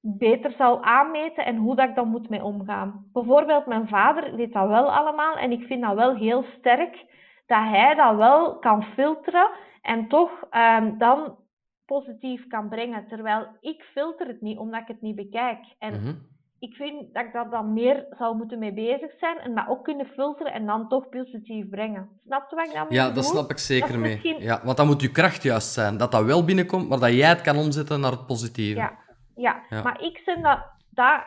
beter 0.00 0.52
zal 0.52 0.82
aanmeten 0.82 1.44
en 1.44 1.56
hoe 1.56 1.76
dat 1.76 1.88
ik 1.88 1.94
dan 1.94 2.08
moet 2.08 2.28
mee 2.28 2.44
omgaan. 2.44 3.08
Bijvoorbeeld 3.12 3.66
mijn 3.66 3.88
vader 3.88 4.36
weet 4.36 4.52
dat 4.52 4.68
wel 4.68 4.92
allemaal 4.92 5.36
en 5.36 5.52
ik 5.52 5.66
vind 5.66 5.82
dat 5.82 5.94
wel 5.94 6.16
heel 6.16 6.44
sterk 6.58 7.04
dat 7.46 7.62
hij 7.62 7.94
dat 7.94 8.16
wel 8.16 8.58
kan 8.58 8.82
filteren 8.82 9.50
en 9.82 10.08
toch 10.08 10.30
um, 10.50 10.98
dan 10.98 11.38
positief 11.84 12.46
kan 12.46 12.68
brengen. 12.68 13.08
Terwijl 13.08 13.56
ik 13.60 13.82
filter 13.82 14.26
het 14.26 14.40
niet, 14.40 14.58
omdat 14.58 14.80
ik 14.80 14.88
het 14.88 15.00
niet 15.00 15.16
bekijk. 15.16 15.74
En 15.78 16.00
mhm. 16.00 16.14
Ik 16.58 16.74
vind 16.74 17.14
dat 17.14 17.24
ik 17.24 17.32
dat 17.32 17.50
dan 17.50 17.72
meer 17.72 18.06
zou 18.18 18.36
moeten 18.36 18.58
mee 18.58 18.72
bezig 18.72 19.10
zijn 19.18 19.38
en 19.38 19.54
dat 19.54 19.68
ook 19.68 19.84
kunnen 19.84 20.06
filteren 20.06 20.52
en 20.52 20.66
dan 20.66 20.88
toch 20.88 21.08
positief 21.08 21.68
brengen. 21.68 22.08
Snap 22.26 22.50
je 22.50 22.56
wat 22.56 22.66
ik 22.66 22.72
dan 22.72 22.86
Ja, 22.88 23.10
dat 23.10 23.24
snap 23.24 23.50
ik 23.50 23.58
zeker 23.58 23.98
mee. 23.98 24.36
Ja, 24.38 24.60
want 24.64 24.76
dan 24.76 24.86
moet 24.86 25.00
je 25.00 25.10
kracht 25.10 25.42
juist 25.42 25.72
zijn. 25.72 25.96
Dat 25.96 26.12
dat 26.12 26.24
wel 26.24 26.44
binnenkomt, 26.44 26.88
maar 26.88 27.00
dat 27.00 27.12
jij 27.12 27.28
het 27.28 27.40
kan 27.40 27.56
omzetten 27.56 28.00
naar 28.00 28.10
het 28.10 28.26
positieve. 28.26 28.80
Ja, 28.80 28.98
ja. 29.34 29.62
ja. 29.68 29.82
maar 29.82 30.02
ik 30.02 30.18
vind 30.24 30.42
dat... 30.42 30.74
Dat 30.90 31.24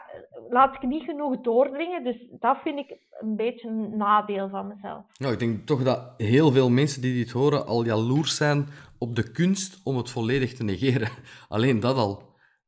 laat 0.49 0.75
ik 0.75 0.81
niet 0.81 1.03
genoeg 1.03 1.41
doordringen, 1.41 2.03
dus 2.03 2.27
dat 2.39 2.57
vind 2.63 2.79
ik 2.79 2.97
een 3.19 3.35
beetje 3.35 3.67
een 3.67 3.97
nadeel 3.97 4.49
van 4.49 4.67
mezelf. 4.67 5.03
Nou, 5.17 5.33
ik 5.33 5.39
denk 5.39 5.65
toch 5.67 5.83
dat 5.83 6.13
heel 6.17 6.51
veel 6.51 6.69
mensen 6.69 7.01
die 7.01 7.13
dit 7.13 7.31
horen 7.31 7.65
al 7.65 7.85
jaloers 7.85 8.35
zijn 8.35 8.67
op 8.97 9.15
de 9.15 9.31
kunst 9.31 9.81
om 9.83 9.97
het 9.97 10.09
volledig 10.09 10.53
te 10.53 10.63
negeren. 10.63 11.09
Alleen 11.49 11.79
dat 11.79 11.95
al. 11.95 12.23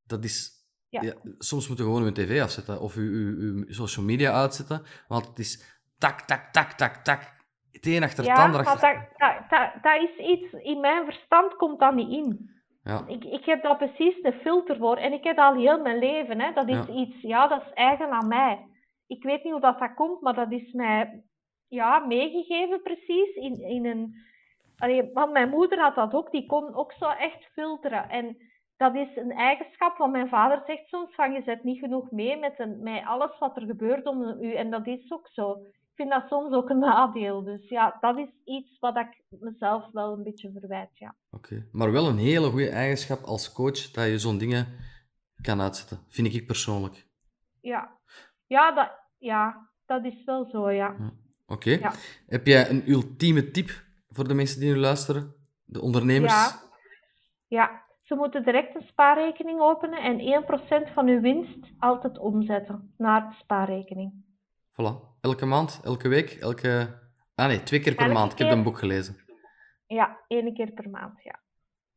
Dat 0.05 0.24
is... 0.24 0.61
Ja. 0.92 1.14
soms 1.38 1.68
moeten 1.68 1.86
we 1.86 1.92
gewoon 1.92 2.08
uw 2.08 2.14
tv 2.14 2.42
afzetten 2.42 2.82
of 2.82 2.96
uw, 2.96 3.12
uw, 3.12 3.38
uw, 3.38 3.66
social 3.68 4.06
media 4.06 4.32
uitzetten, 4.32 4.82
want 5.08 5.28
het 5.28 5.39
is 5.39 5.82
tak, 5.98 6.22
tak, 6.22 6.52
tak, 6.52 6.72
tak, 6.72 6.96
tak. 6.96 7.39
Het 7.72 7.86
een 7.86 8.04
achter 8.04 8.24
het 8.24 8.38
ander. 8.38 8.64
Ja, 8.64 8.76
dat, 8.76 8.82
dat, 9.18 9.50
dat, 9.50 9.72
dat 9.82 10.02
is 10.02 10.26
iets... 10.26 10.54
In 10.54 10.80
mijn 10.80 11.06
verstand 11.06 11.56
komt 11.56 11.80
dat 11.80 11.94
niet 11.94 12.10
in. 12.10 12.50
Ja. 12.84 13.04
Ik, 13.08 13.24
ik 13.24 13.46
heb 13.46 13.64
daar 13.64 13.78
precies 13.78 14.22
de 14.22 14.34
filter 14.42 14.78
voor. 14.78 14.98
En 14.98 15.14
ik 15.14 15.24
heb 15.24 15.36
dat 15.36 15.54
al 15.54 15.60
heel 15.60 15.82
mijn 15.82 16.00
leven. 16.00 16.39
Hè. 16.39 16.54
Dat 16.54 16.68
is 16.70 16.88
iets... 16.88 17.22
Ja, 17.22 17.48
dat 17.48 17.62
is 17.62 17.74
eigen 17.74 18.12
aan 18.12 18.28
mij. 18.28 18.66
Ik 19.08 19.24
weet 19.24 19.44
niet 19.44 19.52
hoe 19.52 19.62
dat, 19.62 19.80
dat 19.80 19.94
komt, 19.94 20.22
maar 20.22 20.34
dat 20.34 20.52
is 20.52 20.72
mij 20.72 21.24
ja, 21.68 22.00
meegegeven 22.00 22.82
precies 22.82 23.36
in, 23.36 23.62
in 23.62 23.86
een 23.86 24.30
Allee, 24.82 25.10
want 25.14 25.32
mijn 25.32 25.50
moeder 25.50 25.80
had 25.80 25.96
dat 25.96 26.14
ook, 26.14 26.32
die 26.32 26.46
kon 26.46 26.76
ook 26.76 26.94
zo 27.00 27.10
echt 27.10 27.50
filteren. 27.54 28.10
En 28.10 28.38
dat 28.82 28.96
is 28.96 29.16
een 29.16 29.32
eigenschap, 29.32 29.98
want 29.98 30.12
mijn 30.12 30.30
vader 30.30 30.64
zegt 30.66 30.88
soms 30.88 31.16
van 31.16 31.32
je 31.32 31.42
zet 31.42 31.64
niet 31.64 31.80
genoeg 31.80 32.12
mee 32.12 32.40
met, 32.40 32.60
een, 32.60 32.84
met 32.84 33.06
alles 33.06 33.38
wat 33.40 33.56
er 33.56 33.66
gebeurt 33.66 34.06
om 34.06 34.22
u. 34.42 34.54
En 34.54 34.70
dat 34.70 34.88
is 34.88 35.12
ook 35.12 35.28
zo. 35.32 35.52
Ik 35.52 35.96
vind 35.96 36.10
dat 36.10 36.28
soms 36.28 36.54
ook 36.54 36.70
een 36.70 36.80
nadeel. 36.80 37.44
Dus 37.44 37.70
ja, 37.70 37.98
dat 38.00 38.18
is 38.18 38.30
iets 38.46 38.80
wat 38.80 38.98
ik 38.98 39.24
mezelf 39.40 39.92
wel 39.92 40.14
een 40.14 40.24
beetje 40.24 40.52
verwijt, 40.60 40.98
ja. 40.98 41.16
Oké, 41.32 41.68
maar 41.72 41.92
wel 41.92 42.08
een 42.08 42.18
hele 42.18 42.50
goede 42.50 42.70
eigenschap 42.70 43.24
als 43.24 43.54
coach, 43.54 43.92
dat 43.92 44.06
je 44.06 44.20
zo'n 44.20 44.38
dingen 44.38 44.68
kan 45.42 45.62
uitzetten. 45.62 46.00
Vind 46.08 46.34
ik 46.34 46.48
persoonlijk. 46.48 47.08
Ja, 47.62 47.98
ja, 48.48 48.72
dat, 48.72 48.92
ja, 49.18 49.70
dat 49.86 50.06
is 50.06 50.24
wel 50.24 50.46
zo, 50.46 50.72
ja. 50.72 50.96
Oké. 51.48 51.72
Ja. 51.72 51.94
Heb 52.28 52.46
jij 52.46 52.70
een 52.70 52.90
ultieme 52.90 53.52
tip 53.52 53.70
voor 54.10 54.28
de 54.28 54.34
mensen 54.34 54.60
die 54.60 54.74
nu 54.74 54.78
luisteren? 54.78 55.34
De 55.66 55.82
ondernemers? 55.82 56.34
Ja, 56.34 56.62
ja. 57.48 57.90
Ze 58.12 58.18
moeten 58.18 58.43
direct 58.43 58.76
een 58.76 58.88
spaarrekening 58.88 59.59
openen 59.59 59.99
en 59.99 60.43
1% 60.89 60.93
van 60.93 61.07
hun 61.07 61.22
winst 61.22 61.72
altijd 61.80 62.18
omzetten 62.18 62.93
naar 62.97 63.30
de 63.30 63.36
spaarrekening. 63.36 64.12
Voilà. 64.72 65.20
Elke 65.22 65.45
maand, 65.45 65.82
elke 65.84 66.07
week, 66.07 66.30
elke... 66.30 66.99
Ah 67.36 67.47
nee, 67.47 67.64
twee 67.64 67.80
keer 67.80 67.95
per 67.95 68.12
maand. 68.12 68.32
Ik 68.32 68.38
heb 68.38 68.51
een 68.51 68.64
boek 68.64 68.78
gelezen. 68.78 69.16
Ja, 69.88 70.20
één 70.28 70.53
keer 70.53 70.72
per 70.72 70.89
maand, 70.89 71.24
ja. 71.24 71.39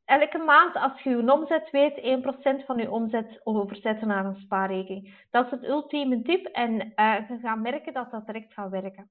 Elke 0.04 0.38
maand, 0.38 0.74
als 0.76 1.02
je 1.02 1.10
je 1.10 1.32
omzet 1.32 1.70
weet, 1.70 2.22
1% 2.62 2.64
van 2.66 2.76
je 2.76 2.90
omzet 2.90 3.40
overzetten 3.44 4.08
naar 4.08 4.24
een 4.24 4.40
spaarrekening. 4.40 5.26
Dat 5.30 5.44
is 5.44 5.50
het 5.50 5.64
ultieme 5.64 6.22
tip 6.22 6.46
en 6.46 6.70
uh, 6.72 7.28
je 7.28 7.38
gaat 7.42 7.60
merken 7.60 7.92
dat 7.92 8.10
dat 8.10 8.26
direct 8.26 8.52
gaat 8.52 8.70
werken. 8.70 9.10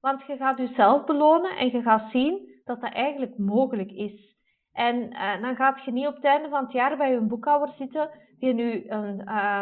Want 0.00 0.26
je 0.26 0.36
gaat 0.36 0.58
jezelf 0.58 1.04
belonen 1.04 1.56
en 1.56 1.70
je 1.70 1.82
gaat 1.82 2.10
zien 2.10 2.60
dat 2.64 2.80
dat 2.80 2.92
eigenlijk 2.92 3.38
mogelijk 3.38 3.90
is. 3.90 4.35
En 4.76 4.96
uh, 5.12 5.40
dan 5.40 5.56
gaat 5.56 5.84
je 5.84 5.92
niet 5.92 6.06
op 6.06 6.14
het 6.14 6.24
einde 6.24 6.48
van 6.48 6.62
het 6.62 6.72
jaar 6.72 6.96
bij 6.96 7.10
je 7.10 7.20
boekhouder 7.20 7.74
zitten 7.78 8.10
die 8.38 8.54
nu 8.54 8.88
een 8.88 9.20
uh, 9.24 9.60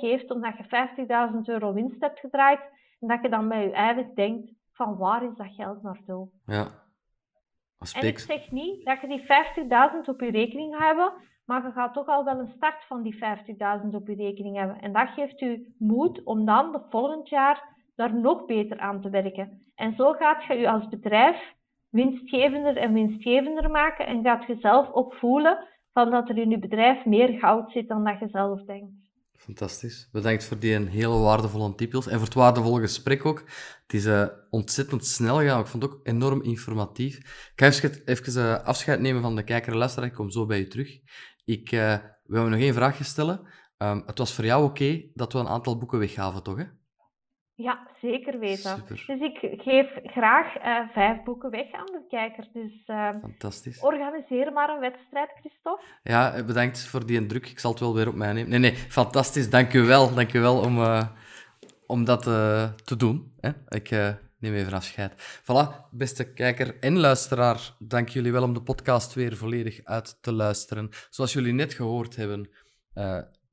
geeft 0.00 0.30
omdat 0.30 0.56
je 0.56 1.30
50.000 1.32 1.40
euro 1.44 1.72
winst 1.72 2.00
hebt 2.00 2.18
gedraaid 2.18 2.60
en 3.00 3.08
dat 3.08 3.22
je 3.22 3.28
dan 3.28 3.48
bij 3.48 3.62
je 3.62 3.72
eigen 3.72 4.14
denkt 4.14 4.52
van 4.72 4.96
waar 4.96 5.22
is 5.24 5.36
dat 5.36 5.54
geld 5.54 5.82
naartoe? 5.82 6.28
Ja. 6.46 6.66
En 7.94 8.06
ik 8.06 8.18
zeg 8.18 8.50
niet 8.50 8.84
dat 8.84 9.00
je 9.00 9.06
die 9.06 9.22
50.000 10.02 10.08
op 10.08 10.20
je 10.20 10.30
rekening 10.30 10.74
gaat 10.74 10.86
hebben, 10.86 11.12
maar 11.44 11.62
je 11.64 11.72
gaat 11.72 11.94
toch 11.94 12.06
al 12.06 12.24
wel 12.24 12.38
een 12.38 12.52
start 12.56 12.84
van 12.84 13.02
die 13.02 13.14
50.000 13.14 13.88
op 13.90 14.08
je 14.08 14.14
rekening 14.14 14.56
hebben. 14.56 14.80
En 14.80 14.92
dat 14.92 15.08
geeft 15.08 15.40
u 15.40 15.74
moed 15.78 16.22
om 16.24 16.44
dan 16.44 16.72
de 16.72 16.80
volgend 16.90 17.28
jaar 17.28 17.74
daar 17.94 18.14
nog 18.14 18.44
beter 18.44 18.78
aan 18.78 19.00
te 19.00 19.10
werken. 19.10 19.62
En 19.74 19.94
zo 19.94 20.12
gaat 20.12 20.44
je 20.44 20.54
je 20.54 20.70
als 20.70 20.88
bedrijf 20.88 21.54
winstgevender 21.96 22.76
en 22.76 22.92
winstgevender 22.92 23.70
maken 23.70 24.06
en 24.06 24.22
gaat 24.22 24.46
je 24.46 24.56
zelf 24.60 24.88
ook 24.92 25.14
voelen 25.14 25.68
van 25.92 26.10
dat 26.10 26.28
er 26.28 26.38
in 26.38 26.50
je 26.50 26.58
bedrijf 26.58 27.04
meer 27.04 27.38
goud 27.38 27.70
zit 27.70 27.88
dan 27.88 28.04
dat 28.04 28.18
je 28.18 28.28
zelf 28.28 28.64
denkt. 28.64 28.92
Fantastisch. 29.32 30.08
Bedankt 30.12 30.44
voor 30.44 30.58
die 30.58 30.88
hele 30.88 31.18
waardevolle 31.18 31.74
tips 31.74 32.06
en 32.06 32.16
voor 32.16 32.24
het 32.24 32.34
waardevolle 32.34 32.80
gesprek 32.80 33.26
ook. 33.26 33.38
Het 33.82 33.94
is 33.94 34.06
uh, 34.06 34.26
ontzettend 34.50 35.04
snel 35.04 35.36
gegaan. 35.38 35.60
Ik 35.60 35.66
vond 35.66 35.82
het 35.82 35.92
ook 35.92 36.00
enorm 36.02 36.42
informatief. 36.42 37.16
Ik 37.16 37.52
ga 37.54 37.88
even, 38.04 38.42
uh, 38.42 38.64
afscheid 38.64 39.00
nemen 39.00 39.22
van 39.22 39.36
de 39.36 39.42
kijker 39.42 39.76
en. 39.76 40.04
Ik 40.04 40.12
kom 40.12 40.30
zo 40.30 40.46
bij 40.46 40.58
je 40.58 40.66
terug. 40.66 40.98
Ik 41.44 41.72
uh, 41.72 41.96
wil 42.24 42.48
nog 42.48 42.60
één 42.60 42.74
vraagje 42.74 43.04
stellen. 43.04 43.40
Um, 43.78 44.02
het 44.06 44.18
was 44.18 44.32
voor 44.32 44.44
jou 44.44 44.64
oké 44.64 45.02
dat 45.14 45.32
we 45.32 45.38
een 45.38 45.48
aantal 45.48 45.78
boeken 45.78 45.98
weggaven, 45.98 46.42
toch? 46.42 46.66
Ja, 47.56 47.86
zeker 48.00 48.38
weten. 48.38 48.84
Dus 48.88 49.20
ik 49.20 49.60
geef 49.60 49.86
graag 50.04 50.56
uh, 50.56 50.88
vijf 50.92 51.22
boeken 51.22 51.50
weg 51.50 51.72
aan 51.72 51.86
de 51.86 52.04
kijker. 52.08 52.48
Dus 52.52 52.82
uh, 52.86 53.10
Fantastisch. 53.20 53.80
organiseer 53.80 54.52
maar 54.52 54.68
een 54.68 54.80
wedstrijd, 54.80 55.30
Christophe. 55.40 55.84
Ja, 56.02 56.34
eh, 56.34 56.44
bedankt 56.44 56.86
voor 56.86 57.06
die 57.06 57.26
druk. 57.26 57.48
Ik 57.48 57.58
zal 57.58 57.70
het 57.70 57.80
wel 57.80 57.94
weer 57.94 58.08
op 58.08 58.14
mij 58.14 58.32
nemen. 58.32 58.50
Nee, 58.50 58.58
nee, 58.58 58.74
fantastisch. 58.74 59.50
Dank 59.50 59.72
u 59.72 59.82
wel. 59.82 60.14
Dank 60.14 60.32
u 60.32 60.40
wel 60.40 60.58
om, 60.60 60.78
uh, 60.78 61.06
om 61.86 62.04
dat 62.04 62.22
te 62.84 62.96
doen. 62.96 63.32
Hè? 63.40 63.50
Ik 63.68 63.90
neem 64.38 64.54
even 64.54 64.72
afscheid. 64.72 65.40
Voilà, 65.42 65.90
beste 65.90 66.32
kijker 66.32 66.78
en 66.80 66.98
luisteraar. 66.98 67.74
Dank 67.78 68.08
jullie 68.08 68.32
wel 68.32 68.42
om 68.42 68.54
de 68.54 68.62
podcast 68.62 69.14
weer 69.14 69.36
volledig 69.36 69.80
uit 69.84 70.22
te 70.22 70.32
luisteren. 70.32 70.88
Zoals 71.10 71.32
jullie 71.32 71.52
net 71.52 71.74
gehoord 71.74 72.16
hebben 72.16 72.50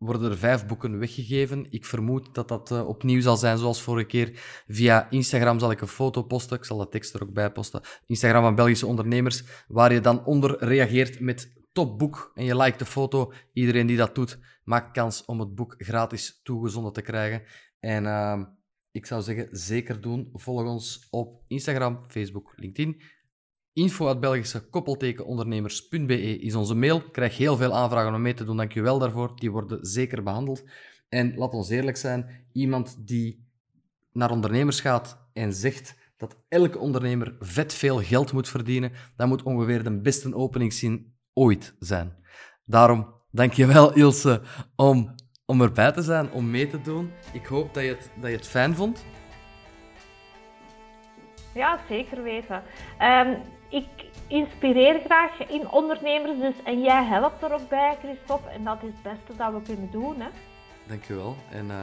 worden 0.06 0.32
er 0.32 0.38
vijf 0.38 0.66
boeken 0.66 1.00
weggegeven. 1.00 1.66
Ik 1.70 1.86
vermoed 1.86 2.36
dat 2.36 2.48
dat 2.48 2.72
uh, 2.72 2.88
opnieuw 2.88 3.22
zal 3.22 3.38
zijn 3.38 3.58
zoals 3.58 3.82
vorige 3.82 4.08
keer. 4.08 4.64
Via 4.68 5.10
Instagram 5.10 5.60
zal 5.60 5.72
ik 5.72 5.82
een 5.82 5.88
foto 5.88 6.24
posten. 6.24 6.58
Ik 6.58 6.66
zal 6.66 6.78
de 6.78 6.90
tekst 6.90 7.14
er 7.14 7.24
ook 7.24 7.34
bij 7.34 7.52
posten. 7.52 7.82
Instagram 8.06 8.42
van 8.42 8.56
Belgische 8.56 8.88
ondernemers, 8.88 9.44
waar 9.68 9.94
je 9.94 10.02
dan 10.02 10.26
onder 10.26 10.64
reageert 10.64 11.20
met 11.20 11.54
topboek 11.72 12.32
en 12.34 12.46
je 12.46 12.58
liked 12.58 12.80
de 12.80 12.86
foto. 12.86 13.34
Iedereen 13.54 13.88
die 13.88 13.98
dat 13.98 14.16
doet, 14.16 14.40
maakt 14.64 14.92
kans 14.92 15.26
om 15.26 15.40
het 15.40 15.56
boek 15.56 15.76
gratis 15.78 16.40
toegezonden 16.44 16.94
te 16.94 17.02
krijgen. 17.02 17.44
En 17.80 18.04
uh, 18.04 18.42
ik 18.92 19.06
zou 19.06 19.22
zeggen, 19.22 19.48
zeker 19.52 20.02
doen. 20.02 20.30
Volg 20.34 20.64
ons 20.64 21.08
op 21.10 21.44
Instagram, 21.48 22.04
Facebook, 22.08 22.54
LinkedIn 22.56 23.02
info 23.74 24.20
Belgische 24.20 24.70
koppeltekenondernemers.be 24.70 26.40
is 26.40 26.56
onze 26.56 26.76
mail. 26.76 26.98
Ik 26.98 27.12
krijg 27.12 27.38
heel 27.38 27.58
veel 27.58 27.74
aanvragen 27.74 28.14
om 28.14 28.22
mee 28.22 28.34
te 28.34 28.44
doen. 28.44 28.58
Dank 28.58 28.74
je 28.74 28.82
wel 28.82 29.00
daarvoor. 29.00 29.32
Die 29.36 29.52
worden 29.52 29.86
zeker 29.86 30.24
behandeld. 30.24 30.64
En 31.10 31.36
laat 31.36 31.54
ons 31.54 31.70
eerlijk 31.70 31.98
zijn, 31.98 32.46
iemand 32.52 33.08
die 33.08 33.48
naar 34.12 34.32
ondernemers 34.32 34.80
gaat 34.80 35.28
en 35.34 35.54
zegt 35.54 35.96
dat 36.18 36.38
elke 36.50 36.80
ondernemer 36.80 37.36
vet 37.40 37.74
veel 37.74 38.02
geld 38.02 38.34
moet 38.34 38.50
verdienen, 38.50 38.92
dat 39.16 39.28
moet 39.28 39.44
ongeveer 39.44 39.84
de 39.84 40.02
beste 40.02 40.36
openingszin 40.36 41.14
ooit 41.34 41.76
zijn. 41.80 42.16
Daarom 42.66 43.14
dank 43.32 43.54
je 43.54 43.66
wel, 43.66 43.94
Ilse, 43.94 44.42
om, 44.76 45.16
om 45.46 45.62
erbij 45.62 45.92
te 45.92 46.02
zijn, 46.02 46.32
om 46.32 46.52
mee 46.52 46.68
te 46.68 46.82
doen. 46.82 47.12
Ik 47.34 47.46
hoop 47.46 47.74
dat 47.74 47.84
je 47.84 47.90
het, 47.90 48.12
dat 48.22 48.30
je 48.30 48.36
het 48.36 48.48
fijn 48.48 48.76
vond. 48.76 49.06
Ja, 51.54 51.80
zeker 51.90 52.24
weten. 52.24 52.64
Um, 53.02 53.38
ik 53.74 54.06
inspireer 54.28 55.02
graag 55.06 55.48
in 55.48 55.70
ondernemers 55.70 56.40
dus, 56.40 56.56
en 56.64 56.82
jij 56.82 57.04
helpt 57.04 57.44
er 57.44 57.54
ook 57.54 57.70
bij, 57.70 57.98
Christophe. 58.04 58.50
En 58.50 58.64
dat 58.64 58.78
is 58.82 58.88
het 58.88 59.02
beste 59.02 59.38
dat 59.38 59.54
we 59.54 59.62
kunnen 59.62 59.92
doen. 59.92 60.16
Hè. 60.22 60.28
Dankjewel. 60.88 61.36
En 61.52 61.66
uh, 61.66 61.76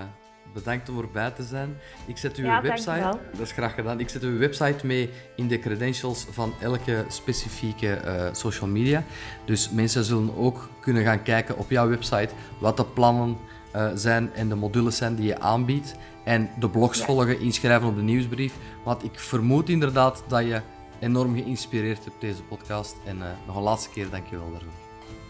bedankt 0.52 0.88
om 0.88 0.98
erbij 0.98 1.30
te 1.30 1.42
zijn. 1.42 1.76
Ik 2.06 2.16
zet 2.16 2.36
uw 2.36 2.44
ja, 2.44 2.62
website, 2.62 3.18
dat 3.30 3.40
is 3.40 3.52
graag 3.52 3.74
gedaan. 3.74 4.00
Ik 4.00 4.08
zet 4.08 4.22
uw 4.22 4.38
website 4.38 4.86
mee 4.86 5.10
in 5.36 5.48
de 5.48 5.58
credentials 5.58 6.26
van 6.30 6.52
elke 6.60 7.04
specifieke 7.08 8.00
uh, 8.04 8.28
social 8.32 8.70
media. 8.70 9.02
Dus 9.44 9.70
mensen 9.70 10.04
zullen 10.04 10.36
ook 10.36 10.68
kunnen 10.80 11.02
gaan 11.02 11.22
kijken 11.22 11.58
op 11.58 11.70
jouw 11.70 11.88
website 11.88 12.34
wat 12.58 12.76
de 12.76 12.84
plannen 12.84 13.36
uh, 13.76 13.90
zijn 13.94 14.32
en 14.34 14.48
de 14.48 14.54
modules 14.54 14.96
zijn 14.96 15.14
die 15.14 15.26
je 15.26 15.40
aanbiedt. 15.40 15.94
En 16.24 16.50
de 16.58 16.68
blogs 16.68 17.04
volgen, 17.04 17.40
inschrijven 17.40 17.88
op 17.88 17.96
de 17.96 18.02
nieuwsbrief. 18.02 18.54
Want 18.84 19.04
ik 19.04 19.18
vermoed 19.18 19.68
inderdaad 19.68 20.24
dat 20.28 20.44
je 20.44 20.60
enorm 21.00 21.34
geïnspireerd 21.34 22.06
op 22.06 22.14
deze 22.18 22.42
podcast. 22.42 22.96
En 23.04 23.16
uh, 23.16 23.24
nog 23.46 23.56
een 23.56 23.62
laatste 23.62 23.90
keer, 23.90 24.10
dankjewel 24.10 24.50
daarvoor. 24.50 24.72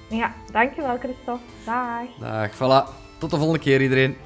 Ja, 0.09 0.35
dankjewel 0.53 0.99
Christophe. 0.99 1.41
Dag. 1.65 2.09
Dag, 2.21 2.55
voilà. 2.55 2.95
Tot 3.19 3.31
de 3.31 3.37
volgende 3.37 3.59
keer 3.59 3.83
iedereen. 3.83 4.17